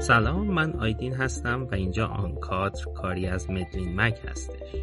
سلام 0.00 0.46
من 0.46 0.72
آیدین 0.72 1.14
هستم 1.14 1.68
و 1.70 1.74
اینجا 1.74 2.06
آنکادر 2.06 2.84
کاری 2.94 3.26
از 3.26 3.50
مدلین 3.50 4.00
مک 4.00 4.20
هستش. 4.28 4.74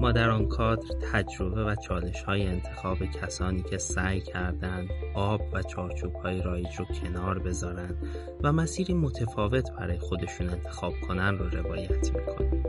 ما 0.00 0.12
در 0.12 0.30
آن 0.30 0.48
کادر 0.48 0.88
تجربه 1.12 1.64
و 1.64 1.74
چالش 1.74 2.22
های 2.22 2.46
انتخاب 2.46 3.04
کسانی 3.04 3.62
که 3.62 3.78
سعی 3.78 4.20
کردند 4.20 4.88
آب 5.14 5.40
و 5.52 5.62
چارچوب 5.62 6.14
های 6.14 6.42
رایج 6.42 6.76
رو 6.78 6.84
کنار 6.84 7.38
بذارن 7.38 7.96
و 8.42 8.52
مسیری 8.52 8.94
متفاوت 8.94 9.72
برای 9.78 9.98
خودشون 9.98 10.50
انتخاب 10.50 10.92
کنن 11.08 11.38
رو 11.38 11.48
روایت 11.48 12.14
می‌کنیم 12.14 12.62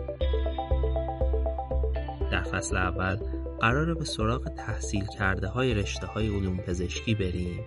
در 2.31 2.43
فصل 2.43 2.77
اول 2.77 3.17
قراره 3.59 3.93
به 3.93 4.05
سراغ 4.05 4.49
تحصیل 4.49 5.05
کرده 5.05 5.47
های 5.47 5.73
رشته 5.73 6.07
های 6.07 6.27
علوم 6.27 6.57
پزشکی 6.57 7.15
بریم. 7.15 7.59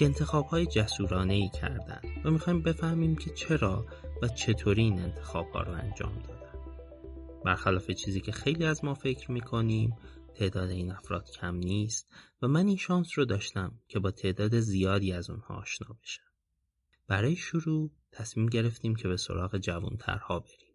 که 0.00 0.06
انتخاب 0.06 0.46
های 0.46 0.66
جسورانه 0.66 1.34
ای 1.34 1.48
کردن 1.48 2.00
و 2.24 2.30
می‌خوایم 2.30 2.62
بفهمیم 2.62 3.16
که 3.16 3.30
چرا 3.30 3.86
و 4.22 4.28
چطوری 4.28 4.82
این 4.82 4.98
انتخاب 4.98 5.50
ها 5.50 5.62
رو 5.62 5.72
انجام 5.72 6.22
دادن 6.22 6.52
برخلاف 7.44 7.90
چیزی 7.90 8.20
که 8.20 8.32
خیلی 8.32 8.64
از 8.64 8.84
ما 8.84 8.94
فکر 8.94 9.30
می‌کنیم 9.30 9.96
تعداد 10.34 10.70
این 10.70 10.92
افراد 10.92 11.30
کم 11.30 11.56
نیست 11.56 12.08
و 12.42 12.48
من 12.48 12.66
این 12.66 12.76
شانس 12.76 13.18
رو 13.18 13.24
داشتم 13.24 13.80
که 13.88 13.98
با 13.98 14.10
تعداد 14.10 14.60
زیادی 14.60 15.12
از 15.12 15.30
اونها 15.30 15.54
آشنا 15.54 15.96
بشم. 16.02 16.22
برای 17.08 17.36
شروع 17.36 17.90
تصمیم 18.12 18.46
گرفتیم 18.46 18.94
که 18.94 19.08
به 19.08 19.16
سراغ 19.16 19.56
جوانترها 19.56 20.38
بریم. 20.38 20.74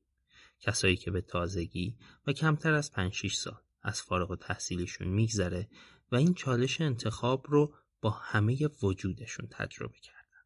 کسایی 0.59 0.95
که 0.95 1.12
به 1.12 1.21
تازگی 1.21 1.98
و 2.27 2.31
کمتر 2.31 2.73
از 2.73 2.91
5 2.91 3.13
6 3.13 3.35
سال 3.35 3.57
از 3.81 4.01
فارغ 4.01 4.31
و 4.31 4.35
تحصیلیشون 4.35 5.07
میگذره 5.07 5.70
و 6.12 6.15
این 6.15 6.34
چالش 6.34 6.81
انتخاب 6.81 7.45
رو 7.49 7.73
با 8.05 8.11
همه 8.11 8.69
وجودشون 8.83 9.48
تجربه 9.51 9.98
کردن. 9.98 10.43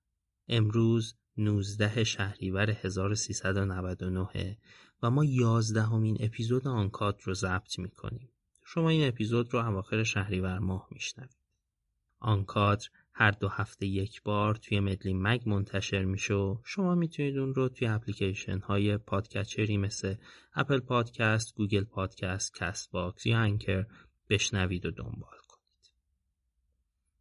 امروز 0.47 1.15
19 1.37 2.03
شهریور 2.03 2.69
1399 2.69 4.57
و 5.03 5.09
ما 5.09 5.25
یازدهمین 5.25 6.17
اپیزود 6.19 6.67
آنکات 6.67 7.21
رو 7.21 7.33
ضبط 7.33 7.79
می‌کنیم. 7.79 8.29
شما 8.65 8.89
این 8.89 9.07
اپیزود 9.07 9.53
رو 9.53 9.59
اواخر 9.59 10.03
شهریور 10.03 10.59
ماه 10.59 10.87
میشنوید. 10.91 11.37
آنکات 12.19 12.89
هر 13.13 13.31
دو 13.31 13.47
هفته 13.47 13.85
یک 13.85 14.23
بار 14.23 14.55
توی 14.55 14.79
مدلی 14.79 15.13
مگ 15.13 15.49
منتشر 15.49 16.03
میشه 16.03 16.33
و 16.33 16.57
شما 16.65 16.95
می‌تونید 16.95 17.37
اون 17.37 17.55
رو 17.55 17.69
توی 17.69 17.87
اپلیکیشن 17.87 18.59
های 18.59 18.97
پادکچری 18.97 19.77
مثل 19.77 20.15
اپل 20.53 20.79
پادکست، 20.79 21.55
گوگل 21.55 21.83
پادکست، 21.83 22.55
کست 22.55 22.91
باکس 22.91 23.25
یا 23.25 23.39
انکر 23.39 23.85
بشنوید 24.29 24.85
و 24.85 24.91
دنبال. 24.91 25.48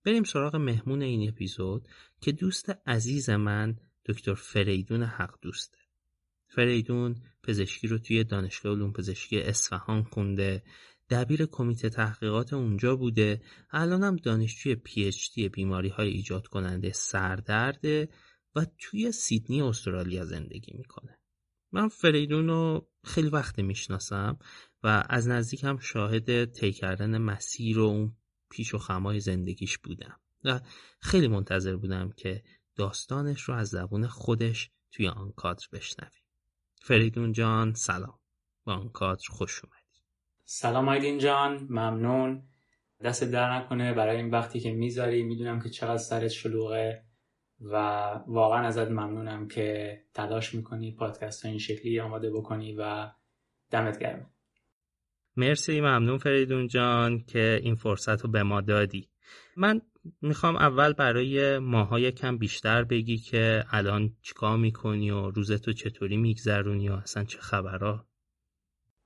بریم 0.09 0.25
سراغ 0.25 0.57
مهمون 0.57 1.03
این 1.03 1.29
اپیزود 1.29 1.89
که 2.21 2.33
دوست 2.33 2.71
عزیز 2.87 3.31
من 3.31 3.77
دکتر 4.07 4.35
فریدون 4.35 5.03
حق 5.03 5.35
دوسته. 5.43 5.79
فریدون 6.47 7.17
پزشکی 7.43 7.89
رو 7.89 7.99
توی 7.99 8.25
دانشگاه 8.25 8.73
علوم 8.73 8.93
پزشکی 8.93 9.41
اصفهان 9.41 10.03
خونده. 10.03 10.63
دبیر 11.11 11.47
کمیته 11.47 11.89
تحقیقات 11.89 12.53
اونجا 12.53 12.97
بوده. 12.97 13.43
الانم 13.71 14.17
دانشجوی 14.17 14.75
PhD 14.75 15.49
بیماری 15.49 15.89
های 15.89 16.09
ایجاد 16.09 16.47
کننده 16.47 16.93
سردرده 16.93 18.09
و 18.55 18.67
توی 18.79 19.13
سیدنی 19.13 19.63
استرالیا 19.63 20.25
زندگی 20.25 20.73
می‌کنه. 20.75 21.19
من 21.73 21.89
فریدون 21.89 22.49
رو 22.49 22.89
خیلی 23.05 23.29
وقت 23.29 23.59
می‌شناسم 23.59 24.39
و 24.83 25.05
از 25.09 25.29
نزدیک 25.29 25.65
هم 25.65 25.79
شاهد 25.79 26.45
طی 26.45 26.81
مسیر 27.01 27.79
و 27.79 27.83
اون 27.83 28.17
پیش 28.51 28.75
و 28.75 28.79
خمای 28.79 29.21
زندگیش 29.21 29.79
بودم 29.79 30.21
و 30.45 30.61
خیلی 31.01 31.29
منتظر 31.29 31.77
بودم 31.77 32.13
که 32.17 32.43
داستانش 32.77 33.43
رو 33.43 33.55
از 33.55 33.69
زبون 33.69 34.07
خودش 34.07 34.71
توی 34.93 35.09
آن 35.09 35.33
کادر 35.33 35.67
بشنویم. 35.73 36.23
فریدون 36.83 37.33
جان 37.33 37.75
سلام. 37.75 38.19
با 38.65 38.75
آن 38.75 38.89
کادر 38.89 39.25
خوش 39.29 39.65
اومدی. 39.65 39.79
سلام 40.45 40.89
آیدین 40.89 41.19
جان 41.19 41.67
ممنون. 41.71 42.43
دست 43.05 43.25
در 43.25 43.57
نکنه 43.57 43.95
برای 43.95 44.17
این 44.17 44.31
وقتی 44.31 44.61
که 44.61 44.73
می‌ذاری 44.73 45.23
می‌دونم 45.23 45.61
که 45.61 45.69
چقدر 45.71 45.97
سرت 45.97 46.29
شلوغه 46.29 47.05
و 47.61 47.75
واقعا 48.27 48.67
ازت 48.67 48.89
ممنونم 48.89 49.49
که 49.49 49.99
تلاش 50.15 50.55
می‌کنی 50.55 50.93
پادکست 50.93 51.45
این 51.45 51.59
شکلی 51.59 52.01
آماده 52.01 52.31
بکنی 52.31 52.75
و 52.79 53.11
دمت 53.71 53.99
گرمه 53.99 54.27
مرسی 55.39 55.81
ممنون 55.81 56.19
فریدون 56.19 56.69
جان 56.69 57.25
که 57.25 57.61
این 57.63 57.75
فرصت 57.75 58.21
رو 58.21 58.31
به 58.31 58.43
ما 58.43 58.61
دادی. 58.61 59.09
من 59.57 59.81
می‌خوام 60.21 60.57
اول 60.57 60.93
برای 60.93 61.59
ماها 61.59 62.11
کم 62.11 62.39
بیشتر 62.39 62.85
بگی 62.85 63.19
که 63.19 63.65
الان 63.71 64.17
چیکار 64.23 64.57
می‌کنی 64.57 65.11
و 65.11 65.31
روزتو 65.31 65.73
چطوری 65.73 66.17
میگذرونی 66.17 66.89
و 66.89 66.93
اصلا 66.93 67.25
چه 67.25 67.39
خبرها؟ 67.39 68.07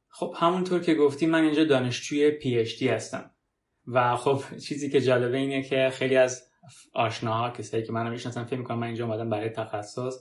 خب 0.09 0.35
همونطور 0.39 0.81
که 0.81 0.95
گفتی 0.95 1.27
من 1.27 1.45
اینجا 1.45 1.65
دانشجوی 1.65 2.31
پی 2.31 2.65
دی 2.79 2.89
هستم. 2.89 3.31
و 3.87 4.17
خب 4.17 4.59
چیزی 4.59 4.91
که 4.91 5.01
جالبه 5.01 5.37
اینه 5.37 5.63
که 5.63 5.91
خیلی 5.93 6.17
از 6.17 6.43
آشناها 6.93 7.51
کسایی 7.51 7.83
که 7.83 7.93
منو 7.93 8.11
می‌شناسن 8.11 8.45
فکر 8.45 8.59
می‌کنن 8.59 8.79
من 8.79 8.87
اینجا 8.87 9.07
اومدم 9.07 9.31
برای 9.31 9.49
تخصص. 9.49 10.15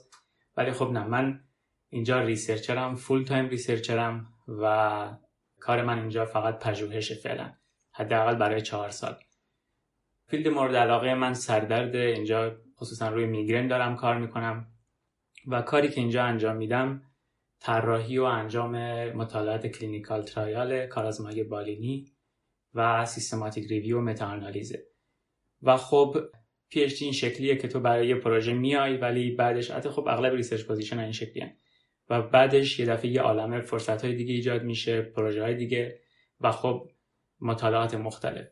ولی 0.56 0.72
خب 0.72 0.90
نه 0.90 1.06
من 1.06 1.40
اینجا 1.88 2.20
researcher 2.20 2.87
م 2.87 2.94
full 2.94 3.24
time 3.24 3.48
researcher 3.48 4.19
م 4.19 4.26
و 4.48 5.10
کار 5.62 5.82
من 5.82 5.98
اینجا 5.98 6.24
فقط 6.24 6.58
پژوهشه 6.58 7.12
فعلا 7.12 7.52
حداقل 7.92 8.34
برای 8.34 8.62
چهار 8.62 8.90
سال. 8.90 9.14
field 10.26 10.48
مورد 10.48 10.76
علاقه 10.76 11.14
من 11.14 11.34
سردرد 11.34 11.96
اینجا 11.96 12.56
خصوصا 12.76 13.08
روی 13.08 13.26
میگرن 13.26 13.68
دارم 13.68 13.96
کار 13.96 14.18
می‌کنم 14.18 14.66
و 15.46 15.62
کاری 15.62 15.88
که 15.88 16.00
اینجا 16.00 16.24
انجام 16.24 16.56
میدم 16.56 17.02
طراحی 17.60 18.18
و 18.18 18.24
انجام 18.24 18.76
مطالعات 19.12 19.66
clinical 19.66 20.22
trial 20.22 20.86
کارآزمایی 20.86 21.44
بالینی 21.44 22.12
و 22.74 23.06
systematic 23.06 23.68
review 23.70 23.98
و 23.98 24.00
meta-analysis 24.00 24.71
ه. 24.71 24.82
و 25.62 25.76
خب 25.76 26.16
PhD 26.68 26.80
این 27.00 27.12
شکلیه 27.12 27.56
که 27.56 27.68
تو 27.68 27.80
برای 27.80 28.08
یه 28.08 28.14
پروژه 28.14 28.52
میای 28.52 28.96
ولی 28.96 29.30
بعدش 29.30 29.70
حتی 29.70 29.88
خب 29.88 30.08
اغلب 30.08 30.34
research 30.34 30.64
position 30.64 30.98
این 30.98 31.12
شکلی 31.12 31.52
و 32.10 32.22
بعدش 32.22 32.78
یه 32.78 32.86
دفعه 32.86 33.10
یه 33.10 33.20
عالمه 33.20 33.60
فرصت 33.60 34.04
های 34.04 34.14
دیگه 34.14 34.34
ایجاد 34.34 34.62
میشه 34.62 35.02
پروژه 35.02 35.42
های 35.42 35.54
دیگه 35.54 36.00
و 36.40 36.52
خب 36.52 36.90
مطالعات 37.40 37.94
مختلف. 37.94 38.46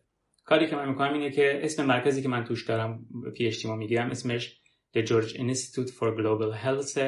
کاری 0.45 0.67
که 0.67 0.77
من 0.77 0.89
می‌کنم 0.89 1.13
اینه 1.13 1.31
که 1.31 1.61
اسم 1.63 1.87
مرکزی 1.87 2.23
که 2.23 2.29
من 2.29 2.45
توش 2.45 2.67
دارم 2.67 3.07
PhD 3.37 3.67
می‌گیرم 3.67 4.11
اسمش 4.11 4.61
The 4.97 5.01
George 5.01 5.33
Institute 5.35 5.91
for 5.91 6.17
Global 6.19 6.65
Health 6.65 7.01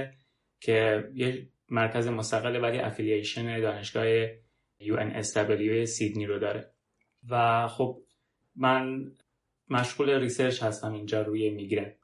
که 0.61 1.09
یه 1.15 1.49
مرکز 1.69 2.09
مستقل 2.09 2.63
ولی 2.63 2.79
affiliation 2.79 3.61
دانشگاه 3.61 4.27
UNSW 4.81 5.85
سیدنی 5.85 6.27
رو 6.27 6.39
داره. 6.39 6.71
و 7.31 7.69
خب 7.69 8.03
من 8.57 9.13
مشغول 9.71 10.11
research 10.11 10.63
هستم 10.63 10.93
اینجا 10.93 11.23
روی 11.23 11.51
میگرن. 11.51 11.95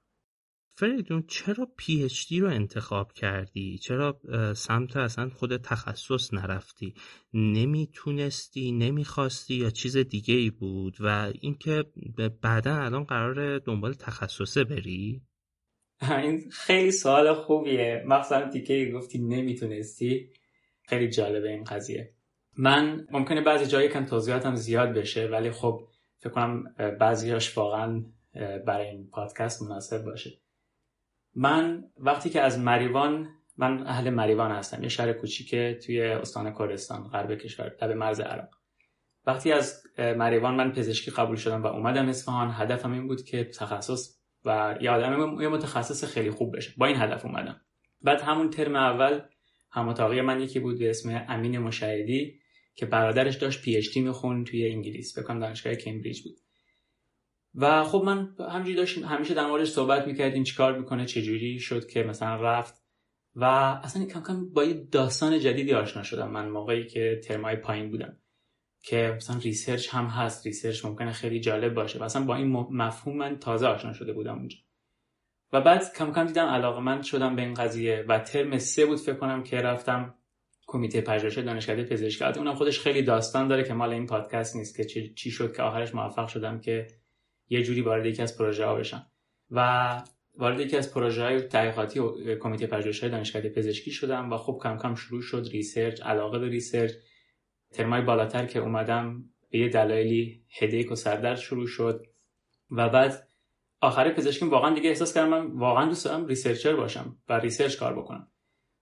فریدون 0.78 1.25
چرا 1.28 1.69
PhD 1.77 2.41
رو 2.41 2.49
انتخاب 2.49 3.12
کردی؟ 3.12 3.78
چرا 3.78 4.21
سمت 4.56 4.97
اصلا 4.97 5.28
خود 5.28 5.56
تخصص 5.56 6.34
نرفتی؟ 6.34 6.94
نمی‌تونستی، 7.34 8.72
نمی‌خواستی؟ 8.72 9.55
یا 9.55 9.71
چیز 9.71 9.97
دیگه 9.97 10.34
ای 10.34 10.50
بود؟ 10.50 10.97
و 11.00 11.33
اینکه 11.41 11.84
بعدا 12.43 12.77
الان 12.77 13.05
قراره 13.05 13.59
دنبال 13.59 13.93
تخصص 13.93 14.65
بری؟ 14.65 15.22
این 16.11 16.50
خیلی 16.50 16.91
سوال 16.91 17.34
خوبیه. 17.34 18.05
مخصوصا 18.06 18.44
دیگه 18.44 18.93
گفتی 18.93 19.19
نمی‌تونستی. 19.19 20.31
خیلی 20.83 21.09
جالبه 21.09 21.49
این 21.49 21.65
قضیه. 21.65 22.15
من 22.56 23.06
ممکنه 23.11 23.41
بعضی 23.41 23.67
جایی 23.67 23.88
کم 23.88 24.06
توضیحاتم 24.06 24.55
زیاد 24.55 24.88
بشه 24.88 25.27
ولی 25.27 25.50
خب 25.50 25.88
فکر 26.19 26.31
کنم 26.31 26.65
بعضیاش 27.00 27.58
واقعا 27.58 28.05
برای 28.67 28.87
این 28.87 29.08
پادکست 29.11 29.62
مناسب 29.62 30.05
باشه. 30.05 30.31
من 31.35 31.85
وقتی 31.97 32.31
که 32.31 32.41
از 32.41 32.59
مریوان 32.59 33.29
من 33.57 33.87
اهل 33.87 34.11
مریوان 34.11 34.51
هستم 34.51 34.83
یه 34.83 34.89
شهر 34.89 35.13
کوچیکه 35.13 35.79
توی 35.87 36.03
استان 36.03 36.55
کردستان 36.59 37.09
غرب 37.09 37.35
کشور 37.35 37.77
لب 37.83 37.91
مرز 37.91 38.21
عراق. 38.21 38.49
وقتی 39.27 39.53
از 39.53 39.83
مریوان 39.99 40.55
من 40.55 40.73
پزشکی 40.73 41.11
قبول 41.11 41.37
شدم 41.37 41.63
و 41.63 41.67
اومدم 41.67 42.09
اصفهان 42.09 42.51
هدفم 42.53 42.93
این 42.93 43.07
بود 43.07 43.25
که 43.25 43.45
تخصص 43.45 44.19
و 44.45 44.79
یه 44.81 44.91
آدم 44.91 45.41
یه 45.41 45.49
متخصص 45.49 46.05
خیلی 46.05 46.31
خوب 46.31 46.57
بشه. 46.57 46.73
با 46.77 46.87
این 46.87 46.97
هدف 46.97 47.25
اومدم. 47.25 47.61
بعد 48.03 48.21
همون 48.21 48.51
ترم 48.51 48.77
اول 48.77 49.21
هم 49.71 49.95
من 50.25 50.41
یکی 50.41 50.61
بود 50.61 50.79
به 50.79 50.91
اسم 50.91 51.25
امین 51.29 51.59
مشاهدی 51.59 52.41
که 52.75 52.87
برادرش 52.87 53.37
داشت 53.37 53.63
PhD 53.62 54.12
توی 54.47 54.71
انگلیس 54.71 55.19
بکنم 55.19 55.41
دانشگاه 55.41 55.75
کمبریج 55.75 56.23
بود. 56.23 56.37
و 57.60 57.84
خب 57.84 58.02
من 58.05 58.34
همینجوری 58.52 58.76
داشتیم 58.76 59.05
همیشه 59.05 59.34
در 59.34 59.46
موردش 59.46 59.70
صحبت 59.70 60.06
می‌کردیم 60.06 60.44
چیکار 60.44 60.78
می‌کنه 60.78 61.06
چجوری 61.06 61.58
شد 61.58 61.87
که 61.87 62.02
مثلا 62.02 62.43
رفت 62.43 62.82
و 63.34 63.44
اصلا 63.84 64.05
کم 64.05 64.22
کم 64.22 64.49
با 64.52 64.64
یه 64.64 64.75
داستان 64.75 65.38
جدیدی 65.38 65.75
آشنا 65.75 66.02
شدم. 66.02 66.31
من 66.31 66.49
موقعی 66.49 66.87
که 66.87 67.20
ترمای 67.25 67.56
پایین 67.56 67.90
بودم 67.90 68.16
که 68.82 69.14
مثلا 69.16 69.38
research 69.38 69.88
هم 69.94 70.05
هست 70.05 70.46
research 70.47 70.85
ممکنه 70.84 71.12
خیلی 71.12 71.40
جالب 71.40 71.75
باشه. 71.75 72.02
مثلا 72.02 72.25
با 72.25 72.37
این 72.37 72.46
مفهوم 72.70 73.16
من 73.16 73.38
تازه 73.38 73.66
آشنا 73.66 73.93
شده 73.93 74.12
بودم 74.12 74.38
اونجا. 74.38 74.56
و 75.52 75.60
بعد 75.60 75.94
کم 75.96 76.12
کم 76.12 76.26
دیدم 76.26 76.46
علاقه‌مند 76.47 77.03
شدم 77.02 77.37
به 77.37 77.43
این 77.43 77.55
قضیه 77.55 78.05
و 78.08 78.19
ترم 78.19 78.58
سه 78.58 78.87
بود 78.87 78.99
فکر 78.99 79.14
کنم 79.14 79.43
که 79.43 79.56
رفتم 79.56 80.14
کمیته 80.66 81.00
پژوهش 81.00 81.38
دانشکده 81.38 81.84
پزشکی 81.84 82.25
اونم 82.25 82.55
خودش 82.55 82.81
خیلی 82.81 83.02
داستان 83.02 83.49
داره 83.49 83.64
که 83.64 83.75
مال 83.75 83.93
این 83.93 84.06
پادکست 84.06 84.56
نیست 84.56 84.76
که 84.76 84.84
چی 85.14 85.31
شد 85.31 85.56
که 85.56 85.62
آخرش 85.62 85.94
موفق 85.94 86.28
شدم 86.28 86.60
که 86.60 86.87
یه 87.49 87.62
جوری 87.62 87.81
وارد 87.81 88.06
یکی 88.06 88.23
از 88.23 88.39
پروژه 88.39 88.67
ها 88.67 88.75
بشم 88.75 89.06
و 89.50 90.03
وارد 90.39 90.61
یکی 90.61 90.77
از 90.77 90.95
پروژه 90.95 91.23
های 91.23 91.41
تحقیقاتی 91.41 92.00
کمیته 92.41 92.67
پژوهش 92.67 93.05
دانشکده 93.05 93.49
پزشکی 93.49 93.91
شدم 93.91 94.33
و 94.33 94.37
خب 94.37 94.59
کم 94.62 94.77
کم 94.77 94.95
شروع 94.95 95.23
شد 95.23 95.49
research 95.53 96.03
علاقه 96.03 96.39
به 96.39 96.49
research. 96.49 96.93
ترمای 97.73 98.03
بالاتر 98.03 98.47
که 98.47 98.59
اومدم 98.59 99.25
به 99.50 99.59
یه 99.59 99.69
دلایلی 99.69 100.43
headache 100.61 100.93
و 100.93 100.95
سردرد 100.95 101.39
شروع 101.39 101.67
شد. 101.67 102.06
و 102.71 102.89
بعد 102.89 103.29
آخر 103.81 104.12
پزشکیم 104.12 104.51
واقعا 104.51 104.75
دیگه 104.75 104.89
احساس 104.89 105.15
کردم 105.15 105.29
من 105.29 105.47
واقعا 105.47 105.87
دوست 105.87 106.05
دارم 106.05 106.27
researcher 106.26 106.76
باشم 106.77 107.17
و 107.29 107.39
research 107.38 107.76
کار 107.77 107.99
بکنم. 107.99 108.29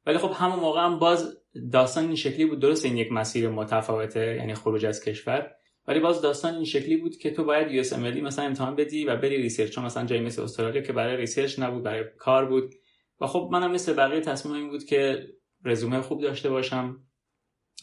ولی 0.07 0.19
خب 0.19 0.33
همون 0.35 0.59
موقع 0.59 0.81
هم 0.81 0.99
باز 0.99 1.39
داستان 1.73 2.05
این 2.05 2.15
شکلی 2.15 2.47
بود. 2.47 2.61
درسته 2.61 2.85
این 2.85 2.97
یک 2.97 3.13
مسیر 3.13 3.49
متفاوته 3.49 4.37
یعنی 4.37 4.55
خروج 4.55 4.87
از 4.87 5.05
کشور. 5.05 5.56
ولی 5.87 6.01
باز 6.01 6.23
داستان 6.23 6.55
این 6.55 6.65
شکلی 6.65 6.97
بود 6.97 7.17
که 7.17 7.31
تو 7.31 7.45
باید 7.45 7.71
US 7.71 7.93
مثلا 7.93 8.45
امتحان 8.45 8.77
بدی 8.77 9.05
و 9.05 9.17
بری 9.17 9.37
research 9.37 9.71
چون 9.71 9.85
مثلا 9.85 10.05
جای 10.05 10.21
مثل 10.21 10.43
استرالیا 10.43 10.83
که 10.83 10.93
برای 10.93 11.17
research 11.17 11.59
نبود 11.59 11.83
برای 11.83 12.05
کار 12.19 12.47
بود. 12.47 12.75
و 13.21 13.27
خب 13.27 13.49
منم 13.53 13.71
مثل 13.71 13.95
بقیه 13.95 14.21
تصمیم 14.21 14.55
این 14.55 14.71
بود 14.71 14.85
که 14.85 15.27
رزومه 15.65 16.01
خوب 16.01 16.23
داشته 16.23 16.51
باشم 16.51 17.03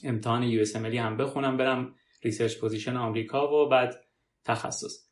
امتحان 0.03 0.44
US 0.44 0.75
هم 0.75 1.17
بخونم 1.17 1.57
برم 1.57 1.95
research 2.23 2.57
position 2.57 2.97
آمریکا 2.97 3.65
و 3.65 3.69
بعد 3.69 3.95
تخصص. 4.45 5.07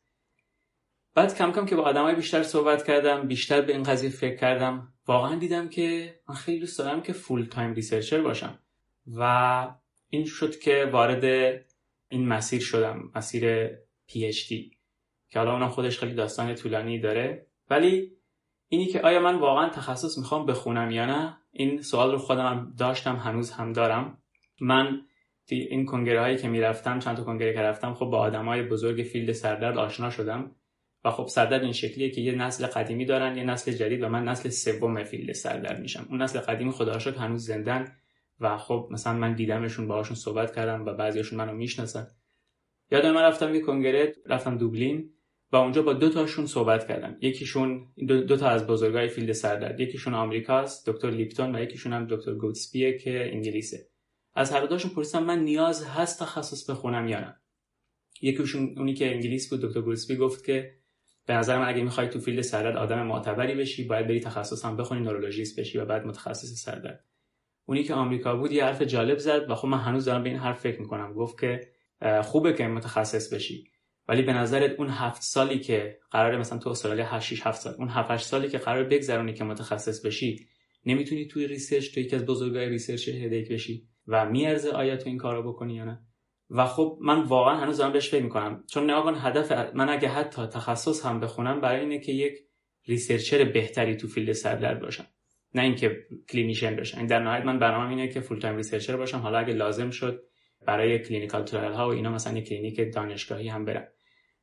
بعد 1.16 1.38
کم 1.38 1.52
کم 1.52 1.66
که 1.66 1.76
با 1.76 1.84
آدمای 1.84 2.16
بیشتر 2.16 2.44
صحبت 2.44 2.88
کردم 2.88 3.28
بیشتر 3.28 3.62
به 3.62 3.74
این 3.74 3.84
قضیه 3.84 4.10
فکر 4.10 4.36
کردم 4.36 4.94
واقعا 5.08 5.36
دیدم 5.36 5.70
که 5.70 6.16
من 6.30 6.36
خیلی 6.36 6.60
دوست 6.60 6.80
دارم 6.80 7.02
که 7.02 7.14
full 7.14 7.46
time 7.46 7.74
researcher 7.74 8.22
باشم. 8.22 8.60
و 9.08 9.68
این 10.10 10.26
شد 10.26 10.60
که 10.60 10.90
وارد 10.92 11.26
این 12.12 12.28
مسیر 12.28 12.62
شدم 12.62 13.12
مسیر 13.16 13.68
PhD 14.08 14.72
که 15.30 15.40
حالا 15.40 15.54
اونم 15.54 15.70
خودش 15.70 16.00
خیلی 16.00 16.14
داستان 16.14 16.56
طولانی 16.56 17.00
داره. 17.00 17.48
ولی 17.70 18.12
اینی 18.68 18.86
که 18.86 19.02
آیا 19.02 19.20
من 19.20 19.40
واقعا 19.40 19.70
تخصص 19.70 20.18
می‌خوام 20.18 20.46
بخونم 20.46 20.92
یا 20.92 21.06
نه 21.06 21.38
این 21.52 21.82
سوال 21.82 22.12
رو 22.12 22.18
خودم 22.18 22.74
داشتم 22.78 23.16
هنوز 23.16 23.52
هم 23.52 23.74
دارم. 23.74 24.18
من 24.62 25.02
این 25.50 25.86
کنگره 25.86 26.22
هایی 26.22 26.38
که 26.38 26.48
می‌رفتم 26.48 27.00
چند 27.00 27.18
تا 27.18 27.24
کنگره 27.24 27.54
که 27.54 27.60
رفتم 27.60 27.94
خب 27.94 28.06
با 28.06 28.18
آدمای 28.18 28.64
بزرگ 28.64 29.04
field 29.04 29.32
سردرد 29.32 29.78
آشنا 29.78 30.10
شدم. 30.10 30.56
و 31.04 31.12
خب 31.12 31.28
سردرد 31.28 31.64
این 31.64 31.72
شکلیه 31.72 32.10
که 32.10 32.22
یه 32.22 32.36
نسل 32.36 32.68
قدیمی 32.68 33.06
دارن 33.06 33.38
یه 33.38 33.44
نسل 33.44 33.72
جدید 33.72 34.04
و 34.04 34.10
من 34.10 34.24
نسل 34.24 34.50
سوم 34.50 35.04
field 35.04 35.32
سردرد 35.32 35.80
میشم. 35.80 36.08
اون 36.10 36.22
نسل 36.22 36.40
قدیمی 36.40 36.72
خدا 36.72 36.98
هنوز 37.18 37.46
زنده‌ن. 37.46 37.96
و 38.42 38.58
خب 38.58 38.88
مثلا 38.92 39.14
من 39.14 39.34
دیدمشون 39.34 39.88
باهاشون 39.88 40.16
صحبت 40.16 40.56
کردم 40.56 40.86
و 40.86 40.94
بعضیشون 40.94 41.38
منو 41.38 41.54
می‌شناسن. 41.54 42.08
یادمه 42.92 43.12
من 43.12 43.22
رفتم 43.22 43.56
یه 43.56 43.62
کنگره 43.62 44.16
رفتم 44.26 44.58
دوبلین 44.58 45.14
و 45.52 45.56
اونجا 45.56 45.82
با 45.82 45.94
دو 45.94 46.10
تاشون 46.10 46.46
صحبت 46.46 46.88
کردم. 46.88 47.18
یکیشون 47.22 47.88
دو, 48.08 48.22
دو 48.22 48.38
تا 48.38 48.48
از 48.48 48.68
بزرگای 48.68 49.08
field 49.08 49.32
سردرد. 49.32 49.80
یکیشون 49.80 50.14
آمریکاست 50.14 50.90
دکتر 50.90 51.10
لیپتون 51.10 51.56
و 51.56 51.64
یکیشون 51.64 51.94
هم 51.94 52.08
دکتر 52.10 52.34
گودزبیه 52.34 52.98
که 52.98 53.30
انگلیسه. 53.34 53.88
از 54.34 54.52
هر 54.52 54.66
دوشون 54.66 54.92
پرسیدم 54.92 55.24
من 55.24 55.40
نیاز 55.40 55.86
هست 55.86 56.20
تخصص 56.20 56.70
بخونم 56.70 57.08
یا 57.08 57.20
نه. 57.20 57.36
یکیشون 58.22 58.74
اونی 58.78 58.94
که 58.94 59.12
انگلیس 59.12 59.50
بود 59.50 59.62
دکتر 59.62 59.82
گودزبی 59.82 60.16
گفت 60.16 60.46
که 60.46 60.74
به 61.26 61.34
نظر 61.34 61.60
من 61.60 61.68
اگه 61.68 61.84
می‌خوای 61.84 62.10
تو 62.10 62.20
field 62.20 62.42
سردرد 62.42 62.78
آدم 62.78 63.08
معتبری 63.08 63.56
بشی 63.56 63.84
باید 63.84 64.08
بری 64.08 64.20
تخصص 64.20 64.66
هم 64.66 64.78
بخونی 64.78 65.02
نورولوژیست 65.02 65.60
بشی 65.60 65.78
و 65.78 65.86
بعد 65.86 66.06
متخصص 66.06 66.64
سردرد. 66.64 67.06
اونی 67.66 67.84
که 67.84 67.94
آمریکا 67.94 68.36
بود 68.36 68.52
یه 68.52 68.66
حرف 68.66 68.82
جالب 68.82 69.18
زد 69.18 69.50
و 69.50 69.56
خب 69.56 69.68
من 69.68 69.78
هنوز 69.78 70.06
دارم 70.06 70.24
به 70.24 70.30
این 70.30 70.40
حرف 70.40 70.60
فکر 70.60 70.82
می‌کنم. 70.82 71.14
گفت 71.14 71.40
که 71.40 71.68
خوبه 72.24 72.54
که 72.54 72.68
متخصص 72.68 73.34
بشی. 73.34 73.64
ولی 74.08 74.22
به 74.22 74.34
نظرت 74.34 74.80
اون 74.80 74.90
هفت 74.90 75.22
سالی 75.22 75.60
که 75.60 76.00
قراره 76.12 76.38
مثلا 76.38 76.60
تو 76.60 76.70
استرالیا 76.70 77.06
8 77.06 77.36
6 77.36 77.48
7 77.48 77.62
سال 77.62 77.74
اون 77.74 77.88
7 77.88 78.12
8 78.12 78.26
سالی 78.26 78.50
که 78.50 78.58
قراره 78.58 78.84
بگذرونی 78.84 79.34
که 79.34 79.44
متخصص 79.44 80.06
بشی 80.06 80.48
نمی‌تونی 80.86 81.28
توی 81.28 81.48
research 81.48 81.94
تو 81.94 82.00
یکی 82.00 82.16
از 82.16 82.26
بزرگای 82.26 82.70
research 82.70 83.10
headache 83.10 83.52
بشی 83.52 83.88
و 84.08 84.30
می‌ارزه 84.30 84.72
آیا 84.72 84.98
تو 84.98 85.10
این 85.10 85.18
کارو 85.18 85.54
بکنی 85.54 85.76
یا 85.76 85.86
نه. 85.86 86.02
و 86.50 86.66
خب 86.66 86.98
من 87.02 87.24
واقعا 87.24 87.56
هنوز 87.56 87.78
دارم 87.78 87.94
بهش 87.94 88.10
فکر 88.10 88.24
می‌کنم. 88.24 88.64
چون 88.72 88.84
نگاه 88.84 89.04
کن 89.04 89.16
هدف 89.18 89.52
من 89.52 89.90
اگه 89.90 90.08
حتی 90.08 90.46
تخصص 90.46 91.06
هم 91.06 91.20
بخونم 91.20 91.62
برای 91.62 91.80
اینه 91.80 92.00
که 92.00 92.12
یک 92.12 92.34
researcher 92.88 93.44
بهتری 93.44 93.96
تو 93.96 94.08
field 94.08 94.32
سردرد 94.32 94.82
باشم. 94.82 95.06
نه 95.56 95.62
اینکه 95.62 96.06
clinician 96.30 96.80
این 96.98 97.06
در 97.06 97.20
نهایت 97.20 97.46
من 97.46 97.60
برنامه 97.60 97.90
اینه 97.90 98.08
که 98.08 98.22
full 98.22 98.40
time 98.40 98.56
researcher 98.56 98.98
باشم. 98.98 99.18
حالا 99.18 99.38
اگه 99.38 99.54
لازم 99.54 99.90
شد 99.90 100.24
برای 100.66 101.00
clinical 101.00 101.44
trial 101.44 101.72
ها 101.72 101.90
و 101.90 101.92
اینا 101.92 102.12
مثلا 102.12 102.38
یک 102.38 102.50
کلینیک 102.50 102.94
دانشگاهی 102.94 103.50
هم 103.50 103.66
برم. 103.66 103.88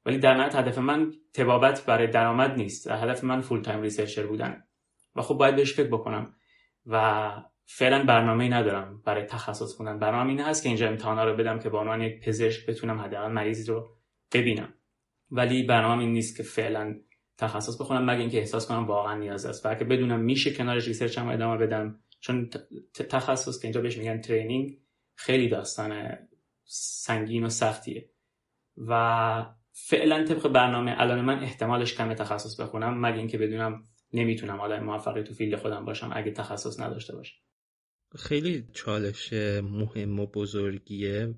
ولی 0.07 0.19
در 0.19 0.35
نهایت 0.35 0.55
هدف 0.55 0.79
من 0.79 1.13
طبابت 1.35 1.87
برای 1.87 2.07
درآمد 2.07 2.57
نیست. 2.57 2.91
هدف 2.91 3.25
من 3.25 3.41
full 3.41 3.63
time 3.63 3.83
researcher 3.83 4.27
بودنه. 4.27 4.65
و 5.17 5.23
خب 5.23 5.35
باید 5.35 5.57
بهش 5.57 5.75
فکر 5.75 5.89
بکنم. 5.89 6.35
و 6.87 7.31
فعلا 7.65 8.05
برنامه 8.05 8.49
ندارم 8.49 9.03
برای 9.05 9.25
تخصص 9.25 9.75
خوندن. 9.77 9.99
برنامه 9.99 10.31
این 10.31 10.41
هست 10.41 10.63
که 10.63 10.69
اینجا 10.69 10.89
امتحانا 10.89 11.25
رو 11.25 11.37
بدم 11.37 11.59
که 11.59 11.69
با 11.69 11.81
عنوان 11.81 12.03
یک 12.03 12.25
پزشک 12.25 12.67
بتونم 12.67 12.99
حداقل 13.01 13.33
مریض 13.33 13.71
رو 13.71 13.97
ببینم. 14.35 14.75
ولی 15.31 15.63
برنامه 15.63 16.03
این 16.03 16.13
نیست 16.13 16.37
که 16.37 16.43
فعلا 16.43 17.01
تخصص 17.39 17.81
بخونم 17.81 18.11
مگه 18.11 18.21
اینکه 18.21 18.39
احساس 18.39 18.69
کنم 18.69 18.87
واقعا 18.87 19.15
نیاز 19.15 19.47
است. 19.47 19.67
و 19.67 19.75
بدونم 19.75 20.21
میشه 20.21 20.53
کنارش 20.53 20.87
research 20.87 21.19
هم 21.19 21.29
ادامه 21.29 21.57
بدم. 21.57 22.01
چون 22.21 22.51
تخصص 23.11 23.61
که 23.61 23.65
اینجا 23.65 23.81
بهش 23.81 23.99
میگن 23.99 24.21
training 24.21 24.79
خیلی 25.15 25.49
داستان 25.49 26.19
سنگین 26.65 27.45
و 27.45 27.49
سختیه. 27.49 28.11
و 28.77 29.47
فعلا 29.73 30.25
طبق 30.25 30.49
برنامه 30.49 30.95
الان 30.99 31.21
من 31.21 31.43
احتمالش 31.43 31.95
کمه 31.95 32.15
تخصص 32.15 32.61
بخونم. 32.61 33.07
مگه 33.07 33.19
اینکه 33.19 33.39
بدونم 33.39 33.85
نمی‌تونم 34.13 34.61
آدم 34.61 34.85
موفقی 34.85 35.23
تو 35.23 35.35
field 35.35 35.57
خودم 35.57 35.85
باشم 35.85 36.11
اگه 36.15 36.31
تخصص 36.31 36.81
نداشته 36.81 37.17
باشم. 37.17 37.37
خیلی 38.17 38.69
چالش 38.73 39.33
مهم 39.63 40.21
و 40.21 40.27
بزرگیه. 40.27 41.35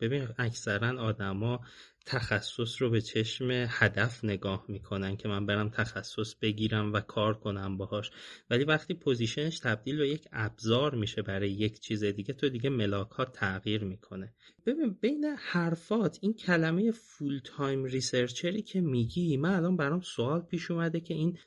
ببین 0.00 0.28
اکثرا 0.38 1.02
آدما 1.02 1.60
تخصص 2.06 2.82
رو 2.82 2.90
به 2.90 3.00
چشم 3.00 3.48
هدف 3.68 4.24
نگاه 4.24 4.64
می‌کنن 4.68 5.16
که 5.16 5.28
من 5.28 5.46
برم 5.46 5.68
تخصص 5.68 6.34
بگیرم 6.34 6.92
و 6.92 7.00
کار 7.00 7.34
کنم 7.34 7.76
باهاش. 7.76 8.10
ولی 8.50 8.64
وقتی 8.64 8.94
position 8.94 9.45
ش 9.45 9.58
تبدیل 9.58 9.96
به 9.96 10.08
یک 10.08 10.28
ابزار 10.32 10.94
میشه 10.94 11.22
برای 11.22 11.50
یک 11.50 11.80
چیز 11.80 12.04
دیگه 12.04 12.34
تو 12.34 12.48
دیگه 12.48 12.70
ملاکات 12.70 13.32
تغییر 13.32 13.84
می‌کنه. 13.84 14.34
ببین 14.66 14.98
بین 15.00 15.24
حرفات 15.38 16.18
این 16.20 16.34
کلمه 16.34 16.90
full-time 16.90 17.40
researcher 17.44 17.84
ی 17.84 18.62
که 18.62 18.80
میگی 18.80 19.36
من 19.36 19.54
الان 19.54 19.76
برام 19.76 20.00
سوال 20.00 20.40
پیش 20.40 20.70
اومده 20.70 21.00
که 21.00 21.14
این 21.14 21.38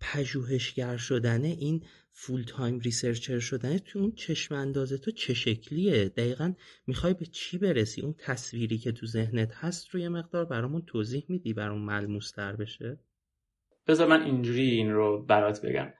پژوهشگر 0.00 0.96
شدنه 0.96 1.48
این 1.48 1.84
full-time 2.12 2.78
researcher 2.78 3.38
شدن 3.38 3.78
تو 3.78 3.98
اون 3.98 4.12
چشم 4.12 4.54
اندازه 4.54 4.98
تو 4.98 5.10
چه 5.10 5.34
شکلیه؟ 5.34 6.08
دقیقا 6.08 6.54
می‌خوای 6.86 7.14
به 7.14 7.26
چی 7.26 7.58
برسی؟ 7.58 8.02
اون 8.02 8.14
تصویری 8.18 8.78
که 8.78 8.92
تو 8.92 9.06
ذهنت 9.06 9.54
هست 9.54 9.88
رو 9.90 9.99
یه 9.99 10.08
مقدار 10.08 10.44
برامون 10.44 10.82
توضیح 10.86 11.24
میدی 11.28 11.52
برامون 11.52 11.82
ملموس 11.82 12.30
تر 12.30 12.56
بشه؟ 12.56 12.98
بذار 13.86 14.08
من 14.08 14.22
اینجوری 14.22 14.70
این 14.70 14.92
رو 14.92 15.22
برات 15.22 15.62
بگم. 15.62 15.92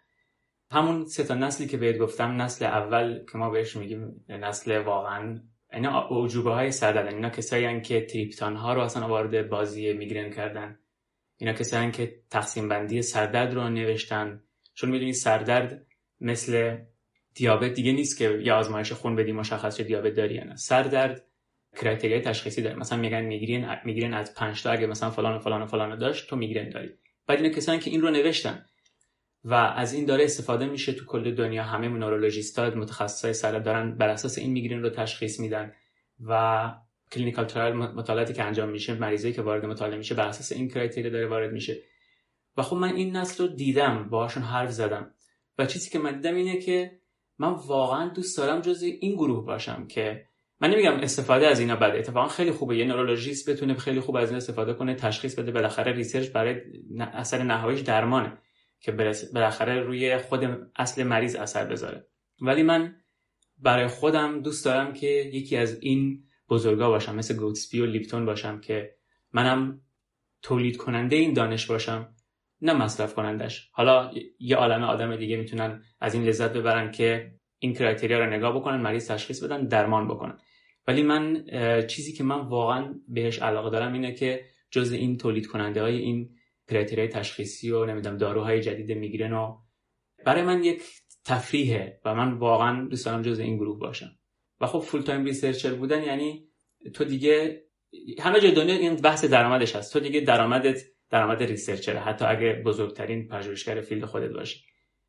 همون 0.71 1.05
سه 1.05 1.25
تا 1.25 1.35
نسلی 1.35 1.67
که 1.67 1.77
بهت 1.77 1.99
گفتم 1.99 2.43
نسل 2.43 2.65
اول 2.65 3.25
که 3.33 3.39
ما 3.39 3.51
بهش 3.51 3.77
میگیم 3.77 4.25
نسل 4.29 4.79
واقعا 4.79 5.43
اینا 5.73 6.09
اعجوبه 6.09 6.51
های 6.51 6.73
سردردن. 6.73 7.15
اینا 7.15 7.31
کسایی 7.31 7.81
که 7.81 8.07
triptan 8.07 8.57
ها 8.57 8.75
رو 8.75 8.81
اصلا 8.81 9.09
وارد 9.09 9.49
بازی 9.49 9.93
میگرن 9.93 10.31
کردن. 10.31 10.79
اینا 11.39 11.53
کسایی 11.53 11.91
که 11.91 12.21
تقسیم 12.31 12.69
بندی 12.69 13.03
سردرد 13.03 13.55
رو 13.55 13.69
نوشتن. 13.69 14.43
چون 14.75 14.91
می‌دونی 14.91 15.13
سردرد 15.13 15.87
مثل 16.21 16.77
دیابت 17.35 17.75
دیگه 17.75 17.93
نیست 17.93 18.19
که 18.19 18.41
یه 18.45 18.53
آزمایش 18.53 18.93
خون 18.93 19.17
بدی 19.17 19.33
مشخص 19.33 19.77
شه 19.77 19.85
دیابت 19.85 20.15
داری 20.15 20.35
یا 20.35 20.45
نه. 20.45 20.57
سر 20.57 20.83
درد 20.83 21.25
کرایتریای 21.77 22.21
تشخیصی 22.21 22.63
داره. 22.63 22.77
مثلا 22.77 22.99
میگن 22.99 23.21
میگرین 23.21 23.67
میگرین 23.85 24.15
از 24.15 24.35
5 24.35 24.63
تا 24.63 24.71
اگه 24.71 24.87
مثلا 24.87 25.11
فلان 25.11 25.37
و 25.37 25.39
فلان 25.39 25.63
و 25.63 25.67
فلان 25.67 25.99
داشت 25.99 26.31
تو 26.31 26.37
میگرین 26.37 26.71
داری. 26.71 26.91
بعد 27.27 27.43
اینا 27.43 27.55
کسانی 27.55 27.79
که 27.79 27.91
این 27.91 28.01
رو 28.01 28.11
نوشتن. 28.11 28.65
و 29.45 29.55
از 29.55 29.93
این 29.93 30.05
داره 30.05 30.25
استفاده 30.25 30.67
میشه 30.67 30.93
تو 30.93 31.05
کل 31.05 31.35
دنیا. 31.35 31.63
همه 31.63 31.89
نورولوژیست‌ها 31.89 32.71
متخصصای 32.71 33.33
سر 33.33 33.59
دارن 33.59 33.97
بر 33.97 34.09
اساس 34.09 34.39
این 34.39 34.53
میگرین 34.53 34.83
رو 34.83 34.91
تشخیص 34.91 35.41
میدن. 35.41 35.73
و 36.21 36.73
clinical 37.13 37.45
trial 37.45 37.75
مطالعاتی 37.75 38.33
که 38.33 38.45
انجام 38.45 38.69
میشه 38.69 38.95
مریضی 38.95 39.33
که 39.33 39.43
وارد 39.43 39.65
مطالعه 39.65 39.99
میشه 39.99 40.15
بر 40.15 40.29
اساس 40.29 40.53
این 40.53 40.69
criteria 40.69 41.11
داره 41.11 41.27
وارد 41.27 41.53
میشه. 41.53 41.83
و 42.57 42.63
خب 42.63 42.77
من 42.77 42.95
این 42.95 43.17
نسل 43.17 43.45
رو 43.45 43.55
دیدم 43.55 44.09
باهاشون 44.09 44.43
حرف 44.43 44.71
زدم. 44.71 45.15
و 45.59 45.67
چیزی 45.67 45.91
که 45.91 45.99
من 45.99 46.15
دیدم 46.17 46.35
اینه 46.35 46.59
که 46.59 47.01
من 47.39 47.49
واقعا 47.49 48.09
دوست 48.09 48.39
دارم 48.39 48.61
جزء 48.61 48.83
این 48.83 49.15
گروه 49.15 49.47
باشم 49.47 49.87
که 49.87 50.25
من 50.61 50.71
نمیگم 50.71 50.93
استفاده 50.93 51.47
از 51.47 51.61
اینا 51.61 51.77
بده. 51.77 51.99
اتفاقا 51.99 52.29
خیلی 52.29 52.51
خوبه. 52.51 52.77
یه 52.77 52.85
neurologist 52.85 53.51
بتونه 53.51 53.75
خیلی 53.75 54.01
خوب 54.01 54.17
از 54.17 54.29
این 54.29 54.37
استفاده 54.37 54.75
کنه 54.75 54.95
تشخیص 54.95 55.39
بده 55.39 55.53
بالاخره 55.53 55.93
research 55.93 56.29
برای 56.29 56.61
اثر 57.01 57.43
نهاییش 57.43 57.81
درمانه 57.81 58.39
که 58.81 58.93
بالاخره 59.35 59.81
روی 59.81 60.19
خود 60.19 60.45
اصل 60.77 61.03
مریض 61.03 61.37
اثر 61.37 61.65
بذاره. 61.65 62.07
ولی 62.41 62.63
من 62.63 62.95
برای 63.59 63.87
خودم 63.87 64.43
دوست 64.43 64.65
دارم 64.65 64.93
که 64.93 65.07
یکی 65.07 65.57
از 65.57 65.79
این 65.81 66.28
بزرگا 66.51 66.89
باشم 66.89 67.15
مثل 67.15 67.37
گوتسپی 67.37 67.81
و 67.81 67.87
لیپتون 67.87 68.27
باشم 68.27 68.61
که 68.61 68.95
منم 69.33 69.81
تولید 70.43 70.77
کننده 70.77 71.17
این 71.17 71.33
دانش 71.33 71.67
باشم 71.67 72.15
نه 72.63 72.73
مصرف 72.73 73.15
کنندش 73.15 73.71
حالا 73.73 74.11
یه 74.39 74.57
عالم 74.57 74.83
آدم 74.83 75.17
دیگه 75.17 75.37
می‌تونن 75.37 75.83
از 76.01 76.15
این 76.15 76.25
لذت 76.25 76.53
ببرن 76.53 76.91
که 76.91 77.35
این 77.59 77.75
کرایتریا 77.75 78.19
رو 78.19 78.31
نگاه 78.31 78.57
بکنن 78.57 78.81
مریض 78.81 79.09
تشخیص 79.09 79.43
بدن 79.43 79.67
درمان 79.67 80.09
بکنن. 80.09 80.39
ولی 80.87 81.03
من 81.03 81.45
چیزی 81.87 82.13
که 82.13 82.25
من 82.25 82.41
واقعا 82.41 82.95
بهش 83.09 83.39
علاقه 83.39 83.71
دارم 83.71 83.93
اینه 83.93 84.15
که 84.15 84.45
جز 84.71 84.93
این 84.93 85.17
تولید 85.17 85.47
کننده 85.47 85.83
های 85.83 85.99
این 85.99 86.31
کرایتریای 86.69 87.09
تشخیصی 87.09 87.71
و 87.71 87.85
نمی‌دونم 87.85 88.17
داروهای 88.17 88.61
جدید 88.61 88.93
میگرن 88.93 89.33
و 89.33 89.59
برای 90.25 90.43
من 90.43 90.65
یک 90.65 90.83
تفریحه 91.25 92.01
و 92.05 92.15
من 92.15 92.33
واقعا 92.33 92.89
دوست 92.89 93.07
دارم 93.07 93.23
جزء 93.23 93.39
این 93.39 93.57
گروه 93.57 93.79
باشم. 93.79 94.18
و 94.61 94.67
خب 94.67 94.79
full-time 94.79 95.25
researcher 95.25 95.75
بودن 95.75 96.03
یعنی 96.03 96.49
تو 96.95 97.05
دیگه 97.05 97.63
همه 98.19 98.41
جای 98.41 98.53
دنیا 98.53 98.75
این 98.75 98.97
بحث 98.97 99.25
درآمدش 99.25 99.77
هست. 99.77 99.93
تو 99.93 100.01
دیگه 100.01 100.21
درآمدت 100.21 100.83
درآمد 101.11 101.43
researcher 101.43 101.95
ه 101.95 102.01
حتی 102.01 102.25
اگه 102.25 102.63
بزرگترین 102.67 103.29
پژوهشگر 103.29 103.81
field 103.81 104.05
خودت 104.05 104.31
باشی. 104.31 104.61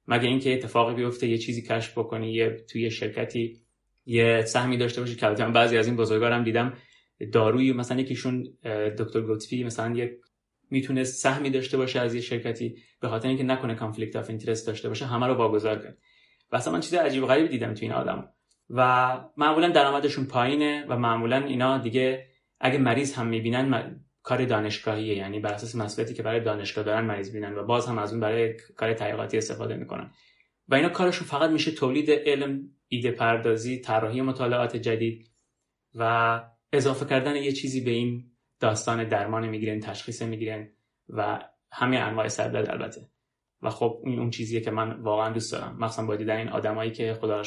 مگه 0.07 0.27
اینکه 0.27 0.53
اتفاقی 0.53 0.95
بیفته 0.95 1.27
یه 1.27 1.37
چیزی 1.37 1.61
کشف 1.61 1.97
بکنی 1.97 2.33
یه 2.33 2.65
توی 2.69 2.91
شرکتی 2.91 3.61
یه 4.05 4.41
سهمی 4.45 4.77
داشته 4.77 5.01
باشی 5.01 5.15
که 5.15 5.27
بعضی 5.27 5.77
از 5.77 5.87
این 5.87 5.95
بزرگارم 5.95 6.43
دیدم 6.43 6.73
دارویی 7.31 7.73
مثلا 7.73 8.01
یکیشون 8.01 8.43
دکتر 8.99 9.21
گوتسبی 9.21 9.63
مثلا 9.63 9.95
یه 9.95 10.19
می‌تونه 10.69 11.03
سهمی 11.03 11.49
داشته 11.49 11.77
باشه 11.77 11.99
از 11.99 12.15
یه 12.15 12.21
شرکتی 12.21 12.75
به 13.01 13.07
خاطر 13.07 13.27
اینکه 13.27 13.43
نکنه 13.43 13.75
کانفلیکت 13.75 14.15
اف 14.15 14.29
اینترست 14.29 14.67
داشته 14.67 14.89
باشه 14.89 15.05
همه 15.05 15.27
رو 15.27 15.33
واگذار 15.33 15.79
کرد 15.79 15.97
و 16.51 16.55
اصلا 16.55 16.73
من 16.73 16.79
چیز 16.79 16.93
عجیب 16.93 17.23
و 17.23 17.25
غریبی 17.25 17.47
دیدم 17.47 17.73
تو 17.73 17.79
این 17.81 17.91
آدم. 17.91 18.29
و 18.69 19.11
معمولا 19.37 19.69
درآمدشون 19.69 20.25
پایینه 20.25 20.85
و 20.89 20.97
معمولا 20.97 21.37
اینا 21.37 21.77
دیگه 21.77 22.27
اگه 22.59 22.77
مریض 22.77 23.13
هم 23.13 23.27
می‌بینن 23.27 23.95
کار 24.23 24.45
دانشگاهیه. 24.45 25.15
یعنی 25.15 25.39
بر 25.39 25.53
اساس 25.53 25.75
مسئولیتی 25.75 26.13
که 26.13 26.23
برای 26.23 26.39
دانشگاه 26.39 26.83
دارن 26.83 27.05
مریض 27.05 27.33
بینن 27.33 27.55
و 27.55 27.63
باز 27.63 27.87
هم 27.87 27.97
از 27.97 28.11
اون 28.11 28.21
برای 28.21 28.53
کار 28.53 28.93
تحقیقاتی 28.93 29.37
استفاده 29.37 29.75
می‌کنن. 29.75 30.11
و 30.67 30.75
اینا 30.75 30.89
کارشون 30.89 31.27
فقط 31.27 31.49
میشه 31.49 31.71
تولید 31.71 32.11
علم 32.11 32.61
ایده 32.87 33.11
پردازی 33.11 33.79
طراحی 33.79 34.21
مطالعات 34.21 34.75
جدید 34.77 35.31
و 35.95 36.41
اضافه 36.73 37.05
کردن 37.05 37.35
یه 37.35 37.51
چیزی 37.51 37.81
به 37.81 37.91
این 37.91 38.31
داستان 38.59 39.03
درمان 39.03 39.47
می‌گیرن 39.47 39.79
تشخیص 39.79 40.21
می‌گیرن 40.21 40.69
و 41.09 41.39
همه 41.71 41.97
انواع 41.97 42.27
سردرد 42.27 42.69
البته. 42.69 43.09
و 43.61 43.69
خب 43.69 44.01
این 44.05 44.19
اون 44.19 44.29
چیزیه 44.29 44.61
که 44.61 44.71
من 44.71 44.91
واقعا 44.91 45.33
دوست 45.33 45.51
دارم. 45.51 45.77
مخصوصا 45.79 46.07
با 46.07 46.15
دیدن 46.15 46.37
این 46.37 46.49
آدمایی 46.49 46.91
که 46.91 47.13
خدا 47.21 47.43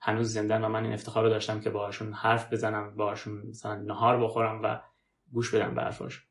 هنوز 0.00 0.32
زندن 0.32 0.64
و 0.64 0.68
من 0.68 0.84
این 0.84 0.92
افتخار 0.92 1.24
رو 1.24 1.30
داشتم 1.30 1.60
که 1.60 1.70
باهاشون 1.70 2.12
حرف 2.12 2.52
بزنم 2.52 2.96
باهاشون 2.96 3.46
مثلا 3.46 3.76
نهار 3.76 4.24
بخورم 4.24 4.60
و 4.62 4.80
گوش 5.32 5.54
بدم 5.54 5.74
به 5.74 5.82
حرفاش. 5.82 6.22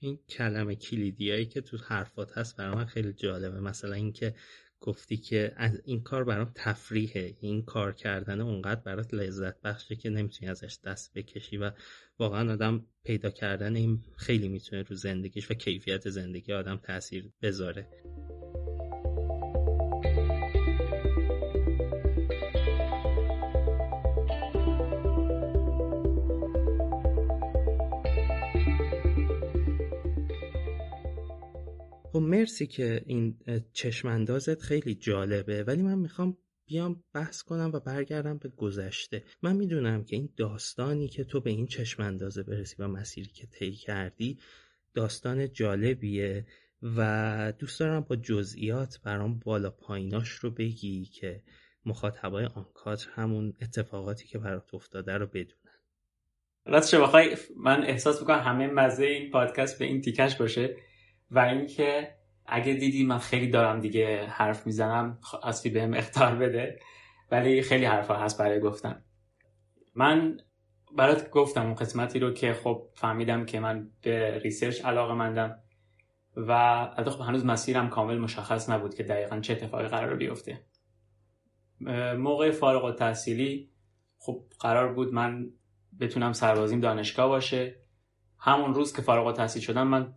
این 0.00 0.18
کلمه 0.28 0.74
کلیدیایی 0.76 1.46
که 1.46 1.60
تو 1.60 1.76
حرفات 1.76 2.38
هست 2.38 2.56
برای 2.56 2.74
من 2.74 2.84
خیلی 2.84 3.12
جالبه. 3.12 3.60
مثلا 3.60 3.92
اینکه 3.92 4.34
گفتی 4.80 5.16
که 5.16 5.52
از 5.56 5.80
این 5.84 6.02
کار 6.02 6.24
برام 6.24 6.52
تفریحه. 6.54 7.36
این 7.40 7.62
کار 7.62 7.92
کردن 7.92 8.40
اونقدر 8.40 8.80
برات 8.80 9.14
لذت 9.14 9.60
بخشه 9.60 9.96
که 9.96 10.10
نمی‌تونی 10.10 10.50
ازش 10.50 10.78
دست 10.84 11.14
بکشی 11.14 11.56
و 11.56 11.70
واقعا 12.18 12.52
آدم 12.52 12.86
پیدا 13.04 13.30
کردن 13.30 13.76
این 13.76 14.00
خیلی 14.16 14.48
می‌تونه 14.48 14.82
رو 14.82 14.96
زندگیش 14.96 15.50
و 15.50 15.54
کیفیت 15.54 16.08
زندگی 16.08 16.52
آدم 16.52 16.76
تاثیر 16.76 17.32
بذاره. 17.42 17.88
خب 32.12 32.18
مرسی 32.18 32.66
که 32.66 33.02
این 33.06 33.38
چشماندازت 33.72 34.62
خیلی 34.62 34.94
جالبه 34.94 35.64
ولی 35.64 35.82
من 35.82 35.98
می‌خوام 35.98 36.36
بیام 36.66 37.04
بحث 37.14 37.42
کنم 37.42 37.70
و 37.74 37.80
برگردم 37.80 38.38
به 38.38 38.48
گذشته. 38.48 39.24
من 39.42 39.56
می‌دونم 39.56 40.04
که 40.04 40.16
این 40.16 40.28
داستانی 40.36 41.08
که 41.08 41.24
تو 41.24 41.40
به 41.40 41.50
این 41.50 41.66
چشماندازه 41.66 42.42
برسی 42.42 42.76
و 42.78 42.88
مسیری 42.88 43.30
که 43.30 43.46
طی 43.46 43.72
کردی 43.72 44.38
داستان 44.94 45.52
جالبیه 45.52 46.46
و 46.82 47.52
دوست 47.58 47.80
دارم 47.80 48.00
با 48.00 48.16
جزئیات 48.16 49.00
برام 49.04 49.38
بالا 49.38 49.70
پاییناش 49.70 50.30
رو 50.30 50.50
بگی 50.50 51.04
که 51.04 51.42
مخاطبای 51.84 52.44
آنکادر 52.44 53.04
همون 53.14 53.54
اتفاقاتی 53.62 54.26
که 54.28 54.38
برات 54.38 54.74
افتاده 54.74 55.12
رو 55.12 55.26
بدونن. 55.26 55.78
راستش 56.66 56.94
بخوای 56.94 57.36
من 57.56 57.82
احساس 57.82 58.20
می‌کنم 58.20 58.38
همه 58.38 58.66
مزه 58.66 59.04
این 59.04 59.30
پادکست 59.30 59.78
به 59.78 59.84
این 59.84 60.00
تیکش 60.00 60.36
باشه. 60.36 60.76
و 61.30 61.38
اینکه 61.38 62.14
اگه 62.46 62.72
دیدی 62.74 63.06
من 63.06 63.18
خیلی 63.18 63.48
دارم 63.48 63.80
دیگه 63.80 64.26
حرف 64.26 64.66
می‌زنم 64.66 65.18
اصلی 65.42 65.70
بهم 65.70 65.94
اختار 65.94 66.34
بده. 66.34 66.80
ولی 67.30 67.62
خیلی 67.62 67.84
حرفا 67.84 68.14
هست 68.14 68.38
برای 68.38 68.60
گفتن. 68.60 69.04
من 69.94 70.36
برات 70.96 71.30
گفتم 71.30 71.62
اون 71.62 71.74
قسمتی 71.74 72.18
رو 72.18 72.30
که 72.30 72.52
خب 72.52 72.88
فهمیدم 72.94 73.44
که 73.44 73.60
من 73.60 73.90
به 74.02 74.38
research 74.38 74.84
علاقه 74.84 75.14
مندم 75.14 75.58
و 76.36 76.52
البته 76.96 77.10
خب 77.10 77.20
هنوز 77.20 77.44
مسیرم 77.44 77.88
کامل 77.88 78.18
مشخص 78.18 78.70
نبود 78.70 78.94
که 78.94 79.02
دقیقا 79.02 79.40
چه 79.40 79.52
اتفاقی 79.52 79.88
قرار 79.88 80.16
بیفته. 80.16 80.64
موقع 82.18 82.50
فارغ‌التحصیلی 82.50 83.70
خب 84.18 84.44
قرار 84.60 84.92
بود 84.92 85.12
من 85.12 85.50
بتونم 86.00 86.32
سربازیم 86.32 86.80
دانشگاه 86.80 87.28
باشه. 87.28 87.76
همون 88.38 88.74
روز 88.74 88.96
که 88.96 89.02
فارغ‌التحصیل 89.02 89.62
شدم 89.62 89.86
من 89.86 90.14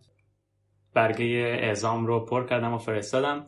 برگه 0.94 1.58
اعزام 1.60 2.06
رو 2.06 2.24
پر 2.24 2.46
کردم 2.46 2.72
و 2.72 2.78
فرستادم. 2.78 3.46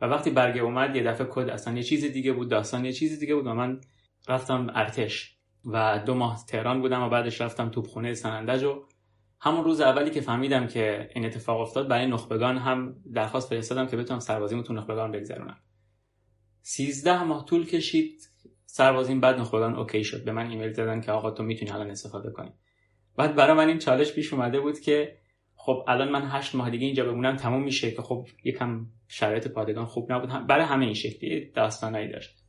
و 0.00 0.06
وقتی 0.06 0.30
برگه 0.30 0.60
اومد 0.60 0.96
یه 0.96 1.02
دفعه 1.02 1.26
کد 1.30 1.48
اصلا 1.48 1.74
یه 1.74 1.82
چیز 1.82 2.04
دیگه 2.04 2.32
بود 2.32 2.48
داستان 2.48 2.84
یه 2.84 2.92
چیز 2.92 3.20
دیگه 3.20 3.34
بود 3.34 3.46
و 3.46 3.54
من 3.54 3.80
رفتم 4.28 4.66
ارتش 4.74 5.38
و 5.64 6.02
دو 6.06 6.14
ماه 6.14 6.44
تهران 6.48 6.80
بودم 6.80 7.02
و 7.02 7.08
بعدش 7.08 7.40
رفتم 7.40 7.68
توپخونه 7.68 8.14
سنندج 8.14 8.62
و 8.62 8.82
همون 9.40 9.64
روز 9.64 9.80
اولی 9.80 10.10
که 10.10 10.20
فهمیدم 10.20 10.66
که 10.66 11.10
این 11.14 11.26
اتفاق 11.26 11.60
افتاد 11.60 11.88
برای 11.88 12.06
نخبگان 12.06 12.58
هم 12.58 12.96
درخواست 13.14 13.48
فرستادم 13.48 13.86
که 13.86 13.96
بتونم 13.96 14.20
سربازیمو 14.20 14.62
تو 14.62 14.72
نخبگان 14.72 15.12
بگذرونم. 15.12 15.56
سیزده 16.62 17.22
ماه 17.22 17.44
طول 17.44 17.66
کشید 17.66 18.28
سربازیم 18.66 19.20
بعد 19.20 19.40
نخبگان 19.40 19.74
اوکی 19.74 20.04
شد. 20.04 20.24
به 20.24 20.32
من 20.32 20.50
ایمیل 20.50 20.72
دادن 20.72 21.00
که 21.00 21.12
آقا 21.12 21.30
تو 21.30 21.42
می‌تونی 21.42 21.70
الان 21.70 21.90
استفاده 21.90 22.30
کنی. 22.30 22.52
بعد 23.16 23.34
برای 23.34 23.56
من 23.56 23.68
این 23.68 23.78
چالش 23.78 24.12
پیش 24.12 24.32
اومده 24.32 24.60
بود 24.60 24.80
که 24.80 25.18
خب 25.64 25.84
الان 25.88 26.10
من 26.10 26.22
هشت 26.30 26.54
ماه 26.54 26.70
دیگه 26.70 26.86
اینجا 26.86 27.04
بمونم 27.04 27.36
تموم 27.36 27.62
میشه 27.62 27.90
که 27.90 28.02
خب 28.02 28.26
یکم 28.44 28.86
شرایط 29.08 29.48
پادگان 29.48 29.84
خوب 29.84 30.12
نبود. 30.12 30.46
برای 30.46 30.64
همه 30.64 30.84
این 30.84 30.94
شکلی 30.94 31.50
داستانایی 31.50 32.08
داشت 32.08 32.44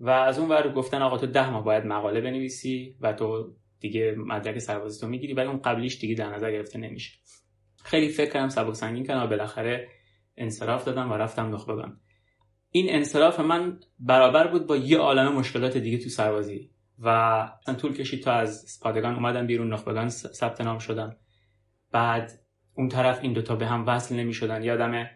و 0.00 0.10
از 0.10 0.38
اون 0.38 0.48
ور 0.48 0.72
گفتن 0.72 1.02
آقا 1.02 1.18
تو 1.18 1.26
ده 1.26 1.50
ماه 1.50 1.64
باید 1.64 1.86
مقاله 1.86 2.20
بنویسی 2.20 2.96
و 3.00 3.12
تو 3.12 3.54
دیگه 3.80 4.14
مدرک 4.18 4.58
سربازی 4.58 5.00
تو 5.00 5.06
می‌گیری 5.06 5.34
ولی 5.34 5.46
اون 5.46 5.58
قبلیش 5.58 5.98
دیگه 5.98 6.14
در 6.14 6.34
نظر 6.34 6.52
گرفته 6.52 6.78
نمیشه. 6.78 7.18
خیلی 7.84 8.08
فکر 8.08 8.30
کردم 8.30 8.48
سبک 8.48 8.74
سنگین 8.74 9.04
کردم 9.04 9.24
و 9.24 9.26
بالاخره 9.26 9.88
انصراف 10.36 10.84
دادم 10.84 11.10
و 11.10 11.14
رفتم 11.14 11.54
نخبگان 11.54 12.00
این 12.70 12.86
انصراف 12.88 13.40
من 13.40 13.80
برابر 13.98 14.46
بود 14.46 14.66
با 14.66 14.76
یه 14.76 14.98
عالم 14.98 15.32
مشکلات 15.32 15.76
دیگه 15.76 15.98
تو 15.98 16.08
سربازی. 16.08 16.70
و 16.98 17.08
اصلا 17.62 17.74
طول 17.74 17.92
کشید 17.92 18.22
تا 18.22 18.32
از 18.32 18.80
پادگان 18.82 19.14
اومدم 19.14 19.46
بیرون 19.46 19.72
نخبگان 19.72 20.08
ثبت 20.08 20.60
نام 20.60 20.78
شدم. 20.78 21.16
بعد 21.92 22.32
اون 22.74 22.88
طرف 22.88 23.18
این 23.22 23.32
دوتا 23.32 23.56
به 23.56 23.66
هم 23.66 23.86
وصل 23.86 24.16
نمی 24.16 24.32
شدن 24.32 24.62
یادمه 24.62 25.10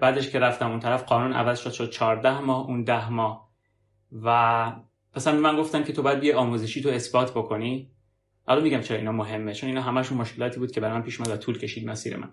بعدش 0.00 0.30
که 0.30 0.38
رفتم 0.38 0.70
اون 0.70 0.80
طرف 0.80 1.04
قانون 1.04 1.32
عوض 1.32 1.60
شد 1.60 1.72
شد 1.72 1.90
14 1.90 2.40
ماه 2.40 2.66
اون 2.66 2.84
ده 2.84 3.10
ماه. 3.10 3.50
و 4.12 4.72
مثلا 5.16 5.40
من 5.40 5.56
گفتن 5.56 5.84
که 5.84 5.92
تو 5.92 6.02
باید 6.02 6.20
بیا 6.20 6.38
آموزشی 6.38 6.82
تو 6.82 6.88
اثبات 6.88 7.30
بکنی. 7.30 7.90
حالا 8.46 8.60
میگم 8.60 8.80
چرا 8.80 8.96
اینا 8.96 9.12
مهمه؟ 9.12 9.54
چون 9.54 9.68
اینا 9.68 9.82
همشون 9.82 10.18
مشکلاتی 10.18 10.58
بود 10.58 10.72
که 10.72 10.80
برای 10.80 10.94
من 10.94 11.02
پیش 11.02 11.20
اومد 11.20 11.32
و 11.32 11.36
طول 11.36 11.58
کشید 11.58 11.88
مسیر 11.88 12.16
من. 12.16 12.30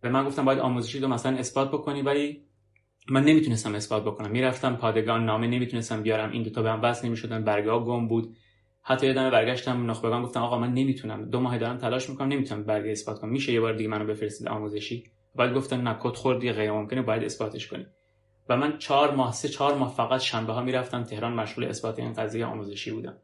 به 0.00 0.08
من 0.08 0.24
گفتم 0.24 0.44
باید 0.44 0.58
آموزشی 0.58 1.00
تو 1.00 1.08
مثلا 1.08 1.36
اثبات 1.36 1.68
بکنی 1.68 2.02
ولی 2.02 2.44
من 3.10 3.24
نمی‌تونستم 3.24 3.74
اثبات 3.74 4.04
بکنم. 4.04 4.30
می‌رفتم 4.30 4.76
پادگان 4.76 5.24
نامه 5.24 5.46
نمی‌تونستم 5.46 6.02
بیارم. 6.02 6.30
این 6.30 6.42
دوتا 6.42 6.62
به 6.62 6.70
هم 6.70 6.82
وصل 6.82 7.06
نمی‌شدن. 7.06 7.44
برگه 7.44 7.70
ها 7.70 7.80
گم 7.80 8.08
بود. 8.08 8.36
حتی 8.86 9.06
یادم 9.06 9.30
برگشتم 9.30 9.90
نخبگان 9.90 10.22
گفتم 10.22 10.42
آقا 10.42 10.58
من 10.58 10.74
نمی‌تونم. 10.74 11.30
دو 11.30 11.40
ماه 11.40 11.58
دارم 11.58 11.78
تلاش 11.78 12.10
می‌کنم 12.10 12.28
نمی‌تونم 12.28 12.64
برگه 12.64 12.90
اثبات 12.90 13.20
کنم. 13.20 13.30
میشه 13.30 13.52
یه 13.52 13.60
بار 13.60 13.72
دیگه 13.72 13.88
منو 13.88 14.06
بفرستید 14.06 14.48
آموزشی؟ 14.48 15.04
بعد 15.34 15.54
گفتن 15.54 15.80
نه 15.80 15.96
کد 16.00 16.14
خوردی 16.14 16.52
غیر 16.52 16.72
ممکنه 16.72 17.02
باید 17.02 17.24
اثباتش 17.24 17.68
کنی. 17.68 17.86
و 18.48 18.56
من 18.56 18.78
چهار 18.78 19.14
ماه 19.14 19.32
سه 19.32 19.48
چهار 19.48 19.74
ماه 19.74 19.94
فقط 19.94 20.20
شنبه 20.20 20.52
ها 20.52 20.62
می‌رفتم 20.62 21.02
تهران 21.02 21.32
مشغول 21.32 21.64
اثبات 21.64 21.98
این 21.98 22.12
قضیه 22.12 22.46
آموزشی 22.46 22.90
بودم. 22.90 23.16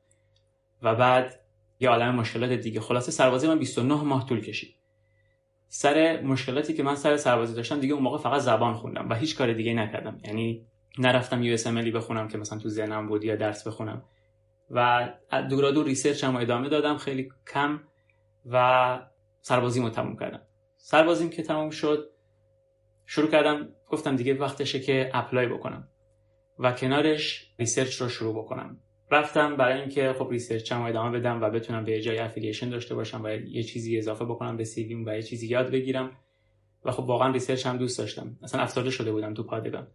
و 0.82 0.94
بعد 0.94 1.40
یه 1.80 1.88
عالم 1.88 2.14
مشکلات 2.14 2.50
دیگه. 2.50 2.80
خلاصه 2.80 3.12
سربازی 3.12 3.48
من 3.48 3.58
29 3.58 3.94
ماه 3.94 4.26
طول 4.26 4.40
کشید. 4.40 4.74
سر 5.68 6.20
مشکلاتی 6.22 6.74
که 6.74 6.82
من 6.82 6.94
سر 6.94 7.16
سربازی 7.16 7.54
داشتم 7.54 7.80
دیگه 7.80 7.94
اون 7.94 8.02
موقع 8.02 8.18
فقط 8.18 8.40
زبان 8.40 8.74
خوندم 8.74 9.08
و 9.10 9.14
هیچ 9.14 9.36
کار 9.36 9.52
دیگه 9.52 9.74
نکردم. 9.74 10.18
یعنی 10.24 10.66
نرفتم 10.98 11.42
US 11.42 11.66
بخونم 11.66 12.28
که 12.28 12.38
مثلا 12.38 12.58
تو 12.58 12.68
ذهنم 12.68 13.08
بود 13.08 13.24
یا 13.24 13.36
درس 13.36 13.66
بخونم. 13.66 14.02
و 14.70 15.08
دورا 15.50 15.70
دور 15.70 15.86
research 15.86 16.24
هم 16.24 16.36
ادامه 16.36 16.68
دادم 16.68 16.96
خیلی 16.96 17.28
کم 17.54 17.80
و 18.46 18.98
سربازی 19.40 19.90
تموم 19.90 20.16
کردم. 20.16 20.42
سربازیم 20.76 21.30
که 21.30 21.42
تموم 21.42 21.70
شد 21.70 22.10
شروع 23.06 23.30
کردم 23.30 23.68
گفتم 23.88 24.16
دیگه 24.16 24.34
وقتشه 24.34 24.80
که 24.80 25.10
apply 25.14 25.46
بکنم 25.46 25.88
و 26.58 26.72
کنارش 26.72 27.54
research 27.58 27.94
رو 27.94 28.08
شروع 28.08 28.44
بکنم. 28.44 28.80
رفتم 29.10 29.56
برای 29.56 29.80
اینکه 29.80 30.12
خب 30.18 30.28
research 30.30 30.72
هم 30.72 30.82
ادامه 30.82 31.18
بدم 31.18 31.42
و 31.42 31.50
بتونم 31.50 31.84
یه 31.84 32.00
جای 32.00 32.18
affiliation 32.18 32.70
داشته 32.70 32.94
باشم 32.94 33.24
و 33.24 33.28
یه 33.28 33.62
چیزی 33.62 33.98
اضافه 33.98 34.24
بکنم 34.24 34.56
به 34.56 34.64
CV 34.64 34.92
م 34.92 35.06
و 35.06 35.14
یه 35.14 35.22
چیزی 35.22 35.46
یاد 35.46 35.70
بگیرم. 35.70 36.10
و 36.84 36.90
خب 36.90 37.04
واقعا 37.04 37.32
research 37.32 37.66
هم 37.66 37.76
دوست 37.76 37.98
داشتم. 37.98 38.36
اصلا 38.42 38.60
افسرده 38.60 38.90
شده 38.90 39.12
بودم 39.12 39.34
تو 39.34 39.42
پادگان. 39.42 39.86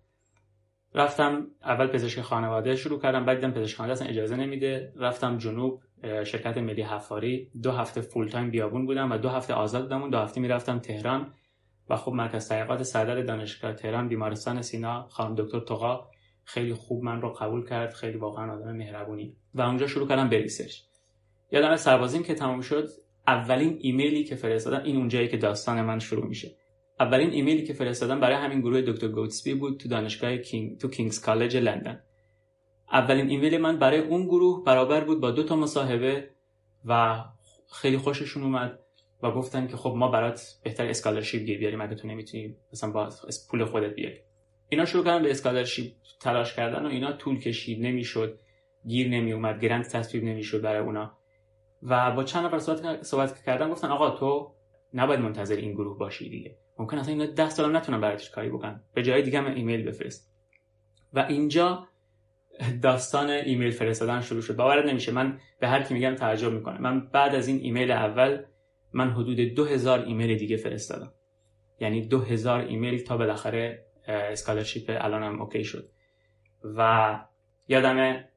رفتم 0.96 1.48
اول 1.64 1.88
پزشک 1.88 2.22
خانواده 2.22 2.76
شروع 2.76 3.02
کردم 3.02 3.26
بعد 3.26 3.36
دیدم 3.36 3.52
پزشک 3.52 3.78
خانواده 3.78 4.02
اصلا 4.02 4.08
اجازه 4.08 4.36
نمیده. 4.36 4.94
رفتم 4.96 5.38
جنوب 5.38 5.82
شرکت 6.04 6.58
ملی 6.58 6.82
حفاری. 6.82 7.52
دو 7.64 7.72
هفته 7.72 8.02
full-time 8.02 8.52
بیابون 8.52 8.86
بودم 8.86 9.12
و 9.12 9.18
دو 9.18 9.30
هفته 9.30 9.54
آزاد 9.54 9.84
بودم. 9.84 10.04
و 10.04 10.10
دو 10.10 10.18
هفته 10.18 10.42
می‌رفتم 10.42 10.80
تهران 10.80 11.34
و 11.90 11.96
خب 11.96 12.12
مرکز 12.12 12.50
تحقیقات 12.50 12.84
سردرد 12.84 13.22
دانشگاه 13.22 13.74
تهران 13.74 14.08
بیمارستان 14.08 14.62
سینا 14.62 15.08
خانم 15.10 15.36
دکتر 15.36 15.60
توقا 15.60 16.08
خیلی 16.44 16.74
خوب 16.74 17.04
من 17.04 17.22
رو 17.22 17.30
قبول 17.30 17.66
کرد. 17.66 17.94
خیلی 17.94 18.18
واقعا 18.18 18.54
آدم 18.54 18.72
مهربونی. 18.72 19.36
و 19.54 19.62
اونجا 19.62 19.88
شروع 19.88 20.08
کردم 20.08 20.30
به 20.30 20.38
research. 20.38 20.80
یادم 21.52 21.76
سربازیم 21.76 22.24
که 22.24 22.36
تمام 22.36 22.62
شد 22.62 22.90
اولین 23.28 23.78
ایمیلی 23.82 24.24
که 24.24 24.36
فرستادم 24.36 24.84
این 24.84 24.98
اونجایی 24.98 25.28
که 25.28 25.38
داستان 25.38 25.82
من 25.82 26.00
شروع 26.00 26.26
میشه. 26.26 26.52
اولین 27.00 27.30
ایمیلی 27.30 27.64
که 27.64 27.74
فرستادم 27.74 28.20
برای 28.20 28.36
همین 28.36 28.62
گروه 28.62 28.82
دکتر 28.82 29.08
گوتسبی 29.08 29.54
بود 29.54 29.80
تو 29.80 29.90
دانشگاه 29.90 30.38
King 30.38 30.78
تو 30.78 30.88
King's 30.88 31.22
College 31.22 31.58
لندن. 31.58 32.04
اولین 32.92 33.30
ایمیل 33.30 33.58
من 33.58 33.80
برای 33.80 34.00
اون 34.00 34.26
گروه 34.26 34.64
برابر 34.64 35.04
بود 35.04 35.22
با 35.22 35.32
دو 35.32 35.44
تا 35.44 35.56
مصاحبه 35.56 36.30
و 36.86 37.24
خیلی 37.72 37.98
خوششون 37.98 38.44
اومد 38.44 38.80
و 39.24 39.32
گفتن 39.32 39.68
که 39.68 39.78
خب 39.78 39.94
ما 39.98 40.08
برات 40.08 40.60
بهتر 40.64 40.86
scholarship 40.86 41.42
گیر 41.42 41.60
بیاریم 41.60 41.82
اگه 41.82 41.96
تو 41.96 42.08
نمی‌تونی 42.08 42.56
مثلا 42.74 42.92
با 42.92 43.10
پول 43.50 43.66
خودت 43.66 43.96
بیاری. 43.96 44.18
اینا 44.70 44.86
شروع 44.86 45.04
کردن 45.04 45.24
به 45.24 45.32
scholarship 45.32 45.94
تلاش 46.22 46.56
کردن 46.56 46.86
و 46.86 46.90
اینا 46.90 47.12
طول 47.12 47.40
کشید 47.40 47.86
نمی‌شد. 47.86 48.40
گیر 48.88 49.10
نمی 49.10 49.34
اومد 49.34 49.62
grant 49.62 49.86
تصویب 49.86 50.24
نمی‌شد 50.24 50.62
برای 50.62 50.82
اونا. 50.82 51.18
و 51.84 52.12
با 52.12 52.24
چند 52.24 52.46
نفر 52.46 52.60
صحبت 52.60 53.04
صحبت 53.04 53.44
کردن 53.44 53.70
گفتن 53.70 53.88
آقا 53.88 54.10
تو 54.10 54.56
نباید 54.94 55.20
منتظر 55.20 55.56
این 55.56 55.72
گروه 55.74 55.98
باشی 55.98 56.30
دیگه. 56.30 56.58
ممکن 56.80 56.98
اصلا 56.98 57.14
اینا 57.14 57.26
10 57.26 57.50
سال 57.50 57.76
نتونن 57.76 58.02
برات 58.02 58.30
کاری 58.30 58.50
بکنن. 58.50 58.82
یه 58.94 59.04
جای 59.04 59.22
دیگه 59.22 59.40
هم 59.40 59.54
ایمیل 59.54 59.84
بفرست. 59.84 60.32
و 61.14 61.20
اینجا 61.30 61.88
داستان 62.82 63.30
ایمیل 63.30 63.72
فرستادن 63.72 64.22
شروع 64.22 64.42
شد. 64.42 64.56
باورت 64.56 64.86
نمیشه. 64.86 65.12
من 65.12 65.40
به 65.60 65.68
هر 65.68 65.84
کی 65.84 65.94
میگم 65.94 66.16
تعجب 66.16 66.52
می‌کنه. 66.54 66.82
من 66.82 67.08
بعد 67.08 67.36
از 67.36 67.48
این 67.48 67.60
ایمیل 67.60 67.92
اول 67.92 68.44
من 68.94 69.12
حدود 69.12 69.40
2000 69.40 70.00
ایمیل 70.00 70.38
دیگه 70.38 70.58
فرستادم. 70.58 71.14
یعنی 71.80 72.02
2000 72.02 72.60
ایمیل 72.60 73.04
تا 73.04 73.18
بالاخره 73.18 73.86
scholarship 74.08 74.98
الانم 75.02 75.42
OK 75.42 75.64
شد. 75.64 75.90
و 76.64 77.20
یادمه 77.68 78.30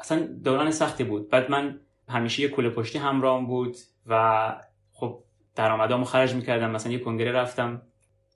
اصلا 0.00 0.26
دوران 0.44 0.70
سختی 0.70 1.04
بود. 1.04 1.30
بعد 1.30 1.50
من 1.50 1.80
همیشه 2.08 2.42
یه 2.42 2.48
کوله 2.48 2.70
پشتی 2.70 2.98
همراهم 2.98 3.46
بود 3.46 3.76
و 4.06 4.52
خب 4.92 5.24
درآمدامو 5.56 6.04
خرج 6.04 6.34
می‌کردم 6.34 6.70
مثلا 6.70 6.92
یه 6.92 6.98
کنگره 6.98 7.32
رفتم 7.32 7.82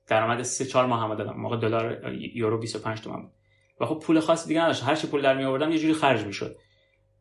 درآمد 0.07 0.43
3 0.43 0.65
4 0.65 0.87
ماه 0.87 1.01
هم 1.03 1.15
دادم 1.15 1.41
موقع 1.41 1.57
دلار 1.57 2.15
یورو 2.35 2.59
25 2.59 3.01
تومن 3.01 3.23
بود. 3.23 3.33
و 3.81 3.87
خب 3.87 3.99
پول 3.99 4.21
خاصی 4.21 4.49
دیگه 4.49 4.61
نداشت 4.61 4.85
هر 4.85 4.95
چی 4.95 5.07
پول 5.07 5.23
در 5.23 5.37
می 5.37 5.45
آوردم 5.45 5.73
یه 5.73 5.79
جوری 5.79 5.95
خرج 5.95 6.25
می‌شد. 6.25 6.57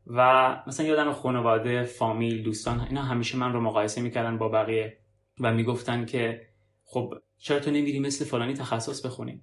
و 0.08 0.64
مثلا 0.68 0.86
یادم 0.86 1.12
خانواده 1.12 1.84
فامیل 1.84 2.44
دوستان 2.44 2.80
اینا 2.82 3.02
همیشه 3.02 3.38
من 3.38 3.54
رو 3.54 3.62
مقایسه 3.62 4.02
می‌کردن 4.02 4.38
با 4.38 4.50
بقیه 4.50 4.98
و 5.40 5.54
می‌گفتن 5.54 6.06
که 6.06 6.42
خب 6.84 7.14
چرا 7.38 7.60
تو 7.60 7.72
نمیری 7.72 8.00
مثل 8.00 8.26
فلانی 8.26 8.54
تخصص 8.54 9.06
بخونی؟ 9.06 9.42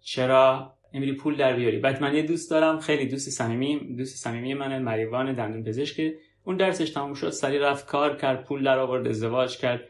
چرا 0.00 0.74
نمیری 0.94 1.16
پول 1.16 1.36
در 1.36 1.56
بیاری؟ 1.56 1.78
بعد 1.78 2.02
من 2.02 2.14
یه 2.14 2.22
دوست 2.22 2.50
دارم 2.50 2.78
خیلی 2.78 3.06
دوست 3.06 3.30
صمیمی 3.30 3.96
دوست 3.96 4.24
صمیمی 4.24 4.54
من 4.54 4.82
مریوان 4.82 5.32
دندون 5.32 5.64
پزشک. 5.64 6.00
اون 6.44 6.56
درسش 6.56 6.90
تموم 6.90 7.14
شد 7.14 7.30
سری 7.30 7.58
رفت 7.58 7.86
کار 7.86 8.16
کرد 8.16 8.44
پول 8.44 8.64
در 8.64 8.78
آورد 8.78 9.08
ازدواج 9.08 9.58
کرد. 9.58 9.80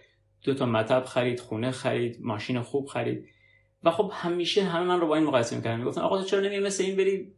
دو 0.44 0.54
تا 0.54 0.66
مطب 0.66 1.04
خرید 1.04 1.40
خونه 1.40 1.70
خرید 1.70 2.18
ماشین 2.20 2.60
خوب 2.60 2.86
خرید. 2.86 3.28
و 3.84 3.90
خب 3.90 4.10
همیشه 4.14 4.64
همه 4.64 4.84
من 4.84 5.00
رو 5.00 5.06
با 5.06 5.16
این 5.16 5.24
مقایسه 5.24 5.56
می‌کردن. 5.56 5.78
می‌گفتن 5.78 6.00
آقا 6.00 6.22
چرا 6.22 6.40
نمیری 6.40 6.60
مثل 6.64 6.84
این 6.84 6.96
بری 6.96 7.32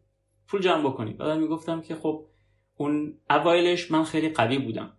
پول 0.48 0.60
جمع 0.60 0.82
بکنی؟ 0.82 1.12
بعد 1.12 1.38
می‌گفتم 1.38 1.80
که 1.80 1.94
خب 1.94 2.26
اون 2.76 3.18
اوایلش 3.30 3.90
من 3.90 4.04
خیلی 4.04 4.28
قوی 4.28 4.58
بودم. 4.58 4.92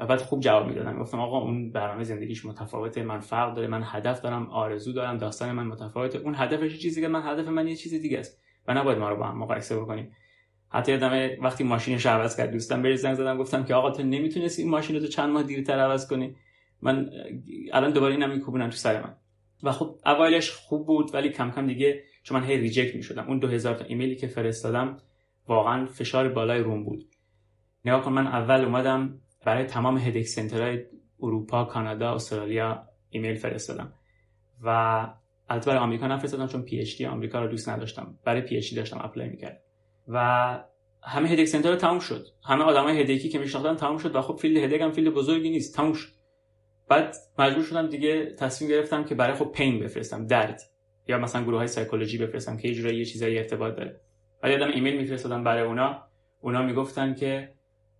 و 0.00 0.06
بعد 0.06 0.20
خوب 0.20 0.40
جواب 0.40 0.66
می‌دادم 0.66 0.98
گفتم 0.98 1.20
آقا 1.20 1.38
اون 1.38 1.72
برنامه 1.72 2.04
زندگیش 2.04 2.44
متفاوته 2.44 3.02
من 3.02 3.20
فرق 3.20 3.54
داره 3.54 3.68
من 3.68 3.82
هدف 3.84 4.20
دارم 4.20 4.50
آرزو 4.50 4.92
دارم 4.92 5.18
داستان 5.18 5.52
من 5.52 5.66
متفاوته. 5.66 6.18
اون 6.18 6.34
هدفش 6.36 6.78
چیزی 6.78 7.00
که 7.00 7.08
من 7.08 7.22
هدف 7.22 7.48
من 7.48 7.68
یه 7.68 7.76
چیز 7.76 7.94
دیگه 7.94 8.18
است. 8.18 8.42
و 8.68 8.74
نباید 8.74 8.98
ما 8.98 9.10
رو 9.10 9.16
با 9.16 9.26
هم 9.26 9.38
مقایسه 9.38 9.80
بکنیم. 9.80 10.12
حتی 10.72 10.92
یادم 10.92 11.42
وقتی 11.42 11.64
ماشینش 11.64 12.06
عوض 12.06 12.36
کرد 12.36 12.50
دوستم 12.50 12.82
بهش 12.82 12.98
زنگ 12.98 13.14
زدم 13.14 13.38
گفتم 13.38 13.64
که 13.64 13.74
آقا 13.74 13.90
تو 13.90 14.02
نمی‌تونستی 14.02 14.62
این 14.62 14.70
ماشین 14.70 14.96
رو 14.96 15.06
چند 15.06 15.30
ماه 15.30 15.42
دیرتر 15.42 15.78
عوض 15.78 16.08
کنی؟ 16.08 16.36
من 16.82 17.10
الان 17.72 17.92
دوباره 17.92 18.14
اینم 18.14 18.30
میکوبونم 18.30 18.70
تو 18.70 18.76
سر 18.76 19.02
من. 19.02 19.16
و 19.62 19.72
خب 19.72 19.98
اوایلش 20.06 20.50
خوب 20.50 20.86
بود 20.86 21.14
ولی 21.14 21.28
کم 21.28 21.50
کم 21.50 21.66
دیگه 21.66 22.02
چون 22.22 22.40
من 22.40 22.46
هی 22.46 22.56
reject 22.56 22.94
می‌شدم. 22.94 23.24
اون 23.28 23.38
2000 23.38 23.74
تا 23.74 23.84
ایمیلی 23.84 24.16
که 24.16 24.26
فرستادم 24.26 24.96
واقعا 25.48 25.86
فشار 25.86 26.28
بالایی 26.28 26.60
روم 26.60 26.84
بود. 26.84 27.04
نگاه 27.84 28.02
کن 28.02 28.12
من 28.12 28.26
اول 28.26 28.64
اومدم 28.64 29.20
برای 29.44 29.64
تمام 29.64 29.98
headache 29.98 30.22
center 30.22 30.68
های 30.68 30.84
اروپا 31.20 31.64
کانادا 31.64 32.14
استرالیا 32.14 32.82
ایمیل 33.10 33.34
فرستادم. 33.34 33.92
و 34.62 34.68
البته 35.48 35.70
برای 35.70 35.82
آمریکا 35.82 36.06
نفرستادم 36.06 36.46
چون 36.46 36.62
PhD 36.62 37.06
آمریکا 37.06 37.40
رو 37.40 37.48
دوست 37.48 37.68
نداشتم. 37.68 38.18
برای 38.24 38.40
PhD 38.40 38.76
داشتم 38.76 39.00
apply 39.04 39.28
می‌کردم 39.28 39.61
و 40.08 40.18
همه 41.02 41.28
headache 41.28 41.44
center 41.44 41.76
تموم 41.76 41.98
شد. 41.98 42.26
همه 42.44 42.64
آدمای 42.64 43.00
headache 43.00 43.25
ی 43.25 43.28
که 43.28 43.38
میشناختم 43.38 43.76
تموم 43.76 43.98
شد 43.98 44.16
و 44.16 44.20
خب 44.20 44.36
field 44.36 44.56
headache 44.56 44.80
هم 44.80 44.92
field 44.92 45.14
بزرگی 45.14 45.50
نیست 45.50 45.76
تموم 45.76 45.92
شد. 45.92 46.12
بعد 46.88 47.16
مجبور 47.38 47.64
شدم 47.64 47.88
دیگه 47.88 48.34
تصمیم 48.38 48.70
گرفتم 48.70 49.04
که 49.04 49.14
برای 49.14 49.36
خب 49.36 49.52
pain 49.52 49.80
بفرستم 49.80 50.26
درد. 50.26 50.60
یا 51.08 51.18
مثلا 51.18 51.42
گروه 51.42 51.58
های 51.58 51.66
سایکولوژی 51.66 52.18
بفرستم 52.18 52.56
که 52.56 52.68
یه 52.68 52.74
جورایی 52.74 52.98
یه 52.98 53.04
چیزایی 53.04 53.38
ارتباط 53.38 53.76
داره. 53.76 54.00
بعد 54.42 54.52
یادم 54.52 54.72
ایمیل 54.72 54.96
میفرستادم 54.96 55.44
برای 55.44 55.62
اونا. 55.62 56.02
اونا 56.40 56.62
می‌گفتن 56.62 57.14
که 57.14 57.52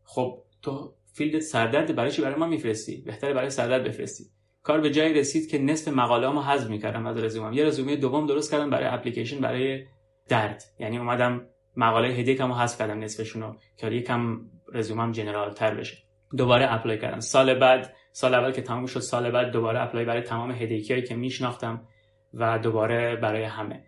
خب 0.05 0.43
تو 0.63 0.95
field 1.15 1.41
سردرد 1.41 1.95
برای 1.95 2.11
چی 2.11 2.23
برای 2.23 2.35
ما 2.35 2.47
میفرستی؟ 2.47 3.03
بهتره 3.07 3.35
برای 3.35 3.51
سردرد 3.51 3.85
بفرستی. 3.85 4.25
کار 4.63 4.81
به 4.81 4.91
جایی 4.91 5.15
رسید 5.15 5.51
که 5.51 5.59
نصف 5.59 5.89
مقاله 5.93 6.29
ما 6.29 6.43
حذف 6.43 6.71
می‌کردم 6.71 7.07
از 7.07 7.17
رزومم. 7.17 7.53
یه 7.53 7.65
رزومه 7.65 7.97
دوم 7.97 8.27
درست 8.27 8.51
کردم 8.51 8.71
برای 8.71 8.87
اپلیکیشن 8.87 9.41
برای 9.41 9.85
درد. 10.29 10.63
یعنی 10.79 10.99
اومدم 10.99 11.47
مقاله 11.77 12.09
headache 12.09 12.46
مو 12.46 12.55
حذف 12.55 12.79
کردم 12.79 12.99
نصفشونو 12.99 13.55
که 13.77 13.87
یکم 13.87 14.41
رزومم 14.73 15.13
general 15.13 15.53
تر 15.53 15.75
بشه. 15.75 15.97
دوباره 16.37 16.75
apply 16.75 16.99
کردم. 16.99 17.21
سال 17.21 17.59
بعد 17.59 17.95
سال 18.13 18.35
اول 18.35 18.53
که 18.53 18.63
تموم 18.63 18.87
شد 18.87 19.01
سال 19.01 19.31
بعد 19.31 19.51
دوباره 19.51 19.83
apply 19.83 20.05
برای 20.05 20.23
تمام 20.23 20.51
headache 20.51 20.97
ی 20.97 21.03
که 21.03 21.15
میشناختم 21.15 21.89
و 22.35 22.59
دوباره 22.59 23.17
برای 23.17 23.45
همه. 23.45 23.85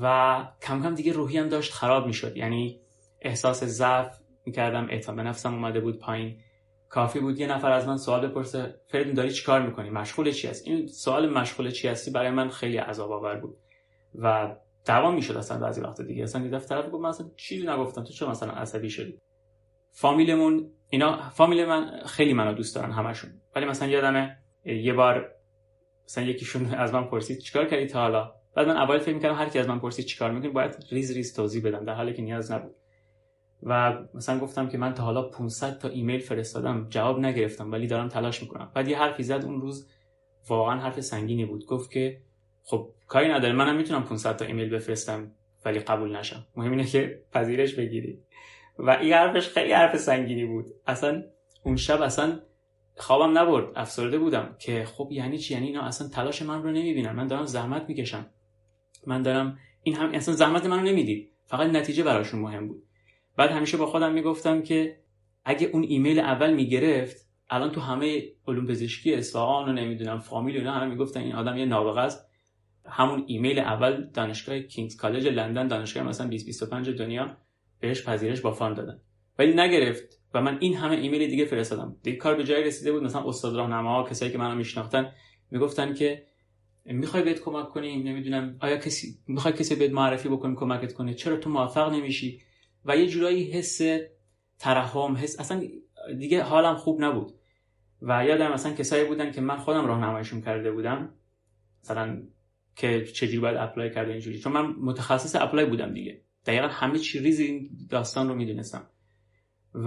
و 0.00 0.44
کم 0.62 0.82
کم 0.82 0.94
دیگه 0.94 1.12
روحیم 1.12 1.48
داشت 1.48 1.72
خراب 1.72 2.06
می‌شد. 2.06 2.36
یعنی 2.36 2.80
احساس 3.20 3.64
ضعف 3.64 4.16
می‌کردم 4.46 4.86
اعتماد 4.90 5.16
به 5.16 5.22
نفسم 5.22 5.54
اومده 5.54 5.80
بود 5.80 5.98
پایین. 5.98 6.38
کافی 6.88 7.20
بود 7.20 7.40
یه 7.40 7.46
نفر 7.46 7.70
از 7.70 7.88
من 7.88 7.96
سوال 7.96 8.28
بپرسه 8.28 8.74
فردین 8.88 9.14
داری 9.14 9.30
چیکار 9.30 9.62
می‌کنی؟ 9.62 9.90
مشغول 9.90 10.30
چی 10.30 10.48
هست 10.48 10.66
این 10.66 10.86
سوال 10.86 11.28
مشغول 11.28 11.70
چی 11.70 11.88
هستی 11.88 12.10
برای 12.10 12.30
من 12.30 12.48
خیلی 12.48 12.76
عذاب 12.76 13.12
آور 13.12 13.36
بود. 13.36 13.56
و 14.14 14.56
دعوام 14.86 15.14
می‌شد 15.14 15.36
اصلا 15.36 15.58
بعضی 15.58 15.80
وقت 15.80 16.00
دیگه. 16.00 16.22
اصلا 16.22 16.46
یه 16.46 16.58
طرف 16.58 16.86
گفت 16.86 17.02
من 17.02 17.08
اصلا 17.08 17.30
چیزی 17.36 17.66
نگفتم. 17.66 18.04
تو 18.04 18.12
چرا 18.12 18.30
مثلا 18.30 18.52
عصبی 18.52 18.90
شدی؟ 18.90 19.18
فامیلمون 19.92 20.70
اینا 20.90 21.30
فامیل 21.30 21.64
من 21.64 22.02
خیلی 22.06 22.32
منو 22.32 22.52
دوست 22.52 22.74
دارن 22.74 22.92
همشون. 22.92 23.30
ولی 23.56 23.66
مثلا 23.66 23.88
یادمه 23.88 24.36
یه 24.64 24.92
بار 24.92 25.32
مثلا 26.04 26.24
یکیشون 26.24 26.66
از 26.84 26.94
من 26.94 27.04
پرسید 27.04 27.38
چیکار 27.38 27.66
کردی 27.66 27.86
تا 27.86 28.00
حالا؟ 28.00 28.32
بعد 28.56 28.68
من 28.68 28.76
اول 28.76 28.98
فکر 28.98 29.14
می‌کردم 29.14 29.34
هر 29.34 29.48
کی 29.48 29.58
از 29.58 29.68
من 29.68 29.78
پرسید 29.78 30.04
چیکار 30.04 30.30
می‌کنی 30.30 30.50
باید 30.50 30.84
ریز 30.90 31.16
ریز 31.16 31.34
توضیح 31.34 31.62
بدم. 31.64 31.84
در 31.84 31.94
حالی 31.94 32.12
که 32.12 32.22
نیاز 32.22 32.52
نبود. 32.52 32.74
و 33.62 33.98
مثلا 34.14 34.38
گفتم 34.38 34.68
که 34.68 34.78
من 34.78 34.94
تا 34.94 35.02
حالا 35.02 35.22
500 35.22 35.78
تا 35.78 35.88
ایمیل 35.88 36.20
فرستادم 36.20 36.86
جواب 36.88 37.20
نگرفتم 37.20 37.72
ولی 37.72 37.86
دارم 37.86 38.08
تلاش 38.08 38.42
می‌کنم. 38.42 38.72
بعد 38.74 38.88
یه 38.88 38.98
حرفی 38.98 39.22
زد. 39.22 39.44
اون 39.44 39.60
روز 39.60 39.88
واقعا 40.48 40.80
حرف 40.80 41.00
سنگینی 41.00 41.44
بود. 41.44 41.66
گفت 41.66 41.90
که 41.90 42.20
خب 42.62 42.90
کاری 43.10 43.28
نداره 43.28 43.52
منم 43.52 43.76
می‌تونم 43.76 44.04
500 44.04 44.36
تا 44.36 44.44
ایمیل 44.44 44.70
بفرستم 44.70 45.32
ولی 45.64 45.78
قبول 45.78 46.16
نشم. 46.16 46.46
مهم 46.56 46.70
اینه 46.70 46.84
که 46.84 47.22
پذیرش 47.32 47.74
بگیری. 47.74 48.18
و 48.78 48.90
این 48.90 49.12
حرفش 49.12 49.48
خیلی 49.48 49.72
حرف 49.72 49.96
سنگینی 49.96 50.44
بود. 50.44 50.66
اصلا 50.86 51.22
اون 51.64 51.76
شب 51.76 52.02
اصلا 52.02 52.40
خوابم 52.96 53.38
نبرد. 53.38 53.72
افسرده 53.76 54.18
بودم 54.18 54.56
که 54.60 54.84
خب 54.84 55.08
یعنی 55.12 55.38
چی؟ 55.38 55.54
یعنی 55.54 55.66
اینا 55.66 55.82
اصلا 55.82 56.08
تلاش 56.08 56.42
من 56.42 56.62
رو 56.62 56.70
نمی‌بینن. 56.70 57.12
من 57.12 57.26
دارم 57.26 57.44
زحمت 57.44 57.88
می‌کشم. 57.88 58.26
من 59.06 59.22
دارم 59.22 59.58
این 59.82 59.94
هم 59.94 60.10
اصلا 60.14 60.34
زحمت 60.34 60.66
منو 60.66 60.82
نمی‌دید. 60.82 61.32
فقط 61.46 61.70
نتیجه 61.70 62.02
براشون 62.02 62.40
مهم 62.40 62.68
بود. 62.68 62.82
بعد 63.36 63.50
همیشه 63.50 63.76
با 63.76 63.86
خودم 63.86 64.12
می‌گفتم 64.12 64.62
که 64.62 64.96
اگه 65.44 65.66
اون 65.66 65.82
ایمیل 65.82 66.20
اول 66.20 66.54
می‌گرفت 66.54 67.16
الان 67.50 67.70
تو 67.70 67.80
همه 67.80 68.22
علوم 68.48 68.66
پزشکی 68.66 69.14
اصفهان 69.14 69.68
و 69.68 69.72
نمی‌دونم 69.72 70.18
فامیل 70.18 70.56
اینا 70.56 70.72
همه 70.72 70.90
می‌گفتن 70.90 71.20
این 71.20 71.34
آدم 71.34 71.56
یه 71.56 71.64
نابغه 71.64 72.00
است. 72.00 72.29
همون 72.90 73.24
ایمیل 73.26 73.58
اول 73.58 74.10
دانشگاه 74.14 74.60
کینگز 74.60 74.96
کالج 74.96 75.28
لندن 75.28 75.68
دانشگاه 75.68 76.02
مثلا 76.02 76.28
20 76.28 76.46
25 76.46 76.90
دنیا 76.90 77.36
بهش 77.80 78.04
پذیرش 78.04 78.40
با 78.40 78.52
فان 78.52 78.74
دادن. 78.74 79.00
ولی 79.38 79.54
نگرفت 79.54 80.20
و 80.34 80.40
من 80.40 80.58
این 80.60 80.76
همه 80.76 80.96
ایمیل 80.96 81.30
دیگه 81.30 81.44
فرستادم. 81.44 81.96
دیگه 82.02 82.16
کار 82.16 82.34
به 82.34 82.44
جای 82.44 82.64
رسیده 82.64 82.92
بود 82.92 83.02
مثلا 83.02 83.28
استاد 83.28 83.56
راهنما 83.56 84.02
کسایی 84.02 84.32
که 84.32 84.38
منو 84.38 84.54
میشناختن 84.54 85.12
می‌گفتن 85.50 85.94
که 85.94 86.26
می‌خوای 86.84 87.22
بهت 87.22 87.40
کمک 87.40 87.68
کنیم؟ 87.68 88.08
نمی‌دونم. 88.08 88.56
آیا 88.60 88.76
کسی 88.76 89.18
می‌خوای 89.26 89.54
کسی 89.54 89.74
بهت 89.74 89.90
معرفی 89.90 90.28
بکنیم 90.28 90.56
کمکت 90.56 90.92
کنه؟ 90.92 91.14
چرا 91.14 91.36
تو 91.36 91.50
موفق 91.50 91.92
نمیشی؟ 91.92 92.40
و 92.84 92.96
یه 92.96 93.06
جورایی 93.06 93.50
حس 93.50 93.80
ترحم 94.58 95.16
حس 95.16 95.40
اصلا 95.40 95.62
دیگه 96.18 96.42
حالم 96.42 96.74
خوب 96.74 97.04
نبود. 97.04 97.32
و 98.02 98.24
یادم 98.24 98.52
مثلا 98.52 98.72
کسایی 98.72 99.04
بودن 99.04 99.32
که 99.32 99.40
من 99.40 99.56
خودم 99.56 99.86
راهنماییشون 99.86 100.40
کرده 100.40 100.72
بودم. 100.72 101.14
مثلا 101.84 102.22
که 102.76 103.04
چجوری 103.04 103.38
باید 103.38 103.56
apply 103.56 103.90
کرده 103.90 104.12
اینجوری. 104.12 104.38
چون 104.38 104.52
من 104.52 104.66
متخصص 104.66 105.36
apply 105.36 105.66
بودم 105.66 105.94
دیگه. 105.94 106.22
دقیقا 106.46 106.66
همه 106.66 106.98
چی 106.98 107.18
ریز 107.18 107.40
این 107.40 107.70
داستان 107.90 108.28
رو 108.28 108.34
می‌دونستم. 108.34 108.86
و 109.74 109.86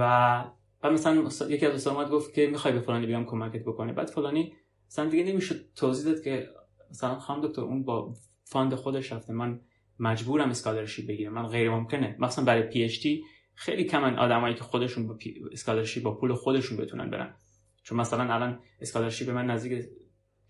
بعد 0.81 0.93
مثلا 0.93 1.29
یکی 1.49 1.65
از 1.65 1.73
استادات 1.73 2.09
گفت 2.09 2.33
که 2.33 2.47
می‌خوای 2.47 2.73
به 2.73 2.79
فلانی 2.79 3.05
بیام 3.05 3.25
کمکت 3.25 3.61
بکنه. 3.61 3.93
بعد 3.93 4.07
فلانی 4.07 4.53
مثلا 4.87 5.09
دیگه 5.09 5.23
نمی‌شد 5.23 5.65
توضیح 5.75 6.13
داد 6.13 6.23
که 6.23 6.49
مثلا 6.89 7.19
خانم 7.19 7.47
دکتر 7.47 7.61
اون 7.61 7.83
با 7.83 8.13
fund 8.43 8.75
خودش 8.75 9.11
رفته. 9.11 9.33
من 9.33 9.59
مجبورم 9.99 10.49
scholarship 10.49 11.07
بگیرم. 11.07 11.33
من 11.33 11.47
غیر 11.47 11.69
ممکنه. 11.69 12.15
مثلا 12.19 12.45
برای 12.45 12.63
PhD 12.63 13.23
خیلی 13.55 13.83
کمن 13.83 14.15
آدمایی 14.15 14.55
که 14.55 14.63
خودشون 14.63 15.07
با 15.07 15.17
scholarship 15.51 16.03
با 16.03 16.15
پول 16.15 16.33
خودشون 16.33 16.77
بتونن 16.77 17.09
برن. 17.09 17.35
چون 17.83 17.97
مثلا 17.97 18.33
الان 18.33 18.59
scholarship 18.81 19.29
من 19.29 19.45
نزدیک 19.45 19.85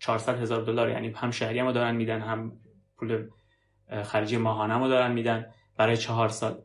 400 0.04 0.38
هزار 0.38 0.62
دلار 0.62 0.90
یعنی 0.90 1.12
هم 1.16 1.30
شهریه 1.30 1.58
هم 1.58 1.72
دارن 1.72 1.96
میدن 1.96 2.20
هم 2.20 2.52
پول 2.96 3.28
خرجی 4.02 4.36
ماهانه 4.36 4.78
رو 4.78 4.88
دارن 4.88 5.12
میدن 5.12 5.46
برای 5.76 5.96
چهار 5.96 6.28
سال 6.28 6.62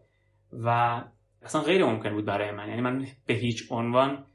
و 0.54 1.02
اصلا 1.41 1.62
غیر 1.62 1.86
ممکن 1.86 2.13
بود 2.13 2.25
برای 2.25 2.52
من. 2.52 2.69
یعنی 2.69 2.82
من 2.82 3.06
به 3.25 3.34
هیچ 3.34 3.71
عنوان 3.71 4.25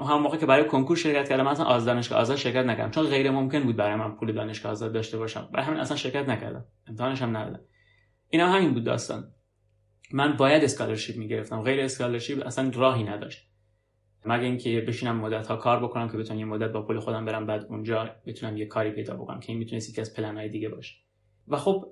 هم 0.00 0.22
موقع 0.22 0.36
که 0.36 0.46
برای 0.46 0.64
کنکور 0.64 0.96
شرکت 0.96 1.28
کردم 1.28 1.46
اصلا 1.46 1.66
از 1.66 1.84
دانشگاه 1.84 2.18
آزاد 2.18 2.36
شرکت 2.36 2.64
نکردم. 2.64 2.90
چون 2.90 3.06
غیر 3.06 3.30
ممکن 3.30 3.60
بود 3.60 3.76
برای 3.76 3.94
من 3.94 4.16
پول 4.16 4.32
دانشگاه 4.32 4.72
آزاد 4.72 4.92
داشته 4.92 5.18
باشم. 5.18 5.48
برای 5.52 5.66
همین 5.66 5.80
اصلا 5.80 5.96
شرکت 5.96 6.28
نکردم. 6.28 6.64
امتحانش 6.86 7.22
هم 7.22 7.36
ندادم. 7.36 7.60
اینا 8.28 8.48
همین 8.48 8.74
بود 8.74 8.84
داستان. 8.84 9.30
من 10.12 10.36
باید 10.36 10.64
scholarship 10.64 11.16
می‌گرفتم. 11.16 11.62
غیر 11.62 11.80
scholarship 11.80 12.46
اصلا 12.46 12.70
راهی 12.74 13.04
نداشت. 13.04 13.50
مگه 14.26 14.44
اینکه 14.44 14.80
بشینم 14.80 15.16
مدت 15.16 15.46
ها 15.46 15.56
کار 15.56 15.84
بکنم 15.84 16.08
که 16.08 16.16
بتونم 16.16 16.38
یه 16.38 16.44
مدت 16.44 16.72
با 16.72 16.82
پول 16.82 17.00
خودم 17.00 17.24
برم 17.24 17.46
بعد 17.46 17.64
اونجا 17.64 18.10
بتونم 18.26 18.56
یه 18.56 18.66
کاری 18.66 18.90
پیدا 18.90 19.14
بکنم 19.14 19.40
که 19.40 19.52
این 19.52 19.58
می‌تونست 19.58 19.90
یکی 19.90 20.00
از 20.00 20.14
پلن 20.14 20.36
های 20.36 20.48
دیگه 20.48 20.68
باشه. 20.68 20.94
و 21.48 21.56
خب 21.56 21.86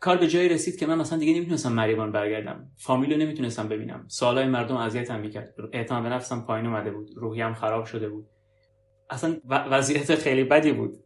کار 0.00 0.16
به 0.16 0.28
جایی 0.28 0.48
رسید 0.48 0.76
که 0.78 0.86
من 0.86 0.98
مثلا 0.98 1.18
دیگه 1.18 1.34
نمی‌تونستم 1.34 1.72
مریوان 1.72 2.12
برگردم. 2.12 2.70
فامیلو 2.76 3.16
نمی‌تونستم 3.16 3.68
ببینم. 3.68 4.04
سوالای 4.08 4.46
مردم 4.46 4.76
اذیتم 4.76 5.20
می‌کرد. 5.20 5.54
اعتماد 5.72 6.02
به 6.02 6.08
نفسم 6.08 6.44
پایین 6.46 6.66
اومده 6.66 6.90
بود. 6.90 7.10
روحیم 7.16 7.54
خراب 7.54 7.84
شده 7.84 8.08
بود. 8.08 8.26
اصلا 9.10 9.36
وضعیت 9.50 10.14
خیلی 10.14 10.44
بدی 10.44 10.72
بود. 10.72 10.96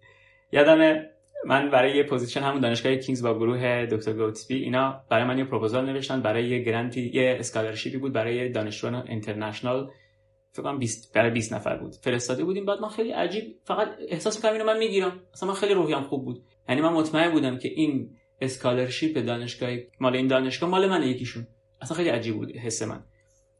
یادم 0.52 1.02
من 1.46 1.70
برای 1.70 1.96
یه 1.96 2.02
position 2.02 2.40
همون 2.40 2.60
دانشگاه 2.60 2.96
کینگز 2.96 3.22
با 3.22 3.38
گروه 3.38 3.86
دکتر 3.86 4.12
گوتسبی 4.12 4.54
اینا 4.54 5.00
برای 5.10 5.24
من 5.24 5.38
یه 5.38 5.44
پروپوزال 5.44 5.86
نوشتن 5.86 6.22
برای 6.22 6.48
یه 6.48 6.58
grant 6.58 7.02
ی 7.02 7.10
یه 7.14 7.36
scholarship 7.40 7.94
ی 7.94 7.98
بود 7.98 8.12
برای 8.12 8.48
دانشجویان 8.48 8.94
international. 9.08 9.90
فکر 10.56 10.62
کنم 10.62 10.78
20 10.78 11.14
برای 11.14 11.30
20 11.30 11.52
نفر 11.52 11.76
بود. 11.76 11.94
فرستاده 11.94 12.44
بودیم. 12.44 12.64
بعد 12.64 12.80
من 12.80 12.88
خیلی 12.88 13.10
عجیب 13.10 13.44
فقط 13.64 13.88
احساس 14.08 14.42
کردم 14.42 14.52
اینو 14.52 14.64
من 14.64 14.78
می‌گیرم. 14.78 15.20
اصلا 15.34 15.48
من 15.48 15.54
خیلی 15.54 15.74
روحیم 15.74 16.02
خوب 16.02 16.24
بود. 16.24 16.42
یعنی 16.68 16.80
من 16.80 16.92
مطمئن 16.92 17.30
بودم 17.30 17.58
که 17.58 17.68
این 17.68 18.10
scholarship 18.40 19.18
دانشگاه 19.18 19.70
مال 20.00 20.16
این 20.16 20.26
دانشگاه 20.26 20.70
مال 20.70 20.88
من 20.88 21.02
یکیشون. 21.02 21.46
اصلا 21.80 21.96
خیلی 21.96 22.08
عجیب 22.08 22.34
بود 22.34 22.56
حس 22.56 22.82
من. 22.82 23.04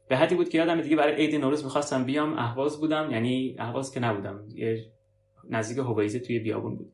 به 0.09 0.17
حدی 0.17 0.35
بود 0.35 0.49
که 0.49 0.57
یادم 0.57 0.81
دیگه 0.81 0.95
برای 0.95 1.15
عید 1.15 1.35
نوروز 1.35 1.63
می‌خواستم 1.63 2.03
بیام. 2.03 2.33
اهواز 2.33 2.79
بودم. 2.79 3.09
یعنی 3.11 3.55
اهواز 3.59 3.93
که 3.93 3.99
نبودم. 3.99 4.45
یه 4.55 4.85
نزدیک 5.49 5.77
هویزه 5.77 6.19
توی 6.19 6.39
بیابون 6.39 6.75
بود. 6.75 6.93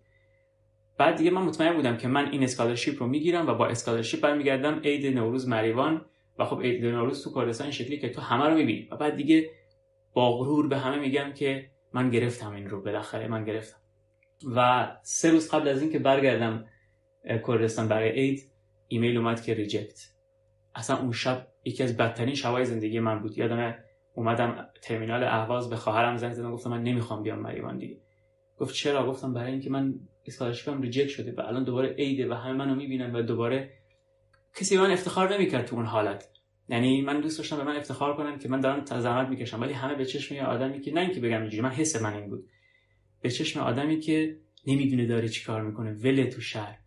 بعد 0.97 1.15
دیگه 1.15 1.31
من 1.31 1.41
مطمئن 1.41 1.73
بودم 1.73 1.97
که 1.97 2.07
من 2.07 2.31
این 2.31 2.43
scholarship 2.43 3.03
رو 3.03 3.07
می‌گیرم 3.07 3.47
و 3.47 3.53
با 3.53 3.67
scholarship 3.67 4.21
برمیگردم 4.21 4.79
عید 4.83 5.17
نوروز 5.17 5.47
مریوان. 5.47 6.05
و 6.39 6.45
خب 6.45 6.61
عید 6.61 6.85
نوروز 6.85 7.23
تو 7.23 7.53
شکلی 7.71 7.97
که 7.97 8.09
تو 8.09 8.21
همه 8.21 8.45
رو 8.45 8.55
می‌بینی. 8.55 8.87
و 8.91 8.97
بعد 8.97 9.15
دیگه 9.15 9.49
با 10.13 10.37
غرور 10.37 10.67
به 10.67 10.77
همه 10.77 10.99
میگم 10.99 11.33
که 11.33 11.71
من 11.93 12.09
گرفتم 12.09 12.53
این 12.53 12.69
رو 12.69 12.81
بالاخره 12.81 13.27
من 13.27 13.45
گرفتم. 13.45 13.77
و 14.55 14.87
سه 15.03 15.31
روز 15.31 15.51
قبل 15.51 15.67
از 15.67 15.81
اینکه 15.81 15.99
برگردم 15.99 16.65
کردستان 17.47 17.87
برای 17.87 18.09
عید 18.09 18.51
ایمیل 18.87 19.17
اومد 19.17 19.41
که 19.41 19.53
reject. 19.53 19.99
اصلا 20.75 20.97
اون 20.97 21.11
شب 21.11 21.47
یکی 21.65 21.83
از 21.83 21.97
بدترین 21.97 22.35
شبای 22.35 22.65
زندگی 22.65 22.99
من 22.99 23.19
بود. 23.19 23.37
یادم 23.37 23.75
اومدم 24.15 24.67
ترمینال 24.81 25.23
اهواز 25.23 25.69
به 25.69 25.75
خواهرم 25.75 26.17
زنگ 26.17 26.33
زدم 26.33 26.51
گفتم 26.51 26.69
من 26.69 26.83
نمی‌خوام 26.83 27.23
بیام 27.23 27.39
مریوان 27.39 27.77
دیگه. 27.77 27.97
گفت 28.57 28.75
چرا؟ 28.75 29.07
گفتم 29.07 29.33
برای 29.33 29.51
اینکه 29.51 29.69
من 29.69 29.93
اسکالرشیپم 30.25 30.81
ریجکت 30.81 31.07
شده 31.07 31.33
و 31.37 31.41
الان 31.41 31.63
دوباره 31.63 31.89
عیده 31.89 32.29
و 32.29 32.33
همه 32.33 32.53
منو 32.53 32.75
می‌بینن 32.75 33.15
و 33.15 33.21
دوباره 33.21 33.73
کسی 34.55 34.77
من 34.77 34.91
افتخار 34.91 35.33
نمی‌کرد 35.33 35.65
تو 35.65 35.75
اون 35.75 35.85
حالت. 35.85 36.29
یعنی 36.69 37.01
من 37.01 37.21
دوست 37.21 37.37
داشتم 37.37 37.57
به 37.57 37.63
من 37.63 37.75
افتخار 37.75 38.17
کنن 38.17 38.39
که 38.39 38.49
من 38.49 38.59
دارم 38.59 38.85
زحمت 38.85 39.29
می‌کشم 39.29 39.61
ولی 39.61 39.73
همه 39.73 39.95
به 39.95 40.05
چشم 40.05 40.35
یه 40.35 40.43
آدمی 40.43 40.81
که 40.81 40.93
نه 40.93 41.01
اینکه 41.01 41.19
بگم 41.19 41.41
اینجوری 41.41 41.61
من 41.61 41.69
حس 41.69 42.01
من 42.01 42.13
این 42.13 42.29
بود. 42.29 42.45
به 43.21 43.29
چشم 43.29 43.59
آدمی 43.59 43.99
که 43.99 44.37
نمی‌دونه 44.67 45.05
داره 45.05 45.29
چیکار 45.29 45.61
می‌کنه 45.61 45.91
ول 45.91 46.23
تو 46.23 46.41
شهر. 46.41 46.77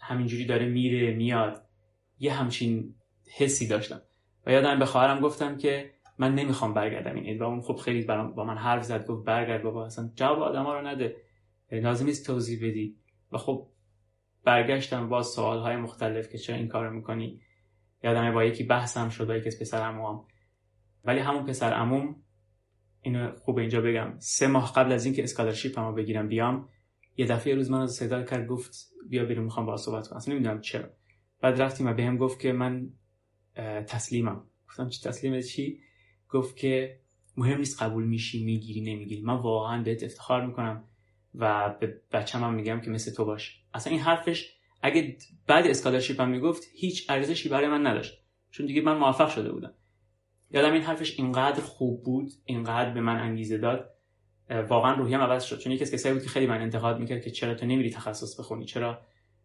همینجوری 0.00 0.46
داره 0.46 0.66
میره 0.66 1.14
میاد. 1.14 1.62
یه 2.18 2.32
همچین 2.32 2.94
حسی 3.36 3.68
داشتم. 3.68 4.02
و 4.46 4.52
یادم 4.52 4.78
به 4.78 4.86
خواهرم 4.86 5.20
گفتم 5.20 5.56
که 5.56 5.92
من 6.18 6.34
نمی‌خوام 6.34 6.74
برگردم 6.74 7.14
این 7.14 7.38
و 7.38 7.42
اون 7.42 7.60
خب 7.60 7.76
خیلی 7.76 8.02
با 8.04 8.44
من 8.44 8.56
حرف 8.56 8.82
زد 8.82 9.06
گفت 9.06 9.26
برگرد 9.26 9.62
بابا 9.62 9.86
اصلا 9.86 10.10
جواب 10.14 10.38
آدما 10.38 10.74
رو 10.74 10.86
نده. 10.86 11.16
لازم 11.72 12.06
نیست 12.06 12.26
توضیح 12.26 12.58
بدی. 12.68 12.96
و 13.32 13.38
خب 13.38 13.68
برگشتم 14.44 15.08
با 15.08 15.22
سوال 15.22 15.58
های 15.58 15.76
مختلف 15.76 16.28
که 16.28 16.38
چرا 16.38 16.56
این 16.56 16.68
کارو 16.68 16.90
می‌کنی؟ 16.90 17.40
یادم 18.04 18.34
با 18.34 18.44
یکی 18.44 18.64
بحثم 18.64 19.08
شد 19.08 19.26
با 19.26 19.36
یکی 19.36 19.48
از 19.48 19.60
پسر 19.60 19.78
عموام 19.78 20.26
ولی 21.04 21.18
همون 21.18 21.44
پسر 21.44 21.72
عموم 21.72 22.16
اینو 23.02 23.36
خوب 23.36 23.58
اینجا 23.58 23.80
بگم. 23.80 24.14
سه 24.18 24.46
ماه 24.46 24.72
قبل 24.72 24.92
از 24.92 25.04
اینکه 25.04 25.22
اسکالرشیپ 25.22 25.78
هم 25.78 25.94
بگیرم 25.94 26.28
بیام 26.28 26.68
یه 27.16 27.26
دفعه 27.26 27.54
روز 27.54 27.70
من 27.70 27.86
صدا 27.86 28.22
کرد 28.22 28.46
گفت 28.46 28.92
بیا 29.08 29.24
بیرون 29.24 29.44
می‌خوام 29.44 29.66
با 29.66 29.76
صحبت 29.76 30.08
کنم. 30.08 30.16
اصلا 30.16 30.34
نمی‌دونم 30.34 30.60
چرا. 30.60 30.88
بعد 31.40 31.62
رفتیم 31.62 31.86
و 31.86 31.92
بهم 31.92 32.16
گفت 32.16 32.40
که 32.40 32.52
من 32.52 32.90
تسلیمم. 33.86 34.44
گفتم 34.68 34.88
چی 34.88 35.08
تسلیم 35.08 35.40
چی؟ 35.40 35.80
گفت 36.28 36.56
که 36.56 37.00
مهم 37.36 37.58
نیست 37.58 37.82
قبول 37.82 38.04
میشی 38.04 38.44
می‌گیری 38.44 38.80
نمی‌گیری. 38.80 39.22
من 39.22 39.36
واقعا 39.36 39.82
بهت 39.82 40.02
افتخار 40.02 40.46
می‌کنم 40.46 40.84
و 41.34 41.74
به 41.80 42.00
بچه‌م 42.12 42.44
هم 42.44 42.54
میگم 42.54 42.80
که 42.80 42.90
مثل 42.90 43.12
تو 43.12 43.24
باش. 43.24 43.62
اصلا 43.74 43.92
این 43.92 44.02
حرفش 44.02 44.56
اگه 44.82 45.16
بعد 45.46 45.66
اسکالرشیپ 45.66 46.20
هم 46.20 46.28
می‌گفت 46.28 46.62
هیچ 46.74 47.10
ارزشی 47.10 47.48
برای 47.48 47.68
من 47.68 47.86
نداشت. 47.86 48.22
چون 48.50 48.66
دیگه 48.66 48.82
من 48.82 48.96
موفق 48.96 49.28
شده 49.28 49.52
بودم. 49.52 49.74
یادم 50.50 50.72
این 50.72 50.82
حرفش 50.82 51.18
اینقدر 51.18 51.60
خوب 51.60 52.02
بود 52.02 52.32
اینقدر 52.44 52.90
به 52.90 53.00
من 53.00 53.20
انگیزه 53.20 53.58
داد. 53.58 53.88
واقعا 54.68 54.94
روحیم 54.94 55.20
عوض 55.20 55.44
شد. 55.44 55.58
چون 55.58 55.72
یکی 55.72 55.82
از 55.82 55.92
کسایی 55.92 56.14
بود 56.14 56.22
که 56.22 56.28
خیلی 56.28 56.46
من 56.46 56.60
انتقاد 56.60 57.00
می‌کرد 57.00 57.22
که 57.22 57.30
چرا 57.30 57.54
تو 57.54 57.66
نمیری 57.66 57.90
تخصص 57.90 58.40
بخونی؟ 58.40 58.64
چرا 58.64 59.00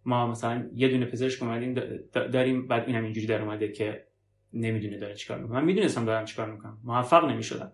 ما 0.05 0.27
مثلا 0.27 0.69
یه 0.73 0.87
دونه 0.87 1.05
پزشک 1.05 1.43
اومدیم 1.43 1.73
داریم 2.13 2.67
بعد 2.67 2.87
اینم 2.87 3.03
اینجوری 3.03 3.27
در 3.27 3.41
اومده 3.41 3.71
که 3.71 4.07
نمی‌دونه 4.53 4.97
داره 4.97 5.15
چیکار 5.15 5.39
می‌کنه. 5.39 5.59
من 5.59 5.65
می‌دونستم 5.65 6.05
دارم 6.05 6.25
چیکار 6.25 6.51
می‌کنم. 6.51 6.79
موفق 6.83 7.25
نمی‌شدم. 7.25 7.71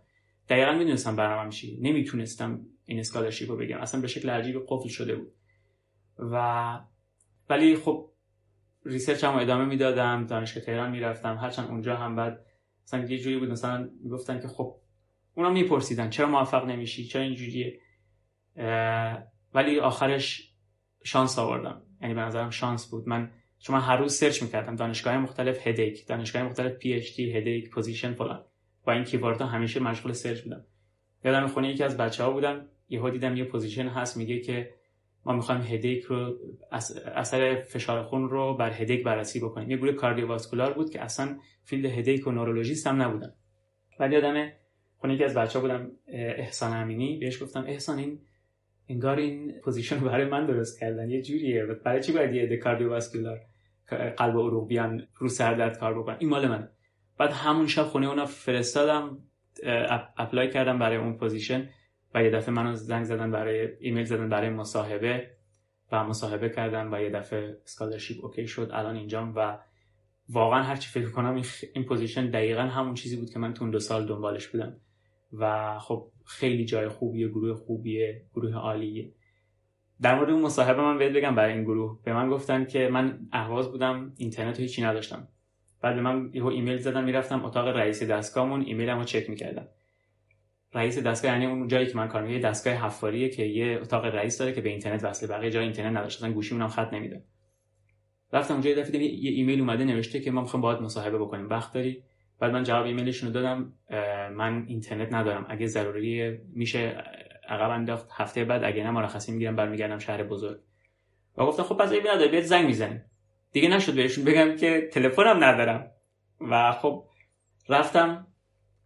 دقیقا 0.49 0.71
می‌دونستم 0.71 1.15
برنامه 1.15 1.52
چی 1.52 1.80
نمی‌تونستم 1.82 2.65
این 2.86 2.99
scholarship 2.99 3.51
رو 3.52 3.58
بگیرم. 3.57 3.77
اصلا 3.78 4.02
به 4.02 4.08
شکل 4.08 4.30
عجیب 4.30 4.65
قفل 4.67 4.89
شده 4.89 5.15
بود. 5.15 5.34
و 6.17 6.80
ولی 7.49 7.75
خب 7.75 8.10
research 8.86 9.23
هم 9.23 9.36
ادامه 9.36 9.65
می‌دادم 9.65 10.25
دانشگاه 10.25 10.63
تهران 10.63 10.91
می‌رفتم 10.91 11.38
هرچند 11.38 11.69
اونجا 11.69 11.95
هم 11.95 12.15
بعد 12.15 12.45
مثلا 12.84 13.06
یه 13.06 13.19
جوری 13.19 13.38
بود 13.38 13.49
مثلا 13.49 13.89
می‌گفتن 14.03 14.41
که 14.41 14.47
خب 14.47 14.75
اونا 15.36 15.49
میپرسیدن 15.49 16.10
چرا 16.10 16.27
موفق 16.27 16.65
نمیشی 16.65 17.06
چرا 17.06 17.21
اینجوریه. 17.21 17.79
ولی 19.53 19.79
آخرش 19.79 20.53
شانس 21.03 21.39
آوردم. 21.39 21.82
یعنی 22.01 22.13
به 22.13 22.21
نظرم 22.21 22.49
شانس 22.49 22.89
بود. 22.91 23.08
من 23.08 23.32
چون 23.60 23.75
من 23.75 23.82
هر 23.82 23.97
روز 23.97 24.13
search 24.13 24.43
می‌کردم 24.43 24.75
دانشگاه 24.75 25.17
مختلف 25.17 25.67
headache 25.67 26.07
دانشگاه 26.08 26.43
مختلف 26.43 26.71
PhD 26.71 27.15
headache 27.15 27.69
position 27.69 28.13
فلان. 28.13 28.45
با 28.86 28.93
این 28.93 29.03
keyword 29.03 29.42
ها 29.42 29.47
همیشه 29.47 29.79
مشغول 29.79 30.13
search 30.13 30.41
بودم. 30.41 30.65
یادم 31.25 31.47
خونه 31.47 31.69
یکی 31.69 31.84
از 31.84 31.97
بچه 31.97 32.23
ها 32.23 32.32
بودم 32.32 32.65
یهو 32.89 33.10
دیدم 33.10 33.38
یه 33.38 33.43
position 33.43 33.88
هست 33.88 34.17
میگه 34.17 34.39
که 34.39 34.73
ما 35.25 35.33
می‌خوایم 35.33 35.62
headache 35.62 36.03
رو 36.03 36.38
اثر 37.15 37.62
فشار 37.62 38.03
خون 38.03 38.29
رو 38.29 38.57
بر 38.57 38.71
headache 38.71 39.03
بررسی 39.03 39.39
بکنیم. 39.39 39.71
یه 39.71 39.77
گروه 39.77 39.93
cardiovascular 39.93 40.73
بود 40.73 40.89
که 40.89 41.01
اصلا 41.01 41.38
field 41.63 41.86
headache 41.86 42.27
و 42.27 42.31
نورولوژیست 42.31 42.88
هم 42.88 43.01
نبودن. 43.01 43.33
ولی 43.99 44.15
یادم 44.15 44.51
خونه 44.97 45.13
یکی 45.13 45.23
از 45.23 45.33
بچه 45.33 45.59
بودم 45.59 45.91
احسان 46.07 46.77
امینی 46.77 47.17
بهش 47.17 47.43
گفتم 47.43 47.63
احسان 47.67 47.97
این 47.99 48.19
انگار 48.89 49.17
این 49.17 49.51
position 49.63 49.99
رو 49.99 50.09
برای 50.09 50.25
من 50.25 50.45
درست 50.45 50.79
کردن 50.79 51.09
یه 51.09 51.21
جوریه 51.21 51.65
برای 51.65 52.01
چی 52.01 52.12
باید 52.12 52.51
یه 52.51 52.57
cardiovascular 52.57 53.39
قلب 54.17 54.38
عروق 54.38 54.67
بیان 54.67 55.07
رو 55.17 55.27
سردرد 55.27 55.79
کار 55.79 55.99
بکنن؟ 55.99 56.17
این 56.19 56.29
مال 56.29 56.47
من 56.47 56.69
بعد 57.17 57.31
همون 57.31 57.67
شب 57.67 57.83
خونه 57.83 58.07
اونا 58.07 58.25
فرستادم 58.25 59.17
apply 60.17 60.49
کردم 60.49 60.79
برای 60.79 60.97
اون 60.97 61.17
position. 61.17 61.69
و 62.13 62.23
یه 62.23 62.30
دفعه 62.30 62.54
منو 62.54 62.76
زنگ 62.76 63.04
زدن 63.04 63.32
برای 63.32 63.67
ایمیل 63.80 64.04
زدن 64.04 64.30
برای 64.30 64.49
مصاحبه 64.49 65.30
و 65.91 66.04
مصاحبه 66.04 66.49
کردم 66.49 66.93
و 66.93 67.02
یه 67.02 67.10
دفعه 67.10 67.58
scholarship 67.65 68.25
okay 68.25 68.47
شد 68.47 68.69
الان 68.73 68.95
اینجام 68.95 69.34
و 69.36 69.58
واقعا 70.30 70.63
هرچی 70.63 70.89
فکر 70.89 71.12
کنم 71.12 71.41
این 71.73 71.86
position 71.86 72.29
دقیقا 72.30 72.62
همون 72.62 72.93
چیزی 72.93 73.17
بود 73.17 73.30
که 73.30 73.39
من 73.39 73.54
تو 73.54 73.71
دو 73.71 73.80
سال 73.80 74.06
دنبالش 74.06 74.47
بودم. 74.47 74.78
و 75.34 75.80
خب 75.80 76.12
خیلی 76.26 76.65
جای 76.65 76.88
خوبیه 76.88 77.28
گروه 77.28 77.54
خوبیه 77.54 78.26
گروه 78.34 78.56
عالیه. 78.56 79.12
در 80.02 80.15
مورد 80.15 80.30
اون 80.30 80.41
مصاحبه 80.41 80.82
من 80.82 80.97
بهت 80.97 81.12
بگم 81.12 81.36
برای 81.36 81.54
این 81.54 81.63
گروه. 81.63 81.99
به 82.04 82.13
من 82.13 82.30
گفتن 82.30 82.65
که 82.65 82.88
من 82.88 83.19
اهواز 83.32 83.71
بودم 83.71 84.13
اینترنت 84.17 84.60
هیچی 84.60 84.82
نداشتم. 84.82 85.28
بعد 85.82 85.95
به 85.95 86.02
من 86.02 86.30
یهو 86.34 86.47
ایمیل 86.47 86.78
زدن 86.77 87.03
می‌رفتم 87.04 87.45
اتاق 87.45 87.67
رئیس 87.67 88.04
دستگاهمون 88.04 88.62
ایمیلمو 88.62 89.04
چک 89.04 89.30
می‌کردم. 89.30 89.67
رئیس 90.73 90.99
دستگاه 90.99 91.31
یعنی 91.31 91.45
اون 91.45 91.67
جایی 91.67 91.88
که 91.88 91.97
من 91.97 92.07
کار 92.07 92.21
می‌کنم 92.21 92.49
دستگاه 92.49 92.73
حفاریه 92.73 93.29
که 93.29 93.43
یه 93.43 93.79
اتاق 93.81 94.05
رئیس 94.05 94.38
داره 94.38 94.53
که 94.53 94.62
به 94.62 94.69
اینترنت 94.69 95.03
وصله. 95.03 95.29
بقیه 95.29 95.51
جای 95.51 95.63
اینترنت 95.63 95.97
نداشت. 95.97 96.17
اصلا 96.17 96.31
گوشیمون 96.31 96.62
هم 96.62 96.69
خط 96.69 96.93
نمیده 96.93 97.23
رفتم 98.33 98.53
اونجا 98.53 98.69
یه 98.69 98.75
دفعه 98.75 99.03
یه 99.03 99.31
ایمیل 99.31 99.59
اومده 99.59 99.83
نوشته 99.83 100.19
که 100.19 100.31
ما 100.31 100.41
می‌خوایم 100.41 100.62
باهات 100.62 100.81
مصاحبه 100.81 101.17
بکنیم. 101.17 101.49
وقت 101.49 101.73
داری؟ 101.73 102.03
بعد 102.39 102.51
من 102.51 102.63
جواب 102.63 102.86
ایمیلشون 102.86 103.27
رو 103.27 103.33
دادم 103.33 103.73
من 104.36 104.65
اینترنت 104.67 105.13
ندارم. 105.13 105.45
اگه 105.49 105.67
ضروری 105.67 106.39
میشه 106.53 107.03
عقب 107.49 107.69
انداخت. 107.69 108.09
هفته 108.12 108.45
بعد 108.45 108.63
اگه 108.63 108.83
نه 108.83 108.91
مرخصی 108.91 109.31
می‌گیرم 109.31 109.55
برمیگردم 109.55 109.97
شهر 109.97 110.23
بزرگ. 110.23 110.59
و 111.38 111.45
گفتم 111.45 111.63
خب 111.63 111.77
پس 111.77 111.91
ایمیل 111.91 112.12
نداره 112.12 112.31
بیاد 112.31 112.43
زنگ 112.43 112.65
می‌زنیم. 112.65 113.01
دیگه 113.51 113.69
نشد 113.69 113.95
بهشون 113.95 114.25
بگم 114.25 114.55
که 114.55 114.89
تلفنم 114.93 115.43
ندارم. 115.43 115.91
و 116.41 116.71
خب 116.71 117.03
رفتم. 117.69 118.27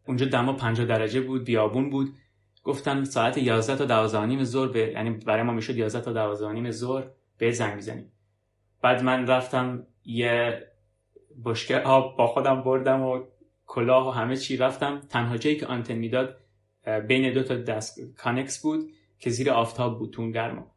اونجا 0.07 0.25
دما 0.25 0.53
50 0.53 0.85
درجه 0.85 1.21
بود 1.21 1.43
بیابون 1.43 1.89
بود. 1.89 2.15
گفتن 2.63 3.03
ساعت 3.03 3.37
11 3.37 3.75
تا 3.75 3.85
12 3.85 4.25
نیم 4.25 4.43
ظهر 4.43 4.67
به 4.67 4.79
یعنی 4.79 5.09
برای 5.09 5.43
ما 5.43 5.53
می‌شد 5.53 5.77
11 5.77 6.01
تا 6.01 6.13
12 6.13 6.51
نیم 6.51 6.71
ظهر 6.71 7.07
به 7.37 7.51
زنگ 7.51 7.75
می‌زنیم. 7.75 8.11
بعد 8.81 9.03
من 9.03 9.27
رفتم 9.27 9.87
یه 10.05 10.63
بشکه 11.45 11.77
آب 11.77 12.17
با 12.17 12.27
خودم 12.27 12.63
بردم 12.63 13.01
و 13.01 13.23
کلاه 13.65 14.07
و 14.07 14.11
همه 14.11 14.35
چی 14.35 14.57
رفتم. 14.57 14.99
تنها 15.09 15.37
جایی 15.37 15.55
که 15.55 15.65
آنتن 15.65 15.93
می‌داد 15.93 16.37
بین 17.07 17.33
دو 17.33 17.43
تا 17.43 17.55
دست 17.55 17.99
کانکس 18.17 18.61
بود 18.61 18.91
که 19.19 19.29
زیر 19.29 19.51
آفتاب 19.51 19.99
بود 19.99 20.13
تون 20.13 20.31
گرما. 20.31 20.71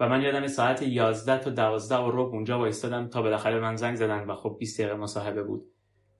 و 0.00 0.08
من 0.08 0.22
یادم 0.22 0.46
ساعت 0.46 0.82
11 0.82 1.38
تا 1.38 1.50
12 1.50 1.96
و 1.96 2.10
ربع 2.10 2.32
اونجا 2.32 2.58
وایستادم 2.58 3.08
تا 3.08 3.22
بالاخره 3.22 3.60
من 3.60 3.76
زنگ 3.76 3.96
زدن 3.96 4.24
و 4.24 4.34
خب 4.34 4.56
20 4.58 4.80
دقیقه 4.80 4.96
مصاحبه 4.96 5.42
بود. 5.42 5.64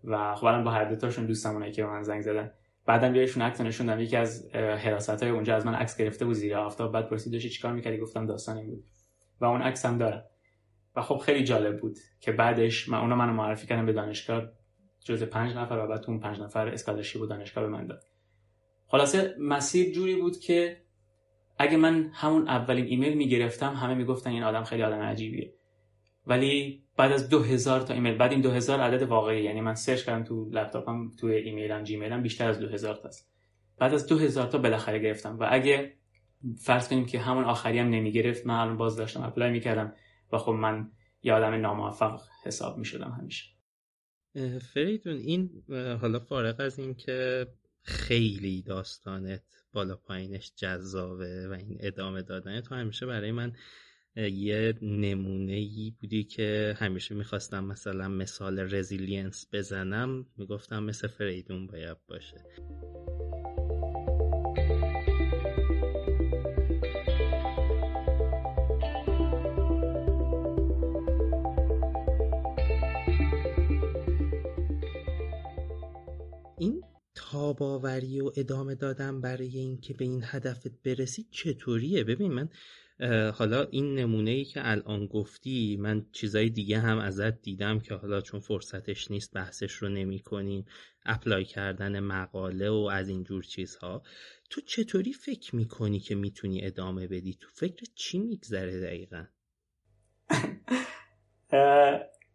و 0.06 0.34
خب 0.34 0.44
الان 0.44 0.64
با 0.64 0.70
هر 0.70 0.84
دو 0.84 0.96
تاشون 0.96 1.26
دوستمونه 1.26 1.72
که 1.72 1.82
به 1.82 1.88
من 1.88 2.02
زنگ 2.02 2.20
زدن. 2.20 2.52
بعدم 2.86 3.12
بهشون 3.12 3.42
عکس 3.42 3.60
نشوندم. 3.60 4.00
یکی 4.00 4.16
از 4.16 4.54
حراست 4.54 5.22
های 5.22 5.32
اونجا 5.32 5.56
از 5.56 5.66
من 5.66 5.74
عکس 5.74 5.96
گرفته 5.96 6.24
بود 6.24 6.34
زیر 6.34 6.56
آفتاب. 6.56 6.92
بعد 6.92 7.08
پرسید 7.08 7.32
داشتی 7.32 7.48
چیکار 7.48 7.72
می‌کردی؟ 7.72 7.98
گفتم 7.98 8.26
داستان 8.26 8.56
این 8.56 8.66
بود. 8.66 8.84
و 9.40 9.44
اون 9.44 9.62
عکس 9.62 9.86
هم 9.86 9.98
دارم. 9.98 10.24
و 10.96 11.02
خب 11.02 11.16
خیلی 11.16 11.44
جالب 11.44 11.80
بود 11.80 11.96
که 12.20 12.32
بعدش 12.32 12.88
من 12.88 12.98
اونو 12.98 13.16
منو 13.16 13.32
معرفی 13.32 13.66
کردم 13.66 13.86
به 13.86 13.92
دانشگاه. 13.92 14.42
جز 15.04 15.22
پنج 15.22 15.56
نفر 15.56 15.78
و 15.78 15.86
بعد 15.86 16.04
اون 16.08 16.20
پنج 16.20 16.40
نفر 16.40 16.68
scholarship 16.68 17.20
بود 17.20 17.30
دانشگاه 17.30 17.64
به 17.64 17.70
من 17.70 17.86
داد. 17.86 18.02
خلاصه 18.86 19.34
مسیر 19.40 19.92
جوری 19.92 20.16
بود 20.16 20.38
که 20.38 20.82
اگه 21.58 21.76
من 21.76 22.10
همون 22.12 22.48
اولین 22.48 22.86
ایمیل 22.86 23.16
می‌گرفتم 23.16 23.74
همه 23.74 23.94
می‌گفتن 23.94 24.30
این 24.30 24.42
آدم 24.42 24.64
خیلی 24.64 24.82
آدم 24.82 25.00
عجیبیه. 25.00 25.54
ولی 26.26 26.85
بعد 26.96 27.12
از 27.12 27.28
2000 27.28 27.80
تا 27.80 27.94
ایمیل 27.94 28.14
بعد 28.14 28.32
این 28.32 28.40
2000 28.40 28.80
عدد 28.80 29.02
واقعی 29.02 29.42
یعنی 29.42 29.60
من 29.60 29.74
search 29.74 30.04
کردم 30.04 30.24
تو 30.24 30.50
لپتاپم 30.50 31.10
تو 31.10 31.26
ایمیلم 31.26 31.84
جیمیلم 31.84 32.22
بیشتر 32.22 32.48
از 32.48 32.58
2000 32.58 32.94
تاست. 32.94 33.30
بعد 33.78 33.94
از 33.94 34.06
2000 34.06 34.46
تا 34.46 34.58
بالاخره 34.58 34.98
گرفتم 34.98 35.38
و 35.38 35.48
اگه 35.50 35.96
فرض 36.58 36.88
کنیم 36.88 37.06
که 37.06 37.18
همون 37.18 37.44
آخری 37.44 37.78
هم 37.78 37.88
نمی‌گرفت 37.88 38.46
من 38.46 38.54
الان 38.54 38.76
باز 38.76 38.96
داشتم 38.96 39.22
apply 39.22 39.50
می‌کردم 39.50 39.92
و 40.32 40.38
خب 40.38 40.52
من 40.52 40.90
یه 41.22 41.32
آدم 41.32 41.54
ناموفق 41.54 42.20
حساب 42.44 42.78
می‌شدم 42.78 43.16
همیشه. 43.20 43.44
فریدون 44.74 45.16
این 45.16 45.50
حالا 46.00 46.18
فارغ 46.18 46.60
از 46.60 46.78
این 46.78 46.94
که 46.94 47.46
خیلی 47.82 48.62
داستانت 48.62 49.42
بالا 49.72 49.96
پایینش 49.96 50.52
جذابه 50.56 51.48
و 51.48 51.52
این 51.52 51.76
ادامه 51.80 52.22
دادن 52.22 52.60
تو 52.60 52.74
همیشه 52.74 53.06
برای 53.06 53.32
من 53.32 53.52
یه 54.16 54.74
نمونه 54.82 55.52
ای 55.52 55.92
بودی 56.00 56.24
که 56.24 56.74
همیشه 56.78 57.14
می‌خواستم 57.14 57.64
مثلا 57.64 58.08
مثال 58.08 58.74
resilience 58.74 59.46
بزنم 59.52 60.26
می‌گفتم 60.36 60.82
مثل 60.82 61.08
فریدون 61.08 61.66
باید 61.66 61.96
باشه. 62.08 62.44
این 76.58 76.82
تاباوری 77.14 78.20
و 78.20 78.30
ادامه 78.36 78.74
دادن 78.74 79.20
برای 79.20 79.58
اینکه 79.58 79.94
به 79.94 80.04
این 80.04 80.22
هدفت 80.24 80.82
برسی 80.82 81.26
چطوریه؟ 81.30 82.04
ببین 82.04 82.32
من 82.32 82.48
حالا 83.34 83.62
این 83.70 83.94
نمونه 83.94 84.30
ای 84.30 84.44
که 84.44 84.68
الان 84.70 85.06
گفتی 85.06 85.76
من 85.80 86.06
چیزای 86.12 86.50
دیگه 86.50 86.78
هم 86.78 86.98
ازت 86.98 87.42
دیدم 87.42 87.80
که 87.80 87.94
حالا 87.94 88.20
چون 88.20 88.40
فرصتش 88.40 89.10
نیست 89.10 89.34
بحثش 89.34 89.72
رو 89.72 89.88
نمی 89.88 90.18
کنیم 90.18 90.64
اپلای 91.04 91.44
کردن 91.44 92.00
مقاله 92.00 92.70
و 92.70 92.90
از 92.92 93.08
اینجور 93.08 93.42
چیزها. 93.44 94.02
تو 94.50 94.60
چطوری 94.60 95.12
فکر 95.12 95.56
می‌کنی 95.56 96.00
که 96.00 96.14
می‌تونی 96.14 96.66
ادامه 96.66 97.06
بدی؟ 97.06 97.38
تو 97.40 97.48
فکر 97.54 97.84
چی 97.94 98.18
میگذره 98.18 98.80
دقیقا؟ 98.80 99.24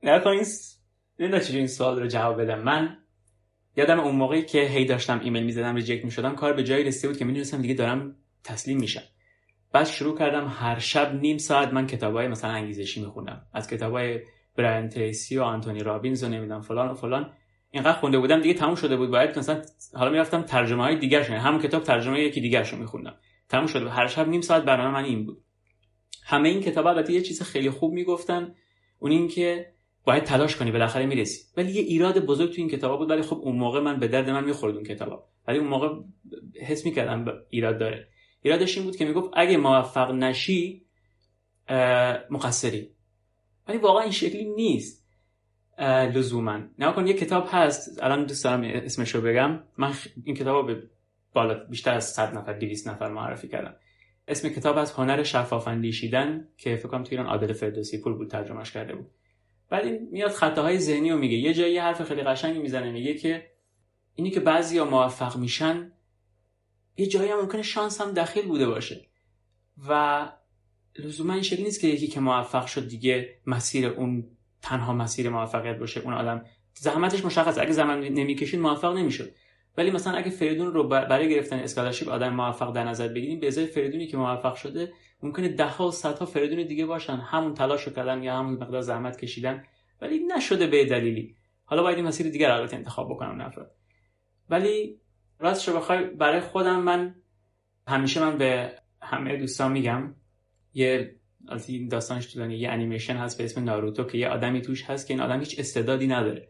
نه 0.03 0.27
این 0.27 0.45
این 1.49 1.67
سوال 1.67 1.99
رو 1.99 2.07
جواب 2.07 2.41
بدم. 2.41 2.63
من 2.63 2.97
یادم 3.75 3.99
اون 3.99 4.15
موقعی 4.15 4.45
که 4.45 4.61
هی 4.61 4.85
داشتم 4.85 5.19
ایمیل 5.19 5.43
می‌زدم 5.43 5.75
reject 5.75 6.05
می‌شدم 6.05 6.35
کار 6.35 6.53
به 6.53 6.63
جایی 6.63 6.83
رسیده 6.83 7.07
بود 7.07 7.17
که 7.17 7.25
می‌دونستم 7.25 7.61
دیگه 7.61 7.73
دارم 7.73 8.15
تسلیم 8.43 8.79
میشم. 8.79 9.03
بعد 9.73 9.85
شروع 9.85 10.17
کردم 10.17 10.47
هر 10.47 10.79
شب 10.79 11.15
نیم 11.15 11.37
ساعت 11.37 11.73
من 11.73 11.87
کتابای 11.87 12.27
مثلا 12.27 12.51
انگیزشی 12.51 13.01
می‌خونم 13.01 13.45
از 13.53 13.67
کتابای 13.67 14.19
برایان 14.57 14.89
تریسی 14.89 15.37
و 15.37 15.41
آنتونی 15.41 15.79
رابینز 15.79 16.23
و 16.23 16.27
نمی‌دونم 16.27 16.61
فلان 16.61 16.89
و 16.89 16.93
فلان. 16.93 17.33
اینقدر 17.71 17.99
خونده 17.99 18.19
بودم 18.19 18.41
دیگه 18.41 18.53
تموم 18.53 18.75
شده 18.75 18.97
بود. 18.97 19.11
باید 19.11 19.39
مثلا 19.39 19.61
حالا 19.93 20.11
می‌رفتم 20.11 20.41
ترجمه 20.41 20.83
های 20.83 20.95
دیگر 20.95 21.23
شونه 21.23 21.39
همون 21.39 21.61
کتاب 21.61 21.83
ترجمه 21.83 22.19
یکی 22.19 22.41
دیگر 22.41 22.63
شو 22.63 22.77
میخوندم. 22.77 23.15
تموم 23.49 23.67
شده 23.67 23.89
هر 23.89 24.07
شب 24.07 24.27
نیم 24.27 24.41
ساعت 24.41 24.63
برنامه 24.63 24.93
من 24.93 25.03
این 25.03 25.25
بود. 25.25 25.43
همه 26.25 26.49
این 26.49 26.61
کتاب 26.61 26.87
البته 26.87 27.13
یه 27.13 27.21
چیز 27.21 27.41
خیلی 27.41 27.69
خوب 27.69 27.93
می‌گفتن. 27.93 28.55
اون 28.99 29.11
این 29.11 29.27
که 29.27 29.73
باید 30.05 30.23
تلاش 30.23 30.55
کنی 30.55 30.71
بالاخره 30.71 31.05
می‌رسی. 31.05 31.43
ولی 31.57 31.71
یه 31.71 31.81
ایراد 31.81 32.25
بزرگ 32.25 32.49
تو 32.49 32.55
این 32.57 32.69
کتابا 32.69 32.97
بود. 32.97 33.09
ولی 33.09 33.21
خب 33.21 33.39
اون 33.43 33.55
موقع 33.55 33.79
من 33.79 33.99
به 33.99 34.07
درد 34.07 34.29
من 34.29 34.43
می‌خورد 34.43 34.75
اون 34.75 34.83
کتابا. 34.83 35.23
ولی 35.47 35.57
اون 35.57 35.67
موقع 35.67 35.89
حس 36.61 36.85
می‌کردم 36.85 37.25
ایراد 37.49 37.77
داره. 37.79 38.07
ایرادش 38.41 38.77
این 38.77 38.85
بود 38.85 38.95
که 38.95 39.05
می‌گفت 39.05 39.29
اگه 39.33 39.57
موفق 39.57 40.11
نشی 40.11 40.85
مقصری. 42.29 42.91
ولی 43.67 43.77
واقعا 43.77 44.01
این 44.01 44.11
شکلی 44.11 44.45
نیست 44.45 45.07
لزوما. 46.13 46.59
نه 46.79 46.91
کن 46.93 47.07
یه 47.07 47.13
کتاب 47.13 47.47
هست 47.51 48.03
الان 48.03 48.25
دوست 48.25 48.43
دارم 48.43 48.61
اسمشو 48.63 49.21
بگم. 49.21 49.59
من 49.77 49.93
این 50.23 50.35
کتاب 50.35 50.67
به 50.67 50.83
بالا 51.33 51.53
بیشتر 51.69 51.93
از 51.93 52.09
100 52.09 52.37
نفر 52.37 52.53
200 52.53 52.87
نفر 52.87 53.09
معرفی 53.09 53.47
کردم. 53.47 53.75
اسم 54.27 54.49
کتاب 54.49 54.77
از 54.77 54.91
هنر 54.91 55.23
شفاف 55.23 55.67
اندیشیدن 55.67 56.47
که 56.57 56.75
فکر 56.75 56.87
کنم 56.87 57.03
تو 57.03 57.09
ایران 57.11 57.25
عادل 57.25 57.53
فردوسی 57.53 58.01
پور 58.01 58.13
بود 58.13 58.29
ترجمهش 58.29 58.71
کرده 58.71 58.95
بود. 58.95 59.07
بعد 59.69 59.85
این 59.85 60.07
میاد 60.11 60.31
خطاهای 60.31 60.79
ذهنی 60.79 61.11
رو 61.11 61.17
میگه. 61.17 61.37
یه 61.37 61.53
جایی 61.53 61.77
حرف 61.77 62.03
خیلی 62.03 62.21
قشنگی 62.21 62.59
می‌زنه 62.59 62.91
میگه 62.91 63.13
که 63.13 63.51
اینی 64.15 64.31
که 64.31 64.39
بعضیا 64.39 64.85
موفق 64.85 65.37
میشن 65.37 65.91
یه 66.97 67.07
جایی 67.07 67.31
هم 67.31 67.39
ممکنه 67.39 67.61
شانس 67.61 68.01
هم 68.01 68.11
دخیل 68.11 68.47
بوده 68.47 68.67
باشه. 68.67 69.05
و 69.89 70.31
لزوما 70.99 71.33
این 71.33 71.41
شکلی 71.41 71.63
نیست 71.63 71.81
که 71.81 71.87
یکی 71.87 72.07
که 72.07 72.19
موفق 72.19 72.65
شد 72.65 72.87
دیگه 72.87 73.41
مسیر 73.45 73.87
اون 73.87 74.27
تنها 74.61 74.93
مسیر 74.93 75.29
موفقیت 75.29 75.77
باشه 75.77 75.99
اون 75.99 76.13
آدم. 76.13 76.45
زحمتش 76.73 77.25
مشخصه. 77.25 77.61
اگه 77.61 77.71
زحمت 77.71 77.99
نمی‌کشید 77.99 78.59
موفق 78.59 78.97
نمی‌شد. 78.97 79.31
ولی 79.77 79.91
مثلا 79.91 80.13
اگه 80.13 80.29
فریدون 80.29 80.73
رو 80.73 80.87
برای 80.87 81.29
گرفتن 81.29 81.59
scholarship 81.59 82.09
آدم 82.09 82.33
موفق 82.33 82.73
در 82.73 82.83
نظر 82.83 83.07
بگیریم 83.07 83.39
به 83.39 83.47
ازای 83.47 83.65
فریدونی 83.65 84.07
که 84.07 84.17
موفق 84.17 84.55
شده 84.55 84.93
ممکنه 85.23 85.49
ده 85.49 85.67
ها 85.67 85.87
و 85.87 85.91
صدها 85.91 86.25
فریدون 86.25 86.67
دیگه 86.67 86.85
باشن. 86.85 87.17
همون 87.17 87.53
تلاش 87.53 87.87
کردن 87.87 88.23
یا 88.23 88.37
همون 88.37 88.53
مقدار 88.53 88.81
زحمت 88.81 89.17
کشیدن. 89.17 89.63
ولی 90.01 90.19
نشده 90.19 90.67
به 90.67 90.85
دلیلی. 90.85 91.35
حالا 91.65 91.83
باید 91.83 91.99
مسیر 91.99 92.29
دیگر 92.29 92.51
البته 92.51 92.75
انتخاب 92.75 93.09
بکنه 93.09 93.41
فرد 93.41 93.71
ولی 94.49 95.01
راستش 95.41 95.67
رو 95.67 95.75
بخوای 95.75 96.03
برای 96.03 96.39
خودم 96.39 96.79
من 96.79 97.15
همیشه 97.87 98.19
من 98.21 98.37
به 98.37 98.73
همه 99.01 99.37
دوستان 99.37 99.71
میگم 99.71 100.15
یه 100.73 101.15
از 101.49 101.69
این 101.69 101.87
داستانش 101.87 102.33
طولانی 102.33 102.55
یه 102.55 102.69
انیمیشن 102.69 103.15
هست 103.15 103.37
به 103.37 103.43
اسم 103.43 103.63
ناروتو 103.63 104.03
که 104.03 104.17
یه 104.17 104.27
آدمی 104.27 104.61
توش 104.61 104.83
هست 104.83 105.07
که 105.07 105.13
این 105.13 105.21
آدم 105.21 105.39
هیچ 105.39 105.59
استعدادی 105.59 106.07
نداره. 106.07 106.47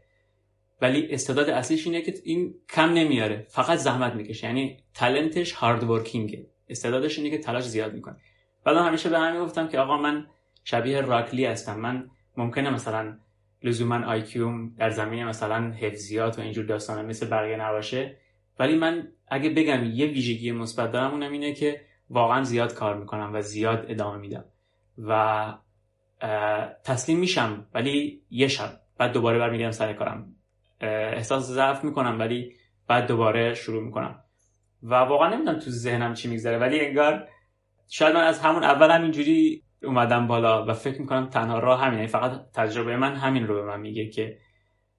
ولی 0.82 1.08
استعداد 1.12 1.50
اصلیش 1.50 1.88
اینه 1.88 2.02
که 2.02 2.14
این 2.24 2.56
کم 2.70 2.94
نمیاره 2.94 3.46
فقط 3.50 3.78
زحمت 3.78 4.14
می‌کشه. 4.14 4.48
یعنی 4.48 4.78
تالنتش 4.94 5.52
هارد 5.52 5.84
ورکینگه 5.84 6.48
استعدادش 6.70 7.18
اینه 7.18 7.30
که 7.30 7.38
تلاش 7.38 7.64
زیاد 7.64 7.94
می‌کنه. 7.94 8.16
بعد 8.66 8.78
همیشه 8.78 9.10
به 9.10 9.20
همین 9.20 9.42
گفتم 9.42 9.68
که 9.68 9.80
آقا 9.80 9.98
من 9.98 10.28
شبیه 10.64 11.02
راکلی 11.02 11.46
هستم. 11.46 11.80
من 11.80 12.10
ممکنه 12.38 12.70
مثلا 12.70 13.18
لزوما 13.64 14.06
آیکیوم 14.06 14.76
در 14.78 14.90
زمینه 14.90 15.26
مثلا 15.26 15.72
حفظیات 15.72 16.40
و 16.40 16.42
اینجور 16.42 16.66
داستانا 16.66 17.02
مثل 17.02 17.30
بقیه 17.30 17.58
نباشه. 17.58 18.18
ولی 18.60 18.76
من 18.76 19.08
اگه 19.28 19.50
بگم 19.50 19.84
یه 19.84 20.06
ویژگی 20.06 20.52
مثبت 20.52 20.92
دارم 20.92 21.12
اونم 21.12 21.32
اینه 21.32 21.54
که 21.54 21.82
واقعا 22.10 22.44
زیاد 22.44 22.74
کار 22.74 22.98
می‌کنم 22.98 23.32
و 23.34 23.42
زیاد 23.42 23.86
ادامه 23.90 24.18
میدم 24.18 24.46
و 24.98 25.54
تسلیم 26.84 27.20
میشم 27.20 27.68
ولی 27.74 28.22
یه 28.30 28.48
شب. 28.48 28.80
بعد 28.98 29.14
دوباره 29.14 29.40
برمیگردم 29.40 29.72
سر 29.72 29.94
کارم. 29.94 30.36
احساس 30.82 31.44
ضعف 31.44 31.84
می‌کنم 31.84 32.20
ولی 32.20 32.56
بعد 32.88 33.08
دوباره 33.08 33.54
شروع 33.54 33.84
می‌کنم. 33.84 34.24
و 34.84 34.96
واقعا 34.96 35.30
نمی‌دونم 35.30 35.60
تو 35.60 35.70
ذهنم 35.70 36.14
چی 36.14 36.30
میگذره 36.30 36.58
ولی 36.58 36.80
انگار 36.80 37.28
شاید 37.90 38.16
من 38.16 38.24
از 38.24 38.40
همون 38.40 38.64
اول 38.64 38.92
هم 38.92 39.02
اینجوری 39.02 39.64
اومدم 39.84 40.28
بالا 40.28 40.66
و 40.66 40.74
فکر 40.74 41.02
می‌کنم 41.02 41.30
تنها 41.30 41.60
راه 41.60 41.82
همینه. 41.82 41.98
یعنی 41.98 42.08
فقط 42.08 42.52
تجربه 42.54 42.98
من 42.98 43.16
همین 43.16 43.48
رو 43.48 43.56
به 43.56 43.64
من 43.64 43.80
میگه 43.80 44.10
که 44.10 44.38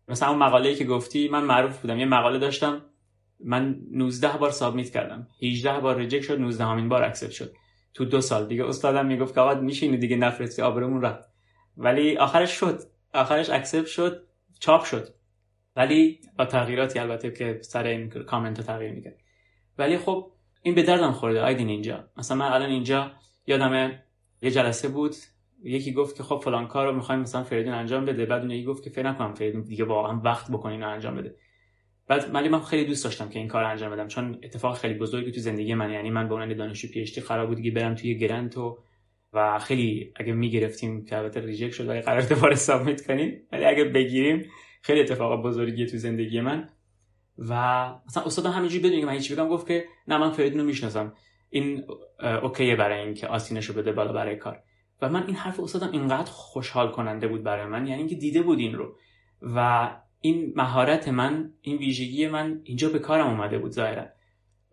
مثلا 0.09 0.29
اون 0.29 0.38
مقاله 0.38 0.75
که 0.75 0.85
گفتی 0.85 1.29
من 1.29 1.45
معروف 1.45 1.81
بودم. 1.81 1.99
یه 1.99 2.07
مقاله 2.07 2.38
داشتم 2.38 2.83
من 3.45 3.77
19 3.91 4.39
بار 4.39 4.51
submit 4.51 4.91
کردم. 4.91 5.29
18 5.43 5.81
بار 5.81 5.97
reject 5.97 6.23
شد 6.23 6.41
19 6.41 6.65
همین 6.65 6.89
بار 6.89 7.05
accept 7.05 7.31
شد. 7.31 7.55
تو 7.95 8.05
دو 8.05 8.21
سال 8.21 8.49
دیگه 8.49 8.67
استادم 8.67 9.07
می‌گفت 9.07 9.35
که 9.35 9.41
آقا 9.41 9.61
میشینی 9.61 9.97
دیگه 9.97 10.17
نفرستی 10.17 10.63
آبرمون 10.63 11.03
رفت. 11.03 11.29
ولی 11.77 12.17
آخرش 12.17 12.51
شد. 12.51 12.83
آخرش 13.15 13.51
accept 13.51 13.87
شد 13.87 14.27
چاپ 14.61 14.85
شد. 14.85 15.09
ولی 15.77 16.21
با 16.39 16.45
تغییراتی 16.45 16.99
البته 16.99 17.31
که 17.31 17.59
سر 17.63 17.87
این 17.87 18.09
کامنت 18.09 18.59
رو 18.59 18.65
تغییر 18.65 18.93
می‌کرد. 18.93 19.19
ولی 19.79 19.99
خب 19.99 20.33
این 20.63 20.75
به 20.75 20.83
دردم 20.83 21.13
خورده 21.13 21.41
آیدین 21.41 21.69
اینجا. 21.69 22.05
مثلا 22.17 22.37
من 22.37 22.53
الان 22.53 22.71
اینجا 22.71 23.13
یادم 23.47 23.93
یه 24.43 24.51
جلسه 24.51 24.89
بود. 24.89 25.15
یکی 25.65 25.93
گفت 25.93 26.17
که 26.17 26.23
خب 26.23 26.41
فلان 26.45 26.67
کار 26.67 26.87
رو 26.87 26.95
می‌خوایم 26.95 27.21
مثلا 27.21 27.45
فریدون 27.45 27.75
انجام 27.75 28.05
بده. 28.05 28.27
بعد 28.27 28.43
اون 28.43 28.51
یکی 28.51 28.65
گفت 28.65 28.85
که 28.85 28.91
فکر 28.91 29.11
نکنم 29.11 29.35
فریدون 29.35 29.63
دیگه 29.63 29.85
واقعا 29.85 30.21
وقت 30.25 30.51
بکنه 30.51 30.83
انجام 30.83 31.17
بده. 31.17 31.37
بعد 32.09 32.35
ولی 32.35 32.49
من 32.49 32.61
خیلی 32.61 32.85
دوست 32.85 33.05
داشتم 33.05 33.29
که 33.29 33.38
این 33.38 33.49
کار 33.49 33.65
انجام 33.65 33.93
بدم 33.93 34.09
چون 34.09 34.38
اتفاق 34.43 34.79
خیلی 34.79 34.95
بزرگی 34.95 35.31
تو 35.31 35.41
زندگی 35.41 35.75
من 35.75 35.91
یعنی 35.91 36.11
من 36.11 36.29
به 36.29 36.35
عنوان 36.35 36.57
دانشجو 36.57 36.88
PhD 36.88 37.19
قرار 37.19 37.47
بود 37.47 37.62
که 37.62 37.71
برم 37.71 37.95
توی 37.95 38.19
grant 38.19 38.59
و 38.59 38.79
و 39.33 39.59
خیلی 39.59 40.12
اگه 40.17 40.33
می‌گرفتیم 40.33 41.05
که 41.05 41.19
البته 41.19 41.41
ریجکت 41.41 41.73
شد 41.73 41.88
ولی 41.88 42.01
قرار 42.01 42.23
دوباره 42.23 42.55
سابمیت 42.55 43.07
کنیم. 43.07 43.43
ولی 43.53 43.65
اگه 43.65 43.85
بگیریم 43.85 44.47
خیلی 44.83 45.01
اتفاق 45.01 45.43
بزرگی 45.43 45.87
تو 45.87 45.97
زندگی 45.97 46.41
من. 46.41 46.69
و 47.38 47.55
مثلا 48.07 48.23
استاد 48.23 48.47
همینجوری 48.47 48.88
بدون 48.88 49.01
که 49.01 49.07
من 49.07 49.12
هیچ 49.12 49.33
بگم 49.33 49.49
گفت 49.49 49.67
که 49.67 49.85
نه 50.09 50.19
من 50.19 50.33
فریدون 50.33 50.61
رو 50.61 50.67
می‌شناسم. 50.67 51.12
این 51.51 51.85
اوکیه 52.43 52.77
برای 52.77 53.01
اینکه 53.01 53.27
آسینش 53.27 53.67
رو 53.67 53.75
بده 53.75 53.93
بالا 53.93 54.12
برای 54.12 54.37
کار. 54.37 54.62
و 55.03 55.09
من 55.09 55.27
این 55.27 55.37
حرف 55.37 55.61
استادم 55.61 55.93
اینقدر 55.93 56.31
خوشحال 56.31 56.91
کننده 56.91 57.29
بود 57.29 57.43
برای 57.43 57.67
من 57.67 57.87
یعنی 57.87 57.99
اینکه 57.99 58.15
دیده 58.15 58.43
بود 58.43 58.59
این 58.59 58.75
رو. 58.75 58.97
و 59.43 59.91
این 60.23 60.53
مهارت 60.57 61.09
من 61.09 61.53
این 61.61 61.79
ویژگی 61.79 62.27
من 62.27 62.61
اینجا 62.65 62.89
به 62.89 62.99
کارم 62.99 63.27
اومده 63.27 63.59
بود 63.59 63.73
ظاهرا. 63.73 64.07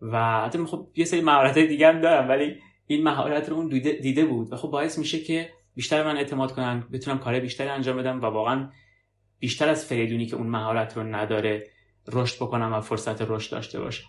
و 0.00 0.40
حتی 0.40 0.64
خب 0.64 0.88
یه 0.96 1.04
سری 1.04 1.20
مهارت 1.20 1.58
دیگه 1.58 1.88
هم 1.88 2.00
دارم 2.00 2.28
ولی 2.28 2.56
این 2.86 3.04
مهارت 3.04 3.48
رو 3.48 3.56
اون 3.56 3.68
دیده, 4.02 4.24
بود 4.24 4.52
و 4.52 4.56
خب 4.56 4.68
باعث 4.68 4.98
میشه 4.98 5.20
که 5.20 5.50
بیشتر 5.74 6.04
من 6.04 6.16
اعتماد 6.16 6.52
کنم 6.52 6.88
بتونم 6.92 7.18
کار 7.18 7.40
بیشتری 7.40 7.68
انجام 7.68 7.96
بدم 7.96 8.20
و 8.20 8.24
واقعا 8.24 8.70
بیشتر 9.38 9.68
از 9.68 9.86
فریدونی 9.86 10.26
که 10.26 10.36
اون 10.36 10.46
مهارت 10.46 10.96
رو 10.96 11.02
نداره 11.02 11.66
رشد 12.12 12.36
بکنم 12.36 12.72
و 12.72 12.80
فرصت 12.80 13.22
رشد 13.22 13.50
داشته 13.50 13.80
باشم. 13.80 14.06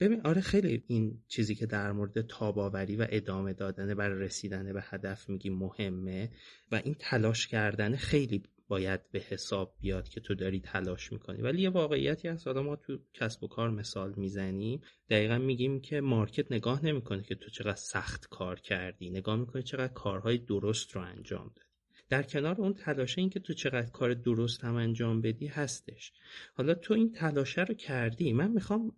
ببین 0.00 0.20
آره 0.24 0.40
خیلی 0.40 0.84
این 0.86 1.22
چیزی 1.28 1.54
که 1.54 1.66
در 1.66 1.92
مورد 1.92 2.26
تاباوری 2.26 2.96
و 2.96 3.06
ادامه 3.10 3.52
دادن 3.52 3.94
برای 3.94 4.20
رسیدن 4.24 4.72
به 4.72 4.84
هدف 4.84 5.28
میگی 5.28 5.50
مهمه 5.50 6.30
و 6.72 6.80
این 6.84 6.96
تلاش 6.98 7.46
کردن 7.46 7.96
خیلی 7.96 8.42
باید 8.70 9.10
به 9.10 9.18
حساب 9.18 9.74
بیاد 9.80 10.08
که 10.08 10.20
تو 10.20 10.34
داری 10.34 10.60
تلاش 10.60 11.12
می‌کنی. 11.12 11.42
ولی 11.42 11.62
یه 11.62 11.70
واقعیتی 11.70 12.28
هست 12.28 12.46
حالا 12.46 12.62
ما 12.62 12.76
تو 12.76 12.98
کسب 13.14 13.44
و 13.44 13.48
کار 13.48 13.70
مثال 13.70 14.14
می‌زنیم. 14.16 14.80
دقیقا 15.08 15.38
میگیم 15.38 15.80
که 15.80 16.00
market 16.00 16.52
نگاه 16.52 16.84
نمی‌کنه 16.84 17.22
که 17.22 17.34
تو 17.34 17.50
چقدر 17.50 17.74
سخت 17.74 18.28
کار 18.28 18.60
کردی. 18.60 19.10
نگاه 19.10 19.36
می‌کنه 19.36 19.62
چقدر 19.62 19.92
کارهای 19.92 20.38
درست 20.38 20.92
رو 20.92 21.00
انجام 21.00 21.46
دادی. 21.56 21.70
در 22.08 22.22
کنار 22.22 22.60
اون 22.60 22.74
تلاشه 22.74 23.20
این 23.20 23.30
که 23.30 23.40
تو 23.40 23.52
چقدر 23.52 23.90
کار 23.90 24.14
درست 24.14 24.64
هم 24.64 24.74
انجام 24.74 25.20
بدی 25.20 25.46
هستش. 25.46 26.12
حالا 26.54 26.74
تو 26.74 26.94
این 26.94 27.12
تلاشه 27.12 27.64
رو 27.64 27.74
کردی. 27.74 28.32
من 28.32 28.50
می‌خوام 28.50 28.92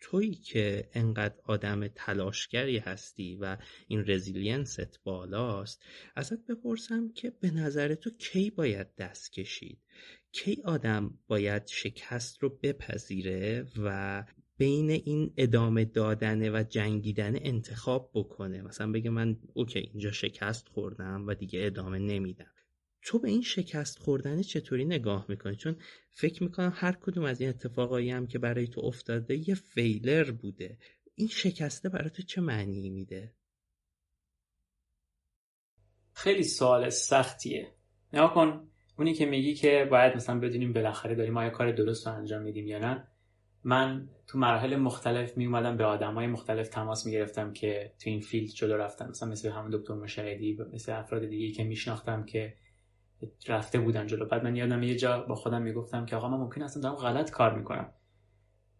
تویی 0.00 0.34
که 0.34 0.88
انقدر 0.92 1.34
آدم 1.44 1.88
تلاشگری 1.88 2.78
هستی 2.78 3.36
و 3.36 3.56
این 3.88 4.04
resilience 4.06 4.91
ت 4.91 5.00
بالاست 5.04 5.82
ازت 6.14 6.46
بپرسم 6.46 7.12
که 7.12 7.30
به 7.30 7.50
نظر 7.50 7.94
تو 7.94 8.10
کی 8.10 8.50
باید 8.50 8.94
دست 8.94 9.32
کشید؟ 9.32 9.78
کی 10.32 10.62
آدم 10.64 11.18
باید 11.26 11.66
شکست 11.66 12.42
رو 12.42 12.58
بپذیره 12.62 13.66
و 13.76 14.24
بین 14.58 14.90
این 14.90 15.34
ادامه 15.36 15.84
دادن 15.84 16.54
و 16.54 16.62
جنگیدن 16.62 17.36
انتخاب 17.36 18.10
بکنه؟ 18.14 18.62
مثلا 18.62 18.92
بگه 18.92 19.10
من 19.10 19.36
اوکی 19.54 19.78
اینجا 19.78 20.10
شکست 20.10 20.68
خوردم 20.68 21.26
و 21.26 21.34
دیگه 21.34 21.66
ادامه 21.66 21.98
نمیدم. 21.98 22.53
تو 23.04 23.18
به 23.18 23.28
این 23.28 23.42
شکست 23.42 23.98
خوردن 23.98 24.42
چطوری 24.42 24.84
نگاه 24.84 25.26
می‌کنی؟ 25.28 25.56
چون 25.56 25.76
فکر 26.10 26.42
می‌کنم 26.42 26.72
هر 26.74 26.92
کدوم 26.92 27.24
از 27.24 27.40
این 27.40 27.50
اتفاقایی 27.50 28.10
هم 28.10 28.26
که 28.26 28.38
برای 28.38 28.66
تو 28.66 28.80
افتاده 28.80 29.48
یه 29.48 29.54
فیلر 29.54 30.30
بوده. 30.30 30.78
این 31.14 31.28
شکسته 31.28 31.88
برای 31.88 32.10
تو 32.10 32.22
چه 32.22 32.40
معنی 32.40 32.90
میده؟ 32.90 33.34
خیلی 36.12 36.42
سوال 36.42 36.90
سختیه. 36.90 37.74
نگاه 38.12 38.34
کن 38.34 38.68
اونی 38.98 39.14
که 39.14 39.26
میگی 39.26 39.54
که 39.54 39.88
باید 39.90 40.16
مثلا 40.16 40.40
بدونیم 40.40 40.72
بالاخره 40.72 41.14
داریم 41.14 41.32
ما 41.32 41.50
کار 41.50 41.72
درست 41.72 42.06
رو 42.06 42.12
انجام 42.12 42.42
میدیم 42.42 42.66
یا 42.66 42.78
نه. 42.78 43.08
من 43.64 44.08
تو 44.26 44.38
مراحل 44.38 44.76
مختلف 44.76 45.36
می 45.36 45.46
اومدم 45.46 45.76
به 45.76 45.84
آدم 45.84 46.14
های 46.14 46.26
مختلف 46.26 46.68
تماس 46.68 47.06
می 47.06 47.12
گرفتم 47.12 47.52
که 47.52 47.92
تو 47.98 48.10
این 48.10 48.20
field 48.20 48.50
جلو 48.50 48.76
رفتن. 48.76 49.08
مثلا 49.08 49.28
مثل 49.28 49.50
همون 49.50 49.70
دکتر 49.70 49.94
مشاهدی 49.94 50.52
و 50.52 50.64
مثل 50.72 50.92
افراد 50.92 51.26
دیگه 51.26 51.54
که 51.54 51.64
میشناختم 51.64 52.24
که 52.24 52.54
رفته 53.48 53.78
بودن 53.78 54.06
جلو. 54.06 54.26
بعد 54.26 54.44
من 54.44 54.56
یادم 54.56 54.82
یه 54.82 54.96
جا 54.96 55.22
با 55.22 55.34
خودم 55.34 55.62
می‌گفتم 55.62 56.06
که 56.06 56.16
آقا 56.16 56.28
من 56.28 56.36
ممکن 56.36 56.62
اصلا 56.62 56.82
دارم 56.82 56.94
غلط 56.94 57.30
کار 57.30 57.58
می‌کنم. 57.58 57.90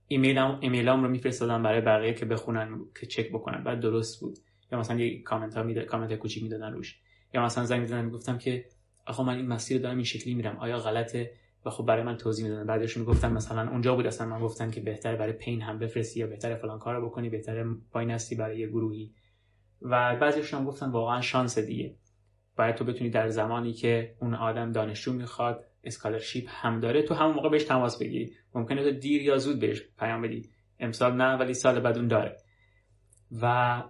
ایمیلم 0.09 0.59
ایمیلام 0.61 1.03
رو 1.03 1.09
میفرستادم 1.09 1.63
برای 1.63 1.81
بقیه 1.81 2.15
که 2.15 2.27
بخونن 2.27 2.81
که 3.01 3.07
چک 3.07 3.29
بکنن. 3.29 3.65
بعد 3.65 3.81
درست 3.81 4.21
بود. 4.21 4.39
یا 4.73 4.79
مثلا 4.79 4.99
یه 4.99 5.23
کامنت 5.23 5.55
ها 5.55 5.63
میده 5.63 5.83
کامنت 5.83 6.15
کوچیک 6.15 6.43
می‌دادن 6.43 6.73
روش. 6.73 7.01
یا 7.35 7.45
مثلا 7.45 7.65
زنگ 7.65 7.81
می‌زدن 7.81 8.05
می‌گفتم 8.05 8.39
که 8.39 8.65
آقا 9.07 9.23
من 9.23 9.37
این 9.37 9.47
مسیر 9.47 9.81
دارم 9.81 9.97
این 9.97 10.05
شکلی 10.05 10.35
میرم. 10.35 10.57
آیا 10.57 10.79
غلطه؟ 10.79 11.31
و 11.67 11.71
خب 11.71 11.87
برای 11.87 12.03
من 12.03 12.17
توضیح 12.17 12.45
می‌دادن. 12.45 12.67
بعدش 12.67 12.97
می‌گفتن 12.97 13.33
مثلا 13.33 13.71
اونجا 13.71 13.95
بود 13.95 14.07
اصلا 14.07 14.27
من 14.27 14.41
گفتن 14.41 14.71
که 14.71 14.81
بهتره 14.81 15.17
برای 15.17 15.33
پین 15.33 15.63
هم 15.63 15.79
بفرستی 15.79 16.21
یا 16.21 16.27
بهتره 16.27 16.55
فلان 16.55 16.79
کارو 16.79 17.07
بکنی 17.07 17.29
بهتره 17.29 17.67
پایین 17.91 18.11
هستی 18.11 18.35
برای 18.35 18.59
یه 18.59 18.67
گروهی. 18.67 19.15
و 19.83 20.17
بعضیشون 20.17 20.65
گفتن 20.65 20.91
واقعا 20.91 21.21
شانس 21.21 21.59
دیگه. 21.59 21.97
باید 22.57 22.75
تو 22.75 22.85
بتونی 22.85 23.11
در 23.11 23.29
زمانی 23.29 23.73
که 23.73 24.15
اون 24.21 24.35
آدم 24.35 24.73
دانشجو 24.73 25.13
می‌خواد 25.13 25.65
اسکالرشیپ 25.85 26.45
هم 26.49 26.81
داره 26.81 27.03
تو 27.03 27.15
همون 27.15 27.35
موقع 27.35 27.49
بهش 27.49 27.65
تماس 27.65 27.99
بگیری. 27.99 28.33
ممکنه 28.55 28.83
تو 28.83 28.91
دیر 28.91 29.23
یا 29.23 29.39
زود 29.39 29.61
بهش 29.61 29.83
پیام 29.99 30.23
بدی. 30.23 30.51
امسال 30.79 31.17
نه 31.17 31.37
ولی 31.37 31.55
سال 31.55 31.81
بعد 31.81 31.99
اون 31.99 32.09
داره. 32.09 32.37
و 33.43 33.83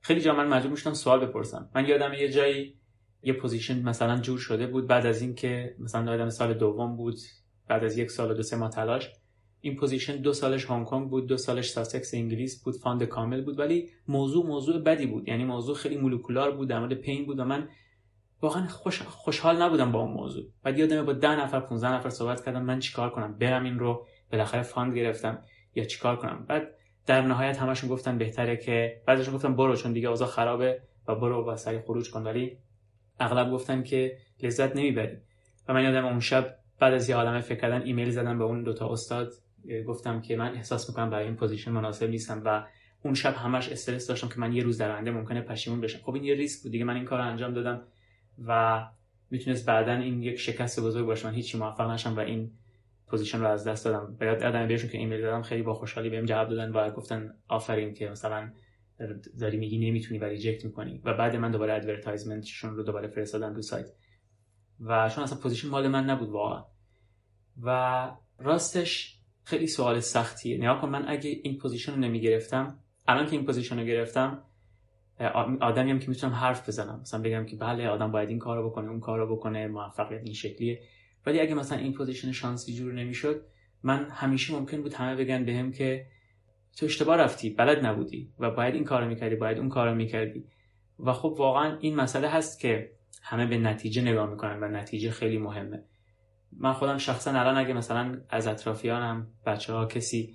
خیلی 0.00 0.20
جا 0.20 0.34
من 0.34 0.48
مجبور 0.48 0.70
می‌شدم 0.70 0.94
سوال 0.94 1.26
بپرسم. 1.26 1.70
من 1.74 1.86
یادم 1.86 2.12
یه 2.12 2.28
جایی 2.28 2.74
یه 3.22 3.32
position 3.32 3.82
مثلا 3.82 4.20
جور 4.20 4.38
شده 4.38 4.66
بود 4.66 4.86
بعد 4.86 5.06
از 5.06 5.22
اینکه 5.22 5.74
مثلا 5.78 6.12
آدم 6.12 6.28
سال 6.28 6.54
دوم 6.54 6.96
بود 6.96 7.16
بعد 7.68 7.84
از 7.84 7.98
یک 7.98 8.10
سال 8.10 8.30
و 8.30 8.34
دو 8.34 8.42
سه 8.42 8.56
ماه 8.56 8.70
تلاش. 8.70 9.12
این 9.60 9.76
position 9.76 10.16
دو 10.16 10.32
سالش 10.32 10.70
هنگ 10.70 10.86
کنگ 10.86 11.10
بود 11.10 11.26
دو 11.26 11.36
سالش 11.36 11.70
ساسکس 11.70 12.14
انگلیس 12.14 12.62
بود 12.64 12.76
fund 12.76 13.04
کامل 13.04 13.44
بود 13.44 13.58
ولی 13.58 13.90
موضوع 14.08 14.46
موضوع 14.46 14.82
بدی 14.82 15.06
بود. 15.06 15.28
یعنی 15.28 15.44
موضوع 15.44 15.76
خیلی 15.76 15.96
molecular 15.96 16.56
بود 16.56 16.68
در 16.68 16.78
مورد 16.78 16.94
pain 16.94 17.26
بود 17.26 17.38
و 17.38 17.44
من 17.44 17.68
واقعا 18.42 18.66
خوش 18.66 19.02
خوشحال 19.02 19.62
نبودم 19.62 19.92
با 19.92 20.00
اون 20.00 20.12
موضوع. 20.12 20.44
بعد 20.62 20.78
یادمه 20.78 21.02
با 21.02 21.12
ده 21.12 21.40
نفر 21.40 21.60
15 21.60 21.92
نفر 21.92 22.10
صحبت 22.10 22.44
کردم 22.44 22.62
من 22.62 22.78
چیکار 22.78 23.10
کنم؟ 23.10 23.38
برم 23.38 23.64
این 23.64 23.78
رو 23.78 24.06
بالاخره 24.32 24.62
fund 24.62 24.96
گرفتم 24.96 25.42
یا 25.74 25.84
چیکار 25.84 26.16
کنم؟ 26.16 26.44
بعد 26.48 26.74
در 27.06 27.22
نهایت 27.22 27.58
همشون 27.58 27.90
گفتن 27.90 28.18
بهتره 28.18 28.56
که 28.56 29.02
بعضیشون 29.06 29.34
گفتن 29.34 29.56
برو 29.56 29.76
چون 29.76 29.92
دیگه 29.92 30.08
اوضاع 30.08 30.28
خرابه 30.28 30.80
و 31.08 31.14
برو 31.14 31.50
و 31.50 31.56
سریع 31.56 31.78
خروج 31.78 32.10
کن. 32.10 32.22
ولی 32.22 32.58
اغلب 33.20 33.50
گفتن 33.50 33.82
که 33.82 34.18
لذت 34.42 34.76
نمی‌بری. 34.76 35.16
و 35.68 35.74
من 35.74 35.84
یادم 35.84 36.04
اون 36.04 36.20
شب 36.20 36.54
بعد 36.80 36.94
از 36.94 37.08
یه 37.08 37.16
عالمه 37.16 37.40
فکر 37.40 37.60
کردن 37.60 37.82
ایمیل 37.82 38.10
زدم 38.10 38.38
به 38.38 38.44
اون 38.44 38.62
دوتا 38.62 38.88
استاد 38.88 39.32
گفتم 39.86 40.20
که 40.20 40.36
من 40.36 40.54
احساس 40.54 40.88
می‌کنم 40.88 41.10
برای 41.10 41.24
این 41.24 41.36
position 41.36 41.70
مناسب 41.70 42.10
نیستم 42.10 42.42
و 42.44 42.64
اون 43.02 43.14
شب 43.14 43.34
همش 43.34 43.68
استرس 43.68 44.06
داشتم 44.06 44.28
که 44.28 44.40
من 44.40 44.52
یه 44.52 44.62
روز 44.62 44.78
در 44.78 44.90
آینده 44.90 45.10
ممکنه 45.10 45.40
پشیمون 45.40 45.80
بشم. 45.80 45.98
خب 45.98 46.14
این 46.14 46.24
یه 46.24 46.34
ریسک 46.34 46.62
بود 46.62 46.72
دیگه 46.72 46.84
من 46.84 46.94
این 46.96 47.04
کار 47.04 47.20
انجام 47.20 47.54
دادم. 47.54 47.82
و 48.46 48.82
می‌تونست 49.30 49.66
بعدا 49.66 49.92
این 49.92 50.22
یک 50.22 50.36
شکست 50.38 50.80
بزرگ 50.80 51.06
باشه. 51.06 51.26
من 51.26 51.34
هیچی 51.34 51.58
موفق 51.58 51.90
نشم 51.90 52.16
و 52.16 52.20
این 52.20 52.50
position 53.06 53.40
رو 53.40 53.46
از 53.46 53.66
دست 53.66 53.84
دادم. 53.84 54.16
بعد 54.16 54.42
یادم 54.42 54.68
بهشون 54.68 54.90
که 54.90 54.98
ایمیل 54.98 55.22
دادم. 55.22 55.42
خیلی 55.42 55.62
با 55.62 55.74
خوشحالی 55.74 56.10
بهم 56.10 56.24
جواب 56.24 56.48
دادن 56.48 56.72
و 56.72 56.90
گفتن 56.90 57.34
آفرین 57.48 57.94
که 57.94 58.08
مثلا 58.08 58.52
داری 59.40 59.56
میگی 59.56 59.90
نمی‌تونی 59.90 60.20
و 60.20 60.24
reject 60.24 60.64
می‌کنی. 60.64 61.00
و 61.04 61.14
بعد 61.14 61.36
من 61.36 61.50
دوباره 61.50 61.74
advertisement 61.74 62.52
شون 62.52 62.76
رو 62.76 62.82
دوباره 62.82 63.08
فرستادم 63.08 63.54
رو 63.54 63.62
سایت. 63.62 63.86
و 64.80 65.08
چون 65.08 65.24
اصلا 65.24 65.38
position 65.38 65.68
مال 65.68 65.88
من 65.88 66.04
نبود 66.04 66.28
واقعا. 66.28 66.64
و 67.62 68.10
راستش 68.38 69.18
خیلی 69.44 69.66
سوال 69.66 70.00
سختیه. 70.00 70.58
نگاه 70.58 70.74
کن 70.74 70.88
من 70.88 71.08
اگه 71.08 71.40
این 71.42 71.58
position 71.58 71.92
رو 71.92 71.98
نمی‌گرفتم 71.98 72.78
الان 73.08 73.26
که 73.26 73.32
این 73.32 73.44
position 73.44 73.78
رو 73.78 73.84
گرفتم 73.84 74.42
آدمی 75.60 75.90
هم 75.90 75.98
که 75.98 76.08
می‌تونم 76.08 76.32
حرف 76.32 76.68
بزنم. 76.68 77.00
مثلا 77.00 77.22
بگم 77.22 77.46
که 77.46 77.56
بله 77.56 77.88
آدم 77.88 78.12
باید 78.12 78.28
این 78.28 78.38
کارو 78.38 78.70
بکنه 78.70 78.90
اون 78.90 79.00
کارو 79.00 79.36
بکنه 79.36 79.66
موفقیت 79.66 80.22
این 80.24 80.34
شکلیه. 80.34 80.80
ولی 81.26 81.40
اگه 81.40 81.54
مثلا 81.54 81.78
این 81.78 81.92
position 81.92 82.32
شانسی 82.32 82.74
جور 82.74 82.92
نمی‌شد 82.92 83.44
من 83.82 84.10
همیشه 84.10 84.54
ممکن 84.54 84.82
بود 84.82 84.94
همه 84.94 85.16
بگن 85.16 85.44
بهم 85.44 85.72
که 85.72 86.06
تو 86.76 86.86
اشتباه 86.86 87.16
رفتی 87.16 87.50
بلد 87.50 87.86
نبودی 87.86 88.32
و 88.38 88.50
باید 88.50 88.74
این 88.74 88.84
کارو 88.84 89.08
می‌کردی 89.08 89.36
باید 89.36 89.58
اون 89.58 89.68
کارو 89.68 89.94
می‌کردی. 89.94 90.44
و 90.98 91.12
خب 91.12 91.34
واقعا 91.38 91.78
این 91.78 91.96
مسئله 91.96 92.28
هست 92.28 92.60
که 92.60 92.90
همه 93.22 93.46
به 93.46 93.58
نتیجه 93.58 94.02
نگاه 94.02 94.30
می‌کنن 94.30 94.62
و 94.62 94.68
نتیجه 94.68 95.10
خیلی 95.10 95.38
مهمه. 95.38 95.84
من 96.52 96.72
خودم 96.72 96.98
شخصا 96.98 97.30
الان 97.30 97.56
اگه 97.56 97.74
مثلا 97.74 98.20
از 98.30 98.46
اطرافیانم 98.46 99.26
بچه 99.46 99.72
ها 99.72 99.86
کسی 99.86 100.34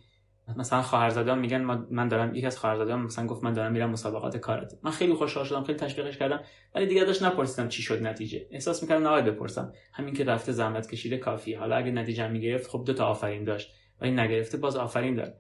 مثلا 0.58 0.82
خواهرزاده‌ام 0.82 1.40
میگن 1.40 1.62
من 1.92 2.08
دارم 2.08 2.36
یکی 2.36 2.46
از 2.46 2.58
خواهرزاده‌ام 2.58 3.04
مثلا 3.04 3.28
گفت 3.28 3.44
من 3.44 3.54
دارم 3.54 3.72
میرم 3.72 3.90
مسابقات 3.90 4.38
کارات. 4.38 4.74
من 4.84 4.92
خیلی 4.92 5.14
خوشحال 5.14 5.46
شدم 5.46 5.64
خیلی 5.64 5.80
تشویقش 5.80 6.18
کردم 6.18 6.42
ولی 6.76 6.86
دیگه 6.86 7.04
داشت 7.04 7.24
نپرسیدم 7.24 7.68
چی 7.68 7.82
شد 7.82 8.08
نتیجه. 8.08 8.48
احساس 8.52 8.84
می‌کردم 8.84 9.08
نباید 9.08 9.26
بپرسم. 9.26 9.74
همین 9.94 10.14
که 10.14 10.24
رفته 10.24 10.52
زحمت 10.52 10.92
کشیده 10.92 11.18
کافی 11.18 11.54
حالا 11.54 11.76
اگه 11.76 11.92
نتیجه 11.92 12.28
می‌گرفت 12.28 12.70
خب 12.70 12.84
دو 12.86 12.94
تا 12.94 13.06
آفرین 13.06 13.44
داشت. 13.44 13.72
ولی 14.02 14.12
نگرفته 14.12 14.58
باز 14.58 14.76
آفرین 14.76 15.16
داد. 15.16 15.34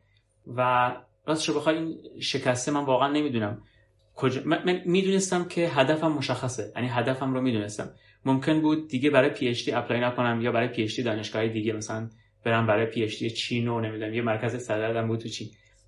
و 0.47 0.91
راستش 1.27 1.49
بخوای 1.49 1.77
این 1.77 1.97
شکسته 2.21 2.71
من 2.71 2.85
واقعا 2.85 3.07
نمی‌دونم 3.07 3.61
کجا 4.15 4.41
من 4.45 4.81
می‌دونستم 4.85 5.45
که 5.45 5.67
هدفم 5.67 6.11
مشخصه. 6.11 6.71
یعنی 6.75 6.87
هدفم 6.87 7.33
رو 7.33 7.41
می‌دونستم. 7.41 7.89
ممکن 8.25 8.61
بود 8.61 8.87
دیگه 8.87 9.09
برای 9.09 9.29
PhD 9.29 9.71
apply 9.71 10.01
نکنم 10.01 10.41
یا 10.41 10.51
برای 10.51 10.67
PhD 10.67 11.03
دانشگاه 11.03 11.47
دیگه 11.47 11.73
مثلا 11.73 12.09
برم 12.45 12.67
برای 12.67 12.85
PhD 12.85 13.29
چین 13.29 13.67
و 13.67 13.79
نمی‌دونم 13.79 14.13
یه 14.13 14.21
مرکز 14.21 14.63
سردردم 14.63 15.07
بود 15.07 15.19
تو 15.19 15.29
چین. 15.29 15.47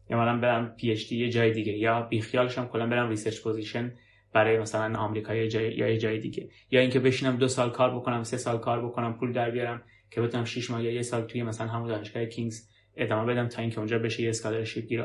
یا 0.09 0.17
مثلا 0.21 0.39
برم 0.39 0.75
PhD 0.75 1.17
یه 1.17 1.29
جای 1.29 1.51
دیگه. 1.51 1.73
یا 1.73 2.01
بیخیالشم 2.01 2.67
کلا 2.67 2.87
برم 2.87 3.09
research 3.09 3.41
position 3.41 3.93
برای 4.33 4.59
مثلا 4.59 4.99
آمریکا 4.99 5.35
یا 5.35 5.47
جای 5.47 5.73
یا 5.73 5.97
جای 5.97 6.19
دیگه. 6.19 6.49
یا 6.71 6.79
اینکه 6.79 6.99
بشینم 6.99 7.37
دو 7.37 7.47
سال 7.47 7.69
کار 7.69 7.95
بکنم 7.95 8.23
سه 8.23 8.37
سال 8.37 8.57
کار 8.57 8.85
بکنم 8.85 9.13
پول 9.13 9.33
در 9.33 9.51
بیارم 9.51 9.81
که 10.11 10.21
بتونم 10.21 10.45
6 10.45 10.71
ماه 10.71 10.83
یا 10.83 10.91
یه 10.91 11.01
سال 11.01 11.21
توی 11.21 11.43
مثلا 11.43 11.67
همون 11.67 11.87
دانشگاه 11.87 12.25
کینگز 12.25 12.69
ادامه 12.95 13.33
بدم 13.33 13.47
تا 13.47 13.61
اینکه 13.61 13.77
اونجا 13.77 13.99
بشه 13.99 14.23
یه 14.23 14.29
scholarship 14.29 14.87
گیر 14.87 15.03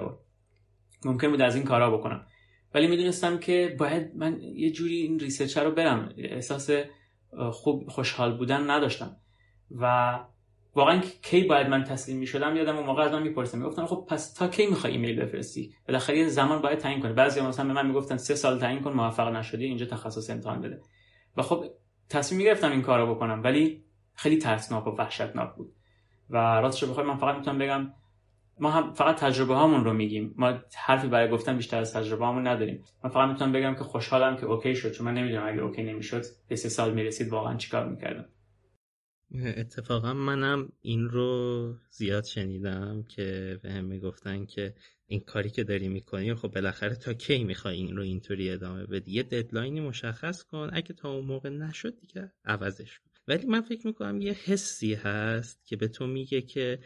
ممکن 1.04 1.30
بود 1.30 1.40
از 1.40 1.56
این 1.56 1.64
کارا 1.64 1.90
بکنم. 1.98 2.26
ولی 2.74 2.86
می‌دونستم 2.86 3.38
که 3.38 3.76
باید 3.78 4.16
من 4.16 4.40
یه 4.40 4.70
جوری 4.70 4.96
این 4.96 5.20
research 5.20 5.58
رو 5.58 5.70
برم. 5.70 6.14
احساس 6.18 6.70
خوب 7.52 7.88
خوشحال 7.88 8.36
بودن 8.36 8.70
نداشتم. 8.70 9.16
و 9.70 10.18
واقعا 10.74 11.00
کی 11.22 11.44
باید 11.44 11.66
من 11.66 11.84
تسلیم 11.84 12.18
می 12.18 12.26
شدم 12.26 12.56
یادم 12.56 12.76
اون 12.76 12.86
موقع 12.86 13.02
از 13.02 13.12
من 13.12 13.22
می‌پرسم 13.22 13.58
می‌گفتم 13.58 13.86
خب 13.86 14.06
پس 14.08 14.32
تا 14.34 14.48
کی 14.48 14.66
می‌خوای 14.66 14.92
ایمیل 14.92 15.20
بفرستی؟ 15.20 15.74
بالاخره 15.88 16.18
یه 16.18 16.28
زمان 16.28 16.62
باید 16.62 16.78
تعیین 16.78 17.00
کنی. 17.00 17.12
بعضی 17.12 17.40
مثلا 17.40 17.66
به 17.66 17.72
من 17.72 17.86
می‌گفتن 17.86 18.16
سه 18.16 18.34
سال 18.34 18.58
تعیین 18.58 18.80
کن 18.80 18.92
موفق 18.92 19.28
نشدی 19.28 19.64
اینجا 19.64 19.86
تخصص 19.86 20.30
امتحان 20.30 20.60
بده. 20.60 20.80
و 21.36 21.42
خب 21.42 21.64
تصمیم 22.08 22.38
می‌گرفتم 22.38 22.70
این 22.70 22.82
کارو 22.82 23.14
بکنم 23.14 23.40
ولی 23.44 23.84
خیلی 24.14 24.36
ترسناک 24.36 24.86
و 24.86 24.90
وحشتناک 24.90 25.54
بود. 25.56 25.72
و 26.30 26.36
راستش 26.36 26.84
بخوام 26.84 27.06
من 27.06 27.16
فقط 27.16 27.36
می‌تونم 27.36 27.58
بگم 27.58 27.92
ما 28.60 28.70
هم 28.70 28.92
فقط 28.92 29.16
تجربه 29.16 29.54
هامون 29.54 29.84
رو 29.84 29.92
میگیم. 29.92 30.34
ما 30.36 30.58
حرفی 30.76 31.08
برای 31.08 31.30
گفتن 31.30 31.56
بیشتر 31.56 31.78
از 31.78 31.94
تجربه 31.94 32.24
هامون 32.24 32.46
نداریم. 32.46 32.84
من 33.04 33.10
فقط 33.10 33.28
می‌تونم 33.28 33.52
بگم 33.52 33.74
که 33.74 33.84
خوشحالم 33.84 34.36
که 34.36 34.46
OK 34.46 34.74
شد 34.74 34.92
چون 34.92 35.06
من 35.06 35.14
نمی‌دونم 35.14 35.48
اگه 35.48 35.60
OK 35.60 35.82
نمی‌شد 35.82 36.22
به 36.48 36.56
سه 36.56 36.68
سال 36.68 36.94
می‌رسید 36.94 37.28
واقعا 37.28 37.56
چیکار 37.56 37.88
می‌کردم. 37.88 38.24
اتفاقا 39.34 40.14
منم 40.14 40.68
این 40.80 41.08
رو 41.08 41.74
زیاد 41.90 42.24
شنیدم 42.24 43.02
که 43.02 43.58
به 43.62 43.72
هم 43.72 43.84
می‌گفتن 43.84 44.46
که 44.46 44.74
این 45.06 45.20
کاری 45.20 45.50
که 45.50 45.64
داری 45.64 45.88
می‌کنی 45.88 46.34
خب 46.34 46.48
بالاخره 46.48 46.94
تا 46.94 47.14
کی 47.14 47.44
می‌خوای 47.44 47.76
این 47.76 47.96
رو 47.96 48.02
اینطوری 48.02 48.50
ادامه 48.50 48.86
بدی؟ 48.86 49.12
یه 49.12 49.22
deadline 49.22 49.74
ی 49.74 49.80
مشخص 49.80 50.44
کن 50.44 50.70
اگه 50.72 50.92
تا 50.92 51.12
اون 51.12 51.24
موقع 51.24 51.48
نشد 51.48 52.00
دیگه 52.00 52.32
عوضش 52.44 53.00
ولی 53.28 53.46
من 53.46 53.60
فکر 53.60 53.86
می‌کنم 53.86 54.20
یه 54.20 54.32
حسی 54.32 54.94
هست 54.94 55.66
که 55.66 55.76
به 55.76 55.88
تو 55.88 56.06
میگه 56.06 56.40
که 56.42 56.78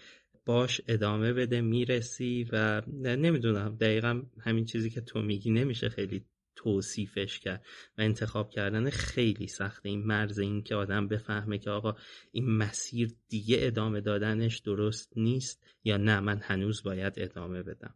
باش 0.45 0.81
ادامه 0.89 1.33
بده 1.33 1.61
می‌رسی 1.61 2.49
و 2.53 2.83
نمی‌دونم 2.97 3.77
دقیقا 3.77 4.23
همین 4.41 4.65
چیزی 4.65 4.91
که 4.91 5.01
تو 5.01 5.23
میگی 5.23 5.51
نمیشه 5.51 5.89
خیلی 5.89 6.25
توصیفش 6.57 7.41
کرد 7.41 7.65
و 7.99 8.03
انتخاب 8.03 8.51
کردن 8.51 8.91
خیلی 8.91 9.47
سخته 9.47 9.89
این 9.89 10.07
مرز 10.07 10.39
این 10.39 10.63
که 10.63 10.75
آدم 10.75 11.09
بفهمه 11.09 11.59
که 11.59 11.71
آقا 11.71 11.97
این 12.33 12.57
مسیر 12.57 13.15
دیگه 13.29 13.57
ادامه 13.61 14.01
دادنش 14.01 14.59
درست 14.59 15.13
نیست 15.17 15.65
یا 15.85 15.97
نه 15.97 16.21
من 16.21 16.41
هنوز 16.43 16.83
باید 16.83 17.13
ادامه 17.17 17.63
بدم. 17.63 17.95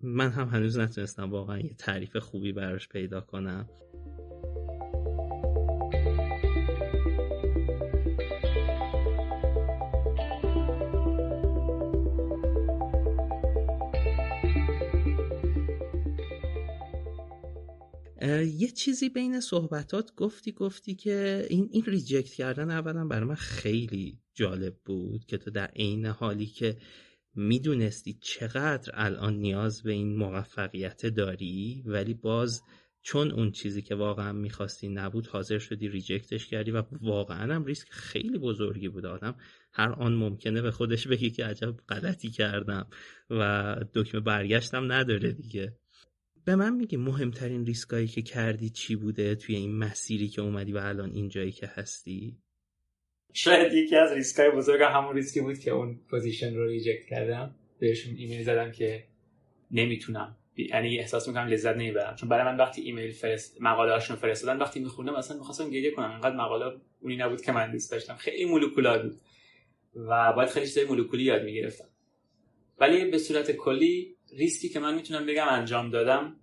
من 0.00 0.30
هم 0.30 0.48
هنوز 0.48 0.78
نتونستم 0.78 1.30
واقعا 1.30 1.58
یه 1.58 1.74
تعریف 1.74 2.16
خوبی 2.16 2.52
براش 2.52 2.88
پیدا 2.88 3.20
کنم. 3.20 3.68
یه 18.56 18.70
چیزی 18.70 19.08
بین 19.08 19.40
صحبتات 19.40 20.14
گفتی 20.14 20.52
گفتی 20.52 20.94
که 20.94 21.46
این 21.50 21.68
این 21.72 21.84
ریجکت 21.84 22.32
کردن 22.32 22.70
اولا 22.70 23.04
برای 23.04 23.28
من 23.28 23.34
خیلی 23.34 24.18
جالب 24.34 24.76
بود 24.84 25.24
که 25.24 25.38
تو 25.38 25.50
در 25.50 25.66
عین 25.66 26.06
حالی 26.06 26.46
که 26.46 26.76
می‌دونستی 27.34 28.18
چقدر 28.20 28.92
الان 28.94 29.36
نیاز 29.36 29.82
به 29.82 29.92
این 29.92 30.16
موفقیت 30.16 31.06
داری 31.06 31.82
ولی 31.86 32.14
باز 32.14 32.62
چون 33.02 33.30
اون 33.30 33.50
چیزی 33.50 33.82
که 33.82 33.94
واقعا 33.94 34.32
می‌خواستی 34.32 34.88
نبود 34.88 35.26
حاضر 35.26 35.58
شدی 35.58 35.88
ریجکتش 35.88 36.46
کردی 36.46 36.70
و 36.70 36.82
واقعا 37.00 37.54
هم 37.54 37.64
ریسک 37.64 37.88
خیلی 37.90 38.38
بزرگی 38.38 38.88
بود. 38.88 39.06
آدم 39.06 39.34
هر 39.72 39.92
آن 39.92 40.14
ممکنه 40.14 40.62
به 40.62 40.70
خودش 40.70 41.08
بگی 41.08 41.30
که 41.30 41.44
عجب 41.44 41.76
غلطی 41.88 42.30
کردم 42.30 42.86
و 43.30 43.76
دکمه 43.94 44.20
برگشتم 44.20 44.92
نداره 44.92 45.32
دیگه. 45.32 45.76
به 46.48 46.56
من 46.56 46.74
میگه 46.74 46.98
مهمترین 46.98 47.66
ریسکایی 47.66 48.06
که 48.06 48.22
کردی 48.22 48.70
چی 48.70 48.96
بوده 48.96 49.34
توی 49.34 49.56
این 49.56 49.78
مسیری 49.78 50.28
که 50.28 50.42
اومدی 50.42 50.72
و 50.72 50.78
الان 50.78 51.10
اینجایی 51.10 51.52
که 51.52 51.66
هستی؟ 51.66 52.36
شاید 53.32 53.72
یکی 53.72 53.96
از 53.96 54.12
ریسکای 54.12 54.50
بزرگ 54.50 54.82
همون 54.82 55.14
ریسکی 55.14 55.40
بود 55.40 55.58
که 55.58 55.70
اون 55.70 56.00
position 56.10 56.54
رو 56.54 56.66
reject 56.66 57.06
کردم. 57.06 57.54
بهشون 57.78 58.14
ایمیل 58.16 58.42
زدم 58.42 58.72
که 58.72 59.04
نمی‌تونم. 59.70 60.36
یعنی 60.56 60.98
احساس 60.98 61.28
می‌کنم 61.28 61.46
لذت 61.46 61.76
نمی‌برم. 61.76 62.16
چون 62.16 62.28
برای 62.28 62.44
من 62.44 62.56
وقتی 62.56 62.82
ایمیل 62.82 63.12
فرست 63.12 63.62
مقاله 63.62 63.92
هاشون 63.92 64.16
فرستادن 64.16 64.58
وقتی 64.58 64.80
میخوندم 64.80 65.14
اصلا 65.14 65.36
می‌خواستم 65.36 65.70
گریه 65.70 65.90
کنم. 65.90 66.10
انقدر 66.10 66.36
مقاله 66.36 66.76
اونی 67.00 67.16
نبود 67.16 67.42
که 67.42 67.52
من 67.52 67.72
دوست 67.72 67.92
داشتم. 67.92 68.16
خیلی 68.16 68.44
molecular 68.44 69.02
بود. 69.02 69.20
و 69.94 70.32
باید 70.32 70.48
خیلی 70.48 70.66
چیزای 70.66 70.84
مولکولی 70.84 71.24
یاد 71.24 71.42
می‌گرفتم. 71.42 71.88
ولی 72.80 73.10
به 73.10 73.18
صورت 73.18 73.52
کلی 73.52 74.17
ریسکی 74.32 74.68
که 74.68 74.80
من 74.80 74.94
می‌تونم 74.94 75.26
بگم 75.26 75.48
انجام 75.48 75.90
دادم 75.90 76.36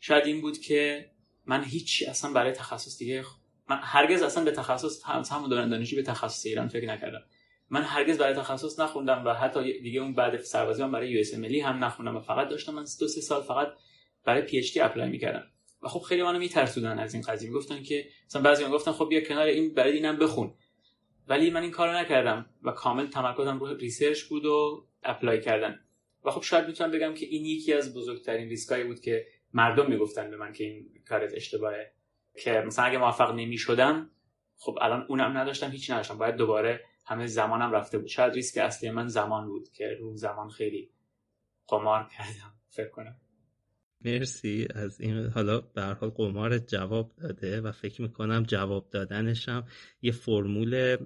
شاید 0.00 0.26
این 0.26 0.40
بود 0.40 0.58
که 0.58 1.10
من 1.46 1.64
هیچ 1.64 2.04
اصلا 2.08 2.32
برای 2.32 2.52
تخصص 2.52 2.98
دیگه 2.98 3.24
من 3.68 3.80
هرگز 3.82 4.22
اصلا 4.22 4.44
به 4.44 4.50
تخصص 4.50 5.04
همون 5.04 5.50
دوران 5.50 5.70
دانشجو 5.70 5.96
به 5.96 6.02
تخصص 6.02 6.46
ایران 6.46 6.68
فکر 6.68 6.86
نکردم. 6.86 7.22
من 7.70 7.82
هرگز 7.82 8.18
برای 8.18 8.34
تخصص 8.34 8.80
نخوندم 8.80 9.24
و 9.26 9.34
حتی 9.34 9.80
دیگه 9.80 10.00
اون 10.00 10.14
بعد 10.14 10.40
سربازی 10.40 10.82
من 10.82 10.92
برای 10.92 11.10
USMLE 11.10 11.60
هم 11.60 11.84
نخوندم 11.84 12.16
و 12.16 12.20
فقط 12.20 12.48
داشتم 12.48 12.74
من 12.74 12.84
دو 13.00 13.08
سه 13.08 13.20
سال 13.20 13.42
فقط 13.42 13.68
برای 14.24 14.42
PhD 14.42 14.80
apply 14.80 15.08
می‌کردم. 15.08 15.44
و 15.82 15.88
خب 15.88 16.00
خیلی 16.00 16.22
منو 16.22 16.38
میترسودن 16.38 16.98
از 16.98 17.14
این 17.14 17.22
قضیه. 17.22 17.48
می‌گفتن 17.48 17.82
که 17.82 18.08
مثلا 18.26 18.42
بعضی 18.42 18.64
گفتن 18.64 18.92
خب 18.92 19.08
بیا 19.08 19.20
کنار 19.20 19.46
این 19.46 19.74
برای 19.74 19.92
اینم 19.92 20.16
بخون. 20.16 20.54
ولی 21.28 21.50
من 21.50 21.62
این 21.62 21.70
کارو 21.70 21.92
نکردم 21.92 22.46
و 22.62 22.70
کامل 22.70 23.06
تمرکزم 23.06 23.58
رو 23.58 23.74
research 23.74 24.22
بود 24.22 24.44
و 24.44 24.86
apply 25.02 25.40
کردن. 25.40 25.80
و 26.24 26.30
خب 26.30 26.42
شاید 26.42 26.66
می‌تونم 26.66 26.90
بگم 26.90 27.14
که 27.14 27.26
این 27.26 27.44
یکی 27.44 27.72
از 27.72 27.94
بزرگترین 27.94 28.48
ریسکایی 28.48 28.84
بود 28.84 29.00
که 29.00 29.26
مردم 29.54 29.90
می‌گفتن 29.90 30.30
به 30.30 30.36
من 30.36 30.52
که 30.52 30.64
این 30.64 30.90
کارت 31.08 31.34
اشتباهه. 31.34 31.92
که 32.42 32.50
مثلا 32.66 32.84
اگه 32.84 32.98
موفق 32.98 33.34
نمی‌شدم 33.34 34.10
خب 34.56 34.78
الان 34.80 35.06
اونم 35.08 35.38
نداشتم 35.38 35.70
هیچ 35.70 35.90
نداشتم. 35.90 36.18
باید 36.18 36.36
دوباره 36.36 36.80
همه 37.06 37.26
زمانم 37.26 37.72
رفته 37.72 37.98
بود. 37.98 38.06
شاید 38.06 38.34
ریسک 38.34 38.58
اصلی 38.58 38.90
من 38.90 39.06
زمان 39.06 39.48
بود 39.48 39.68
که 39.68 39.96
رو 40.00 40.16
زمان 40.16 40.48
خیلی 40.48 40.90
قمار 41.68 42.08
کردم 42.16 42.54
فکر 42.68 42.88
کنم. 42.88 43.16
مرسی. 44.04 44.68
از 44.74 45.00
این 45.00 45.26
حالا 45.26 45.60
به 45.60 45.82
حال 45.82 46.10
قمار 46.10 46.58
جواب 46.58 47.12
داده 47.16 47.60
و 47.60 47.72
فکر 47.72 48.02
می‌کنم 48.02 48.42
جواب 48.42 48.90
دادنش 48.90 49.48
هم 49.48 49.64
یه 50.02 50.12
فرمول 50.12 50.96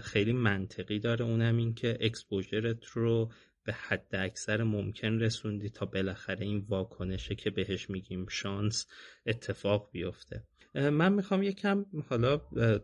خیلی 0.00 0.32
منطقی 0.32 0.98
داره. 0.98 1.24
اونم 1.24 1.56
این 1.56 1.74
که 1.74 1.98
exposure 2.00 2.75
ت 2.75 2.84
رو 2.84 3.32
به 3.64 3.72
حد 3.72 4.08
اکثر 4.12 4.62
ممکن 4.62 5.18
رسوندی 5.18 5.70
تا 5.70 5.86
بالاخره 5.86 6.46
این 6.46 6.64
واکنشه 6.68 7.34
که 7.34 7.50
بهش 7.50 7.90
میگیم 7.90 8.26
شانس 8.28 8.86
اتفاق 9.26 9.90
بیفته. 9.92 10.44
من 10.74 11.12
می‌خوام 11.12 11.42
یکم 11.42 11.86
حالا 12.08 12.36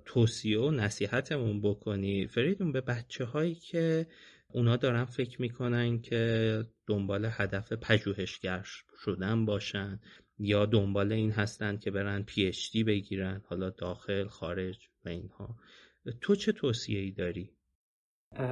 توصیه 0.05 0.59
و 0.59 0.71
نصیحتمون 0.71 1.61
بکنی. 1.61 2.27
فریدون 2.27 2.73
به 2.73 2.81
بچه 2.81 3.25
هایی 3.25 3.55
که 3.55 4.07
اونا 4.49 4.77
دارن 4.77 5.05
فکر 5.05 5.43
می‌کنن 5.43 6.01
که 6.01 6.65
دنبال 6.87 7.29
هدف 7.31 7.73
پژوهشگر 7.73 8.67
شدن 9.05 9.45
باشن 9.45 10.01
یا 10.39 10.67
دنبال 10.67 11.13
این 11.13 11.31
هستن 11.31 11.77
که 11.77 11.91
برن 11.91 12.23
PhD 12.23 12.85
بگیرن 12.85 13.43
حالا 13.47 13.71
داخل 13.71 14.27
خارج 14.27 14.89
و 15.05 15.09
اینها. 15.09 15.57
تو 16.21 16.35
چه 16.35 16.53
توصیه 16.53 17.01
ای 17.01 17.11
داری؟ 17.11 17.56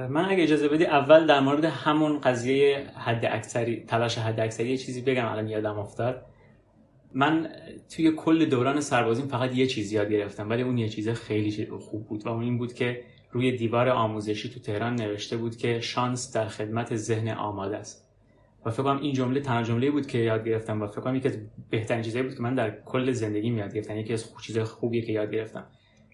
من 0.09 0.25
اگه 0.29 0.43
اجازه 0.43 0.67
بدی 0.67 0.85
اول 0.85 1.27
در 1.27 1.39
مورد 1.39 1.65
همون 1.65 2.19
قضیه 2.19 2.87
حد 2.97 3.25
اکثری 3.25 3.83
تلاش 3.87 4.17
حد 4.17 4.39
اکثری 4.39 4.69
یه 4.69 4.77
چیزی 4.77 5.01
بگم 5.01 5.25
الان 5.25 5.47
یادم 5.47 5.79
افتاد. 5.79 6.25
من 7.13 7.49
توی 7.89 8.11
کل 8.11 8.45
دوران 8.45 8.81
سربازیم 8.81 9.27
فقط 9.27 9.55
یه 9.55 9.67
چیز 9.67 9.91
یاد 9.91 10.11
گرفتم 10.11 10.49
ولی 10.49 10.61
اون 10.61 10.77
یه 10.77 10.89
چیز 10.89 11.09
خیلی 11.09 11.67
خوب 11.79 12.07
بود 12.07 12.25
و 12.25 12.29
اون 12.29 12.43
این 12.43 12.57
بود 12.57 12.73
که 12.73 13.03
روی 13.31 13.57
دیوار 13.57 13.89
آموزشی 13.89 14.49
تو 14.49 14.59
تهران 14.59 14.95
نوشته 14.95 15.37
بود 15.37 15.55
که 15.57 15.79
شانس 15.79 16.33
در 16.33 16.47
خدمت 16.47 16.95
ذهن 16.95 17.29
آماده 17.29 17.77
است. 17.77 18.05
و 18.65 18.71
فکر 18.71 18.83
کنم 18.83 19.01
این 19.01 19.13
جمله 19.13 19.39
تنها 19.39 19.63
جمله 19.63 19.91
بود 19.91 20.07
که 20.07 20.17
یاد 20.17 20.45
گرفتم 20.45 20.81
و 20.81 20.87
فکر 20.87 21.01
کنم 21.01 21.15
یکی 21.15 21.27
از 21.27 21.37
بهترین 21.69 22.01
چیزایی 22.01 22.23
بود 22.25 22.35
که 22.35 22.41
من 22.41 22.55
در 22.55 22.81
کل 22.85 23.11
زندگی 23.11 23.49
یاد 23.49 23.73
گرفتم 23.73 23.97
یکی 23.97 24.13
از 24.13 24.33
چیز 24.41 24.59
خوبیه 24.59 25.01
که 25.01 25.11
یاد 25.11 25.31
گرفتم. 25.31 25.65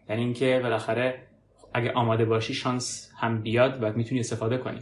یعنی 0.10 0.22
اینکه 0.22 0.60
بالاخره 0.64 1.31
اگه 1.74 1.92
آماده 1.92 2.26
باشی 2.26 2.54
شانس 2.54 3.12
هم 3.18 3.42
بیاد 3.42 3.84
و 3.84 3.94
می‌تونی 3.94 4.20
استفاده 4.20 4.58
کنی. 4.58 4.80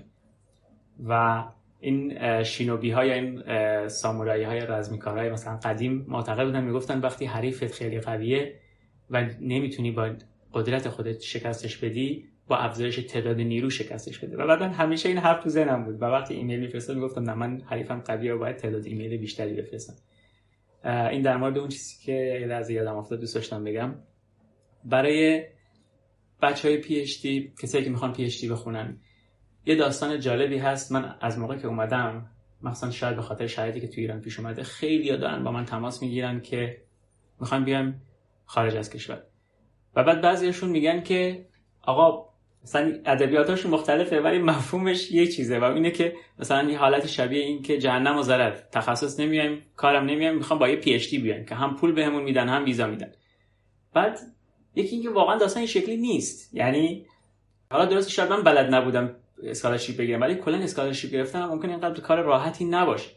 و 1.08 1.44
این 1.80 2.44
شینوبی 2.44 2.92
های 2.92 3.14
این 3.14 3.44
سامورایی 3.88 4.44
های 4.44 4.60
رزمیکارای 4.60 5.30
مثلا 5.30 5.58
قدیم 5.58 6.06
معتقد 6.08 6.46
بودن 6.46 6.64
می‌گفتن 6.64 7.00
وقتی 7.00 7.26
حریفت 7.26 7.72
خیلی 7.72 8.00
قویه 8.00 8.56
و 9.10 9.26
نمی‌تونی 9.42 9.92
با 9.92 10.10
قدرت 10.54 10.90
خودت 10.90 11.22
شکستش 11.22 11.78
بدی 11.78 12.26
با 12.48 12.58
افزایش 12.58 12.96
تعداد 12.96 13.38
نیرو 13.38 13.70
شکستش 13.70 14.20
بده. 14.20 14.38
و 14.38 14.48
بعدا 14.48 14.70
همیشه 14.70 15.10
این 15.10 15.18
حرف 15.18 15.44
تو 15.44 15.50
ذهنم 15.50 15.86
بود. 15.86 16.02
و 16.02 16.06
وقتی 16.06 16.34
ایمیل 16.34 16.60
میفرستم 16.60 16.94
می‌گفتم 16.94 17.24
نه 17.24 17.34
من 17.34 17.62
حریفم 17.66 18.00
قویه 18.00 18.34
و 18.34 18.38
باید 18.38 18.56
تعداد 18.56 18.86
ایمیل 18.86 19.18
بیشتری 19.18 19.54
بفرستم. 19.54 19.94
این 20.86 21.22
در 21.22 21.38
مورد 21.38 21.58
اون 21.58 21.70
چیزی 21.70 22.06
که 22.06 22.48
از 22.54 22.70
یادم 22.70 22.96
افتاد 22.96 23.20
دوست 23.20 23.36
داشتم 23.36 23.64
بگم. 23.64 23.96
برای 24.86 25.44
بچه 26.42 26.68
های 26.68 26.78
پی 26.78 27.06
دی 27.22 27.54
کسایی 27.62 27.84
که 27.84 27.90
می‌خوان 27.90 28.14
پی 28.14 28.24
اچ 28.24 28.42
دی 28.42 28.50
بخونن. 28.50 28.98
یه 29.66 29.76
داستان 29.76 30.20
جالبی 30.20 30.58
هست. 30.58 30.92
من 30.92 31.16
از 31.22 31.40
موقع 31.40 31.58
که 31.58 31.68
اومدم 31.68 32.30
مثلا 32.62 32.92
شاید 32.92 33.16
به 33.16 33.22
خاطر 33.22 33.48
شرایطی 33.48 33.82
که 33.82 33.88
تو 33.88 34.02
ایران 34.02 34.22
پیش 34.22 34.40
اومده 34.40 34.64
خیلی 34.64 35.18
دارن 35.18 35.44
با 35.44 35.52
من 35.52 35.66
تماس 35.66 36.02
می‌گیرن 36.02 36.42
که 36.42 36.82
می‌خوان 37.40 37.66
بیان 37.66 38.02
خارج 38.46 38.76
از 38.76 38.90
کشور. 38.90 39.24
و 39.96 40.04
بعد 40.04 40.22
بعضیشون 40.22 40.70
میگن 40.70 41.02
که 41.02 41.46
آقا 41.82 42.30
مثلا 42.64 42.94
ادبیاتاشون 43.06 43.72
مختلفه 43.72 44.22
ولی 44.22 44.40
مفهومش 44.40 45.12
یه 45.12 45.28
چیزه 45.28 45.60
و 45.60 45.64
اینه 45.64 45.92
که 45.92 46.14
مثلا 46.40 46.70
یه 46.70 46.78
حالت 46.78 47.08
شبیه 47.08 47.44
این 47.44 47.62
که 47.62 47.78
جهنم 47.78 48.18
و 48.18 48.22
ضرر. 48.22 48.56
تخصص 48.72 49.20
نمیایم 49.20 49.62
کارم 49.76 50.06
نمیایم 50.06 50.36
می‌خوام 50.36 50.60
با 50.60 50.70
یه 50.70 50.76
PhD 50.76 51.46
که 51.46 51.56
هم 51.56 51.76
پول 51.76 51.92
بهمون 51.92 52.24
میدن 52.24 52.50
هم 52.50 52.66
ویزا 52.66 52.88
میدن. 52.88 53.12
بعد 53.94 54.20
یکی 54.76 54.96
اینکه 54.96 55.10
واقعا 55.10 55.38
داستان 55.38 55.60
این 55.60 55.68
شکلی 55.68 55.98
نیست. 55.98 56.54
یعنی 56.54 57.06
حالا 57.72 57.86
درست 57.86 58.10
شاید 58.10 58.30
من 58.30 58.44
بلد 58.44 58.74
نبودم 58.76 59.16
scholarship 59.44 59.98
بگیرم 59.98 60.22
ولی 60.22 60.36
کلا 60.36 60.58
scholarship 60.58 61.12
گرفتن 61.12 61.46
ممکن 61.46 61.70
اینقدر 61.70 62.02
کار 62.02 62.22
راحتی 62.22 62.66
نباشه. 62.66 63.10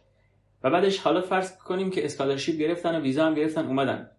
و 0.63 0.71
بعدش 0.71 0.99
حالا 0.99 1.21
فرض 1.21 1.59
کنیم 1.59 1.91
که 1.91 2.05
scholarship 2.05 2.57
گرفتن 2.57 2.97
و 2.97 3.01
ویزا 3.01 3.27
هم 3.27 3.35
گرفتن 3.35 3.67
اومدن. 3.67 4.11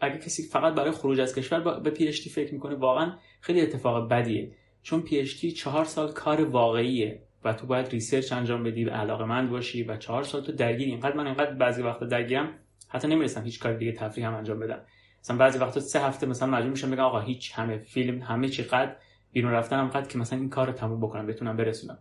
اگه 0.00 0.18
کسی 0.18 0.42
فقط 0.42 0.74
برای 0.74 0.90
خروج 0.90 1.20
از 1.20 1.34
کشور 1.34 1.80
به 1.80 1.90
PhD 1.90 2.12
فکر 2.12 2.54
می‌کنه 2.54 2.74
واقعا 2.74 3.12
خیلی 3.40 3.60
اتفاق 3.60 4.08
بدیه. 4.08 4.52
چون 4.82 5.02
PhD 5.02 5.46
چهار 5.46 5.84
سال 5.84 6.12
کار 6.12 6.44
واقعیه 6.44 7.22
و 7.44 7.52
تو 7.52 7.66
باید 7.66 7.88
research 7.88 8.32
انجام 8.32 8.62
بدی 8.62 8.84
و 8.84 8.90
علاقه 8.90 9.24
مند 9.24 9.50
باشی 9.50 9.82
و 9.82 9.96
چهار 9.96 10.22
سال 10.22 10.42
تو 10.42 10.52
درگیری. 10.52 10.90
اینقدر 10.90 11.16
من 11.16 11.26
اینقدر 11.26 11.54
بعضی 11.54 11.82
وقتا 11.82 12.06
درگیرم 12.06 12.58
حتی 12.88 13.08
نمی‌رسم 13.08 13.44
هیچ 13.44 13.60
کار 13.60 13.72
دیگه 13.72 13.92
تفریح 13.92 14.26
هم 14.26 14.34
انجام 14.34 14.58
بدم. 14.58 14.80
مثلا 15.22 15.36
بعضی 15.36 15.58
وقتا 15.58 15.80
سه 15.80 16.00
هفته 16.00 16.26
مثلا 16.26 16.48
مجبور 16.48 16.70
میشم 16.70 16.90
بگم 16.90 17.02
آقا 17.02 17.20
هیچ 17.20 17.52
همه 17.54 17.78
فیلم 17.78 18.22
همه 18.22 18.48
چی 18.48 18.62
قد 18.62 18.96
بیرون 19.32 19.52
رفتنم 19.52 19.88
قد 19.88 20.08
که 20.08 20.18
مثلا 20.18 20.38
این 20.38 20.48
کار 20.48 20.66
رو 20.66 20.72
تموم 20.72 21.00
بکنم 21.00 21.26
بتونم 21.26 21.56
برسونم. 21.56 21.98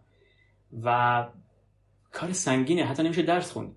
و 0.84 1.28
کار 2.12 2.34
سنگینه 2.34 2.86
حتی 2.86 3.04
نمیشه 3.04 3.22
درس 3.22 3.52
خوند. 3.52 3.76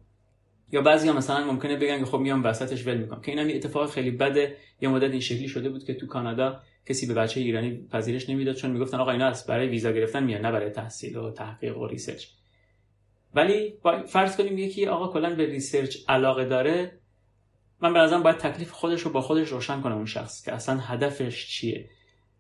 یا 0.73 0.83
بعضی 0.83 1.09
ها 1.09 1.15
مثلا 1.15 1.45
ممکنه 1.45 1.77
بگن 1.77 1.99
که 1.99 2.05
خب 2.05 2.19
میام 2.19 2.45
وسطش 2.45 2.87
ول 2.87 2.97
می‌کنم. 2.97 3.21
که 3.21 3.33
اینم 3.33 3.49
یه 3.49 3.57
اتفاق 3.57 3.91
خیلی 3.91 4.11
بده 4.11 4.57
یه 4.81 4.89
مدت 4.89 5.11
این 5.11 5.21
شکلی 5.21 5.49
شده 5.49 5.71
بود 5.71 5.85
که 5.85 5.95
تو 5.95 6.07
کانادا 6.07 6.61
کسی 6.87 7.07
به 7.07 7.15
بچه 7.15 7.41
ایرانی 7.41 7.87
پذیرش 7.93 8.29
نمی‌داد 8.31 8.55
چون 8.55 8.71
می‌گفتن 8.71 8.99
آقا 8.99 9.11
اینا 9.11 9.27
از 9.27 9.47
برای 9.47 9.69
ویزا 9.69 9.93
گرفتن 9.93 10.25
میان 10.25 10.41
نه 10.41 10.53
برای 10.53 10.71
تحصیل 10.71 11.17
و 11.17 11.31
تحقیق 11.31 11.79
و 11.79 11.87
research. 11.87 12.27
ولی 13.35 13.75
فرض 14.07 14.37
کنیم 14.37 14.59
یکی 14.59 14.87
آقا 14.87 15.13
کلا 15.13 15.35
به 15.35 15.47
research 15.47 15.97
علاقه 16.09 16.45
داره 16.45 17.02
من 17.83 17.93
به 17.93 17.99
نظرم 17.99 18.23
باید 18.23 18.37
تکلیف 18.37 18.71
خودش 18.71 19.01
رو 19.01 19.11
با 19.11 19.21
خودش 19.21 19.49
روشن 19.49 19.81
کنه 19.81 19.95
اون 19.95 20.07
شخص 20.07 20.45
که 20.45 20.53
اصلا 20.53 20.79
هدفش 20.79 21.47
چیه. 21.47 21.89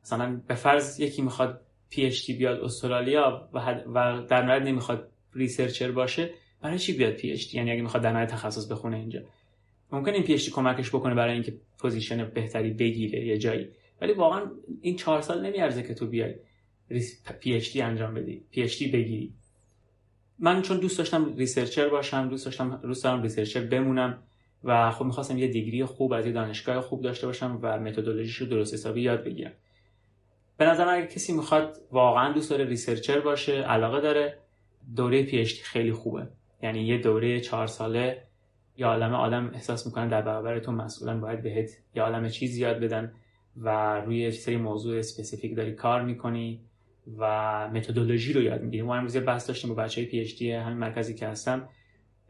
مثلا 0.02 0.40
به 0.46 0.54
فرض 0.54 1.00
یکی 1.00 1.22
می‌خواد 1.22 1.60
PhD 1.90 2.32
بیاد 2.32 2.60
استرالیا 2.60 3.48
و, 3.52 3.58
و 3.86 4.26
در 4.26 4.42
نهایت 4.42 4.62
نمی‌خواد 4.62 5.08
researcher 5.34 5.90
باشه 5.90 6.30
برای 6.60 6.78
چی 6.78 6.92
بیاد 6.92 7.12
PhD 7.12 7.56
یعنی 7.56 7.70
اگه 7.72 7.82
می‌خواد 7.82 8.02
در 8.02 8.12
نهایت 8.12 8.30
تخصص 8.30 8.72
بخونه 8.72 8.96
اینجا. 8.96 9.20
ممکن 9.92 10.10
این 10.10 10.22
PhD 10.22 10.50
کمکش 10.50 10.88
بکنه 10.88 11.14
برای 11.14 11.34
اینکه 11.34 11.54
position 11.78 12.24
بهتری 12.24 12.70
بگیره 12.70 13.26
یه 13.26 13.38
جایی. 13.38 13.68
ولی 14.00 14.12
واقعا 14.12 14.50
این 14.80 14.96
چهار 14.96 15.20
سال 15.20 15.46
نمیارزه 15.46 15.82
که 15.82 15.94
تو 15.94 16.06
بیای 16.06 16.34
پی 17.40 17.54
اچ 17.54 17.72
دی 17.72 17.82
انجام 17.82 18.14
بدی. 18.14 18.44
پی 18.50 18.62
اچ 18.62 18.78
دی 18.78 18.86
بگیری. 18.86 19.32
من 20.38 20.62
چون 20.62 20.78
دوست 20.78 20.98
داشتم 20.98 21.36
researcher 21.36 21.88
باشم 21.88 22.28
دوست 22.28 22.44
داشتم 22.44 22.80
دوست 22.82 23.04
دارم 23.04 23.22
researcher 23.22 23.60
بمونم 23.60 24.22
و 24.64 24.90
خب 24.90 25.04
می‌خواستم 25.04 25.38
یه 25.38 25.48
degree 25.48 25.84
خوب 25.84 26.12
از 26.12 26.26
یه 26.26 26.32
دانشگاه 26.32 26.80
خوب 26.80 27.02
داشته 27.02 27.26
باشم 27.26 27.58
و 27.62 27.80
متدولوژیش 27.80 28.36
رو 28.36 28.46
درست 28.46 28.74
حسابی 28.74 29.00
یاد 29.00 29.24
بگیرم. 29.24 29.52
به 30.56 30.64
نظر 30.64 30.88
اگه 30.88 31.06
کسی 31.06 31.32
می‌خواد 31.32 31.78
واقعا 31.90 32.32
دوست 32.32 32.50
داره 32.50 32.64
researcher 32.64 33.20
باشه 33.20 33.52
علاقه 33.52 34.00
داره 34.00 34.38
دوره 34.96 35.22
PhD 35.22 35.44
خیلی 35.44 35.92
خوبه. 35.92 36.28
یعنی 36.62 36.82
یه 36.82 36.98
دوره 36.98 37.40
چهار 37.40 37.66
ساله 37.66 38.22
یا 38.76 38.88
عالم 38.88 39.14
آدم 39.14 39.50
احساس 39.54 39.86
می‌کنن 39.86 40.08
در 40.08 40.22
برابر 40.22 40.58
تو 40.58 40.72
مسئولن 40.72 41.20
باید 41.20 41.42
بهت 41.42 41.70
یه 41.94 42.02
عالم 42.02 42.28
چیز 42.28 42.56
یاد 42.56 42.80
بدن 42.80 43.12
و 43.56 44.00
روی 44.00 44.30
سری 44.30 44.56
موضوع 44.56 44.98
specific 44.98 45.56
داری 45.56 45.72
کار 45.72 46.02
می‌کنی 46.02 46.60
و 47.18 47.68
متدولوژی 47.74 48.32
رو 48.32 48.42
یاد 48.42 48.62
می‌گیری. 48.62 48.82
ما 48.82 48.96
امروز 48.96 49.16
بحث 49.16 49.48
داشتیم 49.48 49.74
با 49.74 49.82
بچه 49.82 50.00
های 50.00 50.24
PhD 50.24 50.52
همین 50.52 50.78
مرکزی 50.78 51.14
که 51.14 51.26
هستم. 51.26 51.68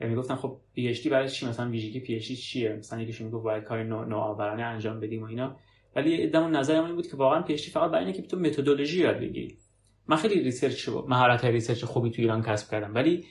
می‌گفتن 0.09 0.35
خب 0.35 0.57
PhD 0.75 1.09
برای 1.09 1.29
چی؟ 1.29 1.47
مثلا 1.47 1.71
ویژگی 1.71 2.01
PhD 2.01 2.33
چیه؟ 2.33 2.73
مثلا 2.73 3.03
یکیشون 3.03 3.27
می‌گفت 3.27 3.45
باید 3.45 3.65
کار 3.65 3.83
نوآورانه 3.83 4.63
انجام 4.63 5.01
بدیم 5.01 5.23
و 5.23 5.27
اینا. 5.27 5.57
ولی 5.97 6.23
ادمون 6.23 6.57
نظر 6.57 6.85
این 6.85 6.95
بود 6.95 7.07
که 7.07 7.17
واقعا 7.17 7.43
PhD 7.43 7.57
فقط 7.57 7.91
برای 7.91 8.05
اینه 8.05 8.17
که 8.17 8.23
تو 8.23 8.37
متدولوژی 8.37 9.01
یاد 9.01 9.17
بگیری. 9.17 9.59
من 10.07 10.17
خیلی 10.17 10.43
research 10.43 10.89
مهارت 10.89 11.45
research 11.45 11.85
خوبی 11.85 12.11
تو 12.11 12.23
ایران 12.23 12.43
کسب 12.43 12.71
کردم 12.71 12.95
ولی 12.95 13.25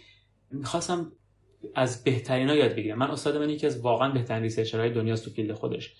می‌خواستم 0.51 1.11
از 1.76 2.03
بهترینا 2.03 2.55
یاد 2.55 2.76
بگیرم. 2.76 2.97
من 2.97 3.11
استاد 3.11 3.38
من 3.38 3.49
یکی 3.49 3.67
از 3.67 3.82
واقعا 3.82 4.09
بهترین 4.09 4.43
researcher 4.43 4.85
های 4.85 4.93
دنیاست 4.93 5.26
تو 5.26 5.32
field 5.32 5.53
خودش 5.53 5.95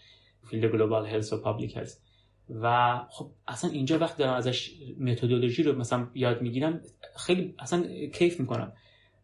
field 0.50 0.72
global 0.72 1.06
health 1.06 1.34
و 1.34 1.42
public 1.42 1.78
health 1.78 2.06
و 2.50 2.98
خب 3.10 3.32
اصلا 3.48 3.70
اینجا 3.70 4.00
وقت 4.00 4.18
دارم 4.18 4.34
ازش 4.34 4.72
متدولوژی 5.00 5.64
رو 5.64 5.80
مثلا 5.80 6.08
یاد 6.16 6.42
می‌گیرم 6.42 6.82
خیلی 7.18 7.56
اصلا 7.60 7.84
کیف 8.14 8.40
می‌کنم. 8.40 8.74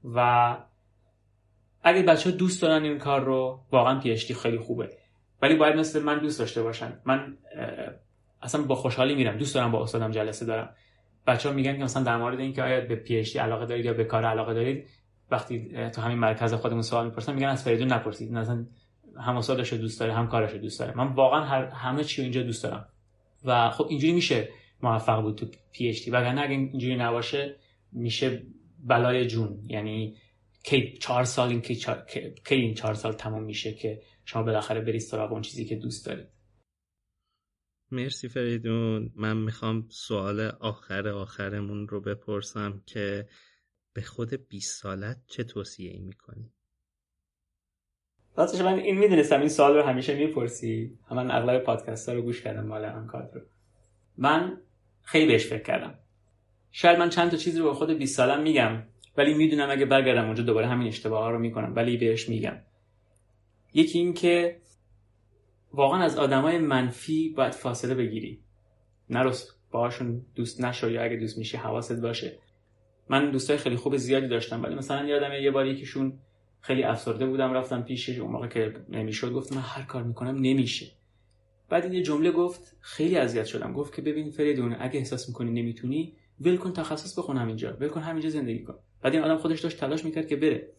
و 0.04 0.58
اگه 1.88 2.02
بچه 2.02 2.30
ها 2.30 2.36
دوست 2.36 2.62
دارن 2.62 2.84
این 2.84 2.98
کار 2.98 3.24
رو 3.24 3.60
واقعا 3.72 4.00
PhD 4.00 4.16
خیلی 4.16 4.58
خوبه. 4.58 4.90
ولی 5.42 5.56
باید 5.56 5.76
مثل 5.76 6.04
من 6.04 6.20
دوست 6.20 6.40
داشته 6.40 6.64
باشن. 6.64 7.00
من 7.06 7.38
اصلا 8.42 8.62
با 8.62 8.76
خوشحالی 8.76 9.16
میرم. 9.16 9.38
دوست 9.38 9.56
دارم 9.56 9.72
با 9.72 9.84
استادم 9.84 10.12
جلسه 10.12 10.46
دارم 10.46 10.70
بچه 11.28 11.50
ها 11.50 11.56
میگن 11.56 11.78
که 11.78 11.84
مثلا 11.84 12.04
در 12.04 12.18
مورد 12.18 12.40
اینکه 12.40 12.64
آیا 12.64 12.82
به 12.82 12.96
پی 12.96 13.22
علاقه 13.40 13.66
دارید 13.66 13.86
یا 13.86 13.94
به 13.94 14.04
کار 14.04 14.26
علاقه 14.26 14.54
دارید 14.54 14.88
وقتی 15.32 15.90
تو 15.90 16.02
همین 16.02 16.18
مرکز 16.18 16.54
خودمون 16.54 16.82
سوال 16.82 17.06
می‌پرسن 17.06 17.34
میگن 17.34 17.48
از 17.48 17.64
فریدون 17.64 17.94
نپرسید. 17.94 18.32
مثلا 18.32 18.66
هم 19.20 19.42
سالش 19.42 19.74
دوست 19.74 20.00
داره 20.00 20.14
هم 20.14 20.28
کارش 20.28 20.54
دوست 20.54 20.80
داره. 20.80 20.98
من 20.98 21.08
واقعا 21.08 21.42
هر 21.42 21.66
همه 21.66 22.04
چی 22.04 22.22
اینجا 22.22 22.44
دوست 22.44 22.64
دارم. 22.64 22.88
و 23.46 23.70
خب 23.70 23.86
اینجوری 23.90 24.14
میشه 24.14 24.50
موفق 24.84 25.22
بود 25.22 25.36
تو 25.36 25.46
دی. 25.74 26.12
وگرنه 26.12 26.42
اگه 26.42 26.52
اینجوری 26.52 26.96
نباشه 26.96 27.56
میشه 27.92 28.44
بلای 28.84 29.28
جون. 29.28 29.60
یعنی 29.68 30.16
کی 30.68 30.98
چهار 30.98 31.24
سال 31.24 31.50
این 31.50 31.62
کی, 31.62 32.56
این 32.56 32.74
چهار 32.74 32.94
سال 32.94 33.14
تمام 33.14 33.44
میشه 33.44 33.74
که 33.74 34.02
شما 34.26 34.44
بالاخره 34.44 34.82
برید 34.82 35.02
سراغ 35.02 35.32
اون 35.32 35.42
چیزی 35.42 35.66
که 35.66 35.76
دوست 35.76 36.06
دارید. 36.06 36.28
مرسی 37.92 38.30
فریدون. 38.30 39.12
من 39.16 39.38
می‌خوام 39.38 39.88
سوال 39.90 40.40
آخر 40.42 41.08
آخرمون 41.08 41.88
رو 41.88 42.02
بپرسم 42.02 42.84
که 42.86 43.28
به 43.94 44.02
خود 44.02 44.34
20 44.34 44.82
سالت 44.82 45.18
چه 45.28 45.44
توصیه 45.44 45.92
ای 45.92 46.00
می‌کنی؟ 46.00 46.54
راستش 48.38 48.62
من 48.62 48.80
این 48.80 48.98
می‌دونستم 48.98 49.40
این 49.40 49.50
سوال 49.50 49.76
رو 49.76 49.84
همیشه 49.84 50.16
می‌پرسی. 50.16 51.00
من 51.12 51.32
اغلب 51.32 51.64
پادکست 51.64 52.10
ها 52.10 52.16
رو 52.16 52.22
گوش 52.22 52.42
کردم 52.42 52.66
مال 52.68 53.08
کار 53.08 53.32
رو. 53.34 53.42
من 54.18 54.62
خیلی 55.02 55.28
بهش 55.28 55.46
فکر 55.46 55.64
کردم. 55.64 56.00
شاید 56.72 57.00
من 57.00 57.10
چند 57.10 57.32
تا 57.32 57.38
چیز 57.38 57.58
رو 57.58 57.70
به 57.70 57.74
خود 57.74 57.92
20 57.92 58.18
سالم 58.18 58.44
میگم. 58.44 58.84
ولی 59.18 59.34
می‌دونم 59.34 59.70
اگه 59.70 59.86
برگردم 59.86 60.26
اونجا 60.26 60.44
دوباره 60.44 60.68
همین 60.68 60.88
اشتباه 60.88 61.24
ها 61.24 61.32
رو 61.32 61.40
می‌کنم 61.40 61.74
ولی 61.76 61.98
بهش 61.98 62.30
میگم. 62.30 62.58
یکی 63.74 64.00
این 64.00 64.14
که 64.14 64.60
واقعا 65.74 66.04
از 66.04 66.18
آدمای 66.18 66.58
منفی 66.58 67.30
باید 67.30 67.54
فاصله 67.54 67.96
بگیری. 67.96 68.40
نرس 69.10 69.52
باهاشون 69.72 70.26
دوست 70.36 70.62
نشو 70.62 70.90
یا 70.90 71.04
اگه 71.04 71.16
دوست 71.16 71.38
میشی 71.38 71.58
حواست 71.58 72.02
باشه. 72.02 72.40
من 73.10 73.32
دوستای 73.32 73.58
خیلی 73.58 73.76
خوب 73.76 73.98
زیادی 73.98 74.28
داشتم 74.28 74.64
ولی 74.64 74.76
مثلا 74.76 75.08
یادم 75.08 75.32
یه 75.42 75.52
بار 75.52 75.66
یکیشون 75.66 76.20
خیلی 76.62 76.84
افسرده 76.84 77.26
بودم 77.26 77.54
رفتم 77.54 77.82
پیشش 77.82 78.20
اون 78.20 78.32
موقع 78.32 78.48
که 78.48 78.74
نمی‌شد 78.90 79.34
گفتم 79.34 79.56
من 79.56 79.62
هر 79.62 79.84
کار 79.84 80.04
می‌کنم 80.04 80.36
نمیشه. 80.36 80.86
بعد 81.70 81.84
این 81.84 81.94
یه 81.94 82.02
جمله 82.02 82.32
گفت 82.32 82.78
خیلی 82.80 83.18
اذیت 83.18 83.46
شدم. 83.46 83.74
گفت 83.74 83.96
که 83.96 84.02
ببین 84.02 84.32
فریدون 84.32 84.76
اگه 84.80 85.00
احساس 85.00 85.30
می‌کنی 85.30 85.52
نمی‌تونی 85.52 86.14
ول 86.42 86.58
کن 86.58 86.74
تخصص 86.74 87.20
بخون 87.20 87.38
همینجا 87.38 87.78
ول 87.80 87.88
کن 87.88 88.02
همینجا 88.02 88.30
زندگی 88.30 88.64
کن. 88.64 88.80
بعد 89.02 89.14
این 89.14 89.24
آدم 89.24 89.38
خودش 89.38 89.60
داشت 89.60 89.80
تلاش 89.80 90.06
می‌کرد 90.06 90.28
که 90.28 90.36
بره. 90.36 90.70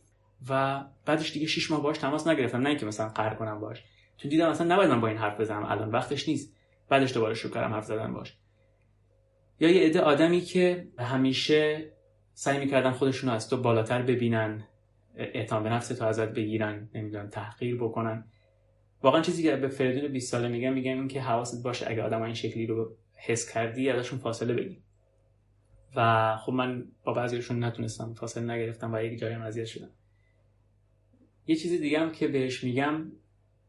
و 0.48 0.84
بعدش 1.06 1.32
دیگه 1.32 1.46
6 1.46 1.70
ماه 1.70 1.82
باش 1.82 1.98
تماس 1.98 2.26
نگرفتم 2.26 2.58
نه 2.58 2.68
اینکه 2.68 2.86
مثلا 2.86 3.08
قهر 3.08 3.34
کنم 3.34 3.60
باش 3.60 3.84
چون 4.16 4.30
دیدم 4.30 4.50
مثلا 4.50 4.74
نباید 4.74 4.90
من 4.90 5.00
با 5.00 5.08
این 5.08 5.16
حرف 5.16 5.40
بزنم 5.40 5.64
الان 5.64 5.90
وقتش 5.90 6.28
نیست. 6.28 6.56
بعدش 6.88 7.14
دوباره 7.14 7.34
شروع 7.34 7.54
کردم 7.54 7.72
حرف 7.72 7.84
زدن 7.84 8.12
باش 8.12 8.36
یا 9.60 9.70
یه 9.70 9.86
عده 9.86 10.00
آدمی 10.00 10.40
که 10.40 10.88
همیشه 10.98 11.92
سعی 12.34 12.58
می‌کردن 12.58 12.90
خودشون 12.90 13.30
از 13.30 13.50
تو 13.50 13.56
بالاتر 13.56 14.02
ببینن 14.02 14.64
اعتماد 15.16 15.62
به 15.62 15.68
نفس 15.68 15.88
تو 15.88 16.04
ازت 16.04 16.28
بگیرن 16.28 16.88
نمی‌دونم 16.94 17.28
تحقیر 17.28 17.76
بکنن. 17.76 18.24
واقعا 19.02 19.22
چیزی 19.22 19.42
که 19.42 19.56
به 19.56 19.68
فریدون 19.68 20.12
20 20.12 20.30
ساله 20.30 20.48
میگم 20.48 20.72
میگم 20.72 20.98
این 20.98 21.08
که 21.08 21.20
حواست 21.20 21.64
باشه 21.64 21.90
اگه 21.90 22.02
آدم 22.02 22.22
این 22.22 22.34
شکلی 22.34 22.66
رو 22.66 22.96
حس 23.14 23.52
کردی 23.52 23.90
ازشون 23.90 24.18
فاصله 24.18 24.54
بگیر. 24.54 24.78
و 25.96 26.36
خب 26.36 26.52
من 26.52 26.84
با 27.04 27.12
بعضیشون 27.12 27.64
نتونستم 27.64 28.14
فاصله 28.14 28.54
نگرفتم 28.54 28.94
و 28.94 29.02
یک 29.02 29.18
جایی 29.18 29.34
هم 29.34 29.42
اذیت 29.42 29.66
شدم. 29.66 29.90
یه 31.46 31.56
چیز 31.56 31.80
دیگه 31.80 32.00
هم 32.00 32.12
که 32.12 32.28
بهش 32.28 32.64
میگم 32.64 33.12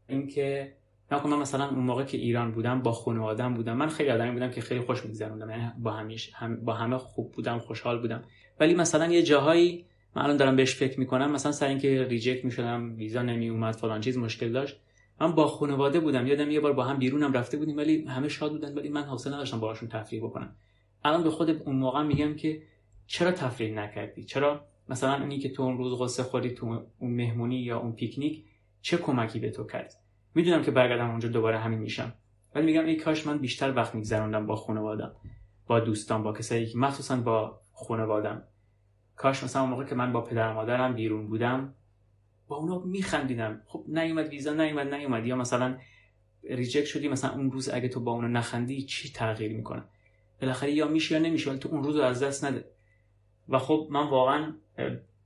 این 0.08 0.26
که 0.26 0.76
من 1.10 1.38
مثلا 1.38 1.68
اون 1.68 1.84
موقع 1.84 2.04
که 2.04 2.18
ایران 2.18 2.52
بودم 2.52 2.82
با 2.82 2.92
خانوادم 2.92 3.54
بودم 3.54 3.76
من 3.76 3.88
خیلی 3.88 4.10
آدمی 4.10 4.30
بودم 4.30 4.50
که 4.50 4.60
خیلی 4.60 4.80
خوش 4.80 5.04
میگذروندم 5.04 5.50
یعنی 5.50 5.72
با 5.78 5.92
همیش 5.92 6.32
هم 6.34 6.64
با 6.64 6.74
همه 6.74 6.98
خوب 6.98 7.32
بودم 7.32 7.58
خوشحال 7.58 8.00
بودم. 8.00 8.22
ولی 8.60 8.74
مثلا 8.74 9.06
یه 9.06 9.22
جاهایی 9.22 9.86
من 10.16 10.22
الان 10.22 10.36
دارم 10.36 10.56
بهش 10.56 10.74
فکر 10.74 11.00
می‌کنم 11.00 11.32
مثلا 11.32 11.52
سر 11.52 11.66
اینکه 11.66 12.04
ریجکت 12.04 12.44
می‌شدم 12.44 12.96
ویزا 12.96 13.22
نمی 13.22 13.48
اومد 13.48 13.74
فلان 13.74 14.00
چیز 14.00 14.18
مشکل 14.18 14.52
داشت. 14.52 14.80
من 15.20 15.34
با 15.34 15.46
خانواده 15.46 16.00
بودم 16.00 16.26
یادم 16.26 16.50
یه 16.50 16.60
بار 16.60 16.72
با 16.72 16.84
هم 16.84 16.98
بیرونم 16.98 17.32
رفته 17.32 17.56
بودیم 17.56 17.76
ولی 17.76 18.04
همه 18.04 18.28
شاد 18.28 18.52
بودن 18.52 18.74
ولی 18.74 18.88
من 18.88 19.02
حوصله 19.02 19.34
نداشتم 19.34 19.60
باهاشون 19.60 19.88
تفریح 19.88 20.24
بکنم. 20.24 20.56
الان 21.04 21.22
به 21.22 21.30
خود 21.30 21.50
اون 21.50 21.76
موقع 21.76 22.02
میگم 22.02 22.34
که 22.34 22.62
چرا 23.06 23.32
تفریح 23.32 23.74
نکردی؟ 23.74 24.24
چرا 24.24 24.64
مثلا 24.88 25.14
اونی 25.20 25.38
که 25.38 25.48
تو 25.48 25.62
اون 25.62 25.78
روز 25.78 26.00
قصه 26.00 26.22
خوری 26.22 26.50
تو 26.50 26.66
اون 26.98 27.10
مهمونی 27.10 27.56
یا 27.56 27.78
اون 27.78 27.92
پیکنیک 27.92 28.44
چه 28.82 28.96
کمکی 28.96 29.38
به 29.38 29.50
تو 29.50 29.64
کرد؟ 29.64 29.94
می‌دونم 30.34 30.62
که 30.62 30.70
برگردم 30.70 31.10
اونجا 31.10 31.28
دوباره 31.28 31.58
همین 31.58 31.78
میشم. 31.78 32.12
ولی 32.54 32.66
میگم 32.66 32.84
ای 32.84 32.96
کاش 32.96 33.26
من 33.26 33.38
بیشتر 33.38 33.74
وقت 33.76 33.94
میگذروندم 33.94 34.46
با 34.46 34.56
خانوادم 34.56 35.12
با 35.66 35.80
دوستان 35.80 36.22
با 36.22 36.32
کسایی 36.32 36.66
که 36.66 36.78
مخصوصا 36.78 37.16
با 37.16 37.60
خانوادم 37.72 38.44
کاش 39.16 39.44
مثلا 39.44 39.66
موقع 39.66 39.84
که 39.84 39.94
من 39.94 40.12
با 40.12 40.20
پدر 40.20 40.52
مادرم 40.52 40.94
بیرون 40.94 41.26
بودم 41.26 41.74
با 42.48 42.56
اونا 42.56 42.78
میخندیدم. 42.78 43.62
خب 43.66 43.84
نیومد 43.88 44.28
ویزا 44.28 44.52
نیومد 44.52 44.94
نیومد. 44.94 45.26
یا 45.26 45.36
مثلا 45.36 45.78
ریجکت 46.44 46.84
شدی 46.84 47.08
مثلا 47.08 47.32
اون 47.32 47.50
روز 47.50 47.68
اگه 47.68 47.88
تو 47.88 48.00
با 48.00 48.12
اونا 48.12 48.28
نخندی 48.28 48.82
چی 48.82 49.12
تغییر 49.12 49.56
می‌کنه؟ 49.56 49.84
بالاخره 50.40 50.70
یا 50.70 50.88
میشه 50.88 51.14
یا 51.14 51.20
نمیشه 51.20 51.50
ولی 51.50 51.58
تو 51.58 51.68
اون 51.68 51.82
روز 51.82 51.96
رو 51.96 52.02
از 52.02 52.22
دست 52.22 52.44
نده. 52.44 52.64
و 53.48 53.58
خب 53.58 53.88
من 53.90 54.08
واقعا 54.08 54.52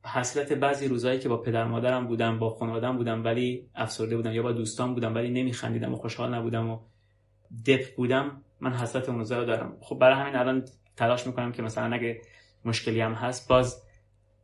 حسرت 0.04 0.52
بعضی 0.52 0.88
روزایی 0.88 1.18
که 1.18 1.28
با 1.28 1.36
پدر 1.36 1.64
مادرم 1.64 2.06
بودم 2.06 2.38
با 2.38 2.50
خانوادم 2.50 2.96
بودم 2.96 3.24
ولی 3.24 3.68
افسرده 3.74 4.16
بودم 4.16 4.32
یا 4.32 4.42
با 4.42 4.52
دوستان 4.52 4.94
بودم 4.94 5.14
ولی 5.14 5.30
نمیخندیدم 5.30 5.92
و 5.92 5.96
خوشحال 5.96 6.34
نبودم 6.34 6.70
و 6.70 6.78
دپ 7.66 7.94
بودم 7.96 8.42
من 8.60 8.72
حسرت 8.72 9.08
اون 9.08 9.18
روزا 9.18 9.38
رو 9.38 9.44
دارم. 9.44 9.76
خب 9.80 9.98
برای 9.98 10.16
همین 10.16 10.36
الان 10.36 10.64
تلاش 10.96 11.26
می‌کنم 11.26 11.52
که 11.52 11.62
مثلا 11.62 11.94
اگه 11.94 12.22
مشکلی 12.64 13.00
هم 13.00 13.12
هست 13.12 13.48
باز 13.48 13.82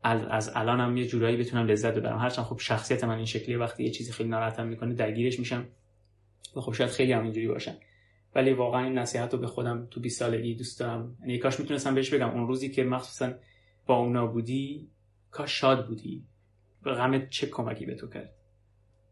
از 0.03 0.51
الانم 0.55 0.97
یه 0.97 1.07
جورایی 1.07 1.37
بتونم 1.37 1.67
لذت 1.67 1.95
ببرم. 1.95 2.19
هرچند 2.19 2.45
خب 2.45 2.59
شخصیت 2.59 3.05
من 3.05 3.17
این 3.17 3.25
شکلیه 3.25 3.59
وقتی 3.59 3.85
یه 3.85 3.91
چیزی 3.91 4.13
خیلی 4.13 4.29
ناراحتم 4.29 4.67
می‌کنه 4.67 4.95
درگیرش 4.95 5.39
میشم. 5.39 5.67
و 6.57 6.61
خب 6.61 6.73
شاید 6.73 6.91
خیلی 6.91 7.13
هم 7.13 7.23
اینجوری 7.23 7.49
ولی 8.35 8.53
واقعا 8.53 8.85
این 8.85 8.99
نصیحت 8.99 9.33
رو 9.33 9.39
به 9.41 9.47
خودم 9.47 9.87
تو 9.91 10.01
20 10.01 10.19
سالگی 10.19 10.55
دوست 10.55 10.81
دارم. 10.81 11.17
یعنی 11.21 11.39
کاش 11.39 11.61
می‌تونستم 11.61 11.95
بهش 11.95 12.15
بگم. 12.15 12.31
اون 12.31 12.47
روزی 12.47 12.71
که 12.71 12.85
مخصوصا 12.85 13.33
با 13.87 13.97
اونا 13.97 14.27
بودی 14.27 14.91
کاش 15.31 15.61
شاد 15.61 15.87
بودی. 15.87 16.27
غمت 16.85 17.29
چه 17.29 17.47
کمکی 17.47 17.87
به 17.87 17.95
تو 17.95 18.09
کرد؟ 18.09 18.35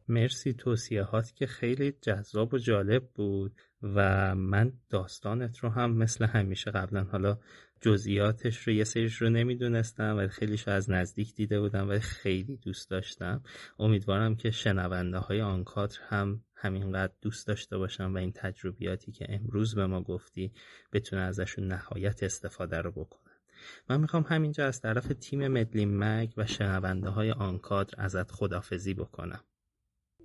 مرسی 0.09 0.53
توصیهات 0.53 1.35
که 1.35 1.47
خیلی 1.47 1.93
جذاب 2.01 2.55
و 2.55 2.59
جالب 2.59 3.09
بود 3.15 3.53
و 3.83 4.35
من 4.35 4.73
داستانت 4.91 5.59
رو 5.59 5.69
هم 5.69 5.97
مثل 5.97 6.25
همیشه 6.27 6.71
قبلا 6.71 7.05
حالا 7.05 7.39
جزئیاتش 7.81 8.59
رو 8.59 8.73
یه 8.73 8.85
سریش 8.85 9.23
رو 9.23 9.31
نمی‌دونستم 9.31 10.17
و 10.19 10.29
خیلیش 10.29 10.69
رو 10.69 10.73
از 10.73 10.91
نزدیک 10.91 11.35
دیده 11.35 11.61
بودم 11.61 11.91
و 11.91 11.99
خیلی 11.99 12.57
دوست 12.57 12.91
داشتم. 12.91 13.43
امیدوارم 13.79 14.37
که 14.37 14.51
شنونده 14.51 15.19
های 15.19 15.41
آنکادر 15.41 15.97
هم 16.09 16.45
همینقدر 16.55 17.13
دوست 17.23 17.47
داشته 17.47 17.79
باشن 17.79 18.05
و 18.05 18.17
این 18.17 18.33
تجربیاتی 18.33 19.13
که 19.13 19.27
امروز 19.29 19.75
به 19.75 19.87
ما 19.87 20.03
گفتی 20.03 20.53
بتونه 20.93 21.23
ازشون 21.23 21.67
نهایت 21.67 22.23
استفاده 22.23 22.79
رو 22.79 22.93
بکنن. 22.93 23.33
من 23.89 24.01
می‌خوام 24.01 24.23
همینجا 24.29 24.67
از 24.67 24.81
طرف 24.81 25.13
تیم 25.21 25.49
مدلین 25.49 25.99
مگ 25.99 26.33
و 26.37 26.47
شنونده 26.47 27.09
های 27.09 27.31
آنکادر 27.31 27.95
ازت 27.99 28.31
خدافزی 28.31 28.95
بکنم. 28.95 29.41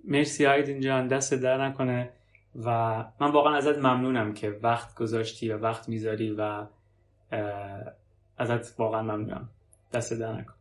مرسی 0.04 0.46
آیدین 0.46 0.82
جان 0.82 1.08
دست 1.08 1.34
در 1.34 1.68
نکنه 1.68 2.14
و 2.56 2.70
من 3.22 3.32
واقعا 3.32 3.56
ازت 3.56 3.78
ممنونم 3.78 4.34
که 4.34 4.60
وقت 4.64 4.96
گذاشتی 4.96 5.50
و 5.50 5.58
وقت 5.58 5.90
می‌ذاری 5.90 6.32
و 6.32 6.68
ازت 8.38 8.80
واقعا 8.80 9.02
ممنونم. 9.02 9.50
دست 9.94 10.14
در 10.14 10.34
نکن. 10.34 10.54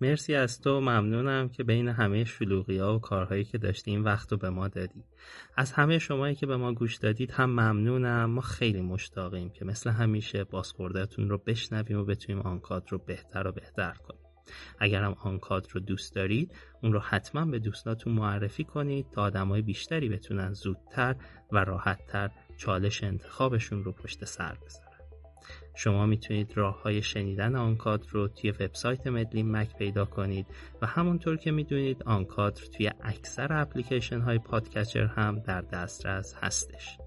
مرسی 0.00 0.34
از 0.34 0.60
تو 0.60 0.80
ممنونم 0.80 1.48
که 1.48 1.64
بین 1.64 1.88
همه 1.88 2.24
شلوغی 2.24 2.78
ها 2.78 2.96
و 2.96 3.00
کارهایی 3.00 3.44
که 3.44 3.58
داشتی 3.58 3.90
این 3.90 4.02
وقت 4.02 4.32
رو 4.32 4.38
به 4.38 4.50
ما 4.50 4.68
دادی. 4.68 5.04
از 5.56 5.72
همه 5.72 5.98
شمایی 5.98 6.34
که 6.34 6.46
به 6.46 6.56
ما 6.56 6.72
گوش 6.72 6.96
دادید 6.96 7.30
هم 7.30 7.50
ممنونم. 7.50 8.24
ما 8.24 8.40
خیلی 8.40 8.80
مشتاقیم 8.80 9.50
که 9.50 9.64
مثل 9.64 9.90
همیشه 9.90 10.44
بازخوردهتون 10.44 11.28
رو 11.28 11.38
بشنویم 11.38 11.98
و 11.98 12.04
بتونیم 12.04 12.42
آنکاد 12.42 12.84
رو 12.90 12.98
بهتر 12.98 13.46
و 13.46 13.52
بهتر 13.52 13.92
کنیم. 13.92 14.20
اگرم 14.78 15.16
آنکاد 15.20 15.66
رو 15.72 15.80
دوست 15.80 16.14
دارید 16.14 16.54
اون 16.82 16.92
رو 16.92 17.00
حتما 17.00 17.44
به 17.44 17.58
دوستاتون 17.58 18.12
معرفی 18.12 18.64
کنید 18.64 19.06
تا 19.10 19.22
آدمای 19.22 19.62
بیشتری 19.62 20.08
بتونن 20.08 20.52
زودتر 20.52 21.16
و 21.52 21.58
راحتتر 21.58 22.30
چالش 22.56 23.04
انتخابشون 23.04 23.84
رو 23.84 23.92
پشت 23.92 24.24
سر 24.24 24.56
بذارن 24.64 24.83
شما 25.74 26.06
می‌تونید 26.06 26.56
راه 26.56 26.82
های 26.82 27.02
شنیدن 27.02 27.56
آنکادر 27.56 28.06
رو 28.10 28.28
توی 28.28 28.50
وبسایت 28.50 29.06
مدلین 29.06 29.50
مک 29.50 29.76
پیدا 29.76 30.04
کنید 30.04 30.46
و 30.82 30.86
همونطور 30.86 31.36
که 31.36 31.50
می‌دونید 31.50 32.02
آنکادر 32.02 32.64
توی 32.64 32.90
اکثر 33.02 33.52
اپلیکیشن 33.52 34.20
های 34.20 34.38
podcatcher 34.38 35.04
هم 35.06 35.38
در 35.38 35.60
دسترس 35.60 36.34
هستش. 36.42 36.98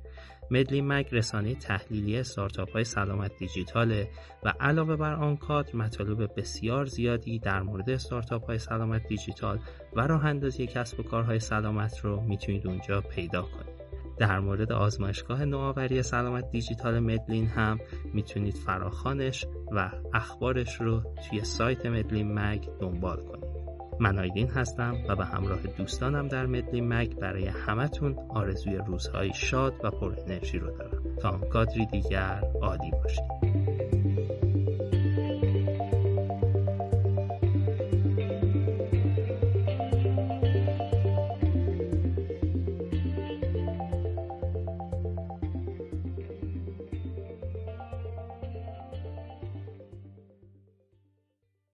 مدلین 0.51 0.87
مک 0.87 1.13
رسانه 1.13 1.55
تحلیلی 1.55 2.17
استارتاپ 2.17 2.71
های 2.71 2.83
سلامت 2.83 3.31
دیجیتاله 3.39 4.09
و 4.43 4.53
علاوه 4.59 4.95
بر 4.95 5.13
آنکادر 5.13 5.75
مطالب 5.75 6.39
بسیار 6.39 6.85
زیادی 6.85 7.39
در 7.39 7.61
مورد 7.61 7.89
استارتاپ 7.89 8.45
های 8.45 8.59
سلامت 8.59 9.07
دیجیتال 9.07 9.59
و 9.95 10.07
راه 10.07 10.25
اندازی 10.25 10.67
کسب 10.67 10.99
و 10.99 11.03
کارهای 11.03 11.39
سلامت 11.39 11.99
رو 11.99 12.21
می‌تونید 12.21 12.67
اونجا 12.67 13.01
پیدا 13.01 13.41
کنید. 13.41 13.76
در 14.19 14.39
مورد 14.39 14.71
آزمایشگاه 14.71 15.45
نوآوری 15.45 16.03
سلامت 16.03 16.51
دیجیتال 16.51 16.99
مدلین 16.99 17.47
هم 17.47 17.79
می‌تونید 18.13 18.55
فراخانش 18.55 19.45
و 19.71 19.91
اخبارش 20.13 20.81
رو 20.81 21.01
توی 21.29 21.43
سایت 21.43 21.85
مدلین 21.85 22.33
مگ 22.33 22.67
دنبال 22.79 23.17
کنید. 23.17 23.47
من 23.99 24.19
آیدین 24.19 24.47
هستم 24.47 24.95
و 25.09 25.15
به 25.15 25.25
همراه 25.25 25.59
دوستانم 25.77 26.27
در 26.27 26.45
مدلین 26.45 26.93
مگ 26.93 27.15
برای 27.15 27.47
همتون 27.47 28.15
آرزوی 28.29 28.75
روزهای 28.75 29.33
شاد 29.33 29.73
و 29.83 29.91
پر 29.91 30.15
انرژی 30.27 30.59
رو 30.59 30.77
دارم. 30.77 31.03
تا 31.21 31.31
قدری 31.31 31.85
دیگر 31.85 32.43
عالی 32.61 32.91
باشید. 32.91 34.06